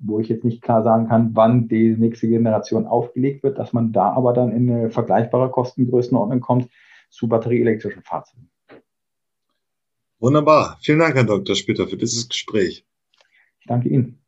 wo 0.00 0.18
ich 0.18 0.28
jetzt 0.28 0.44
nicht 0.44 0.62
klar 0.62 0.82
sagen 0.82 1.08
kann, 1.08 1.30
wann 1.34 1.68
die 1.68 1.94
nächste 1.96 2.28
Generation 2.28 2.86
aufgelegt 2.86 3.42
wird, 3.42 3.58
dass 3.58 3.72
man 3.72 3.92
da 3.92 4.12
aber 4.12 4.32
dann 4.32 4.52
in 4.52 4.70
eine 4.70 4.90
vergleichbare 4.90 5.50
Kostengrößenordnung 5.50 6.40
kommt 6.40 6.68
zu 7.10 7.28
batterieelektrischen 7.28 8.02
Fahrzeugen. 8.02 8.50
Wunderbar. 10.18 10.78
Vielen 10.82 10.98
Dank, 10.98 11.14
Herr 11.14 11.24
Dr. 11.24 11.54
Spitter, 11.54 11.86
für 11.86 11.96
dieses 11.96 12.28
Gespräch. 12.28 12.84
Ich 13.58 13.66
danke 13.66 13.88
Ihnen. 13.88 14.19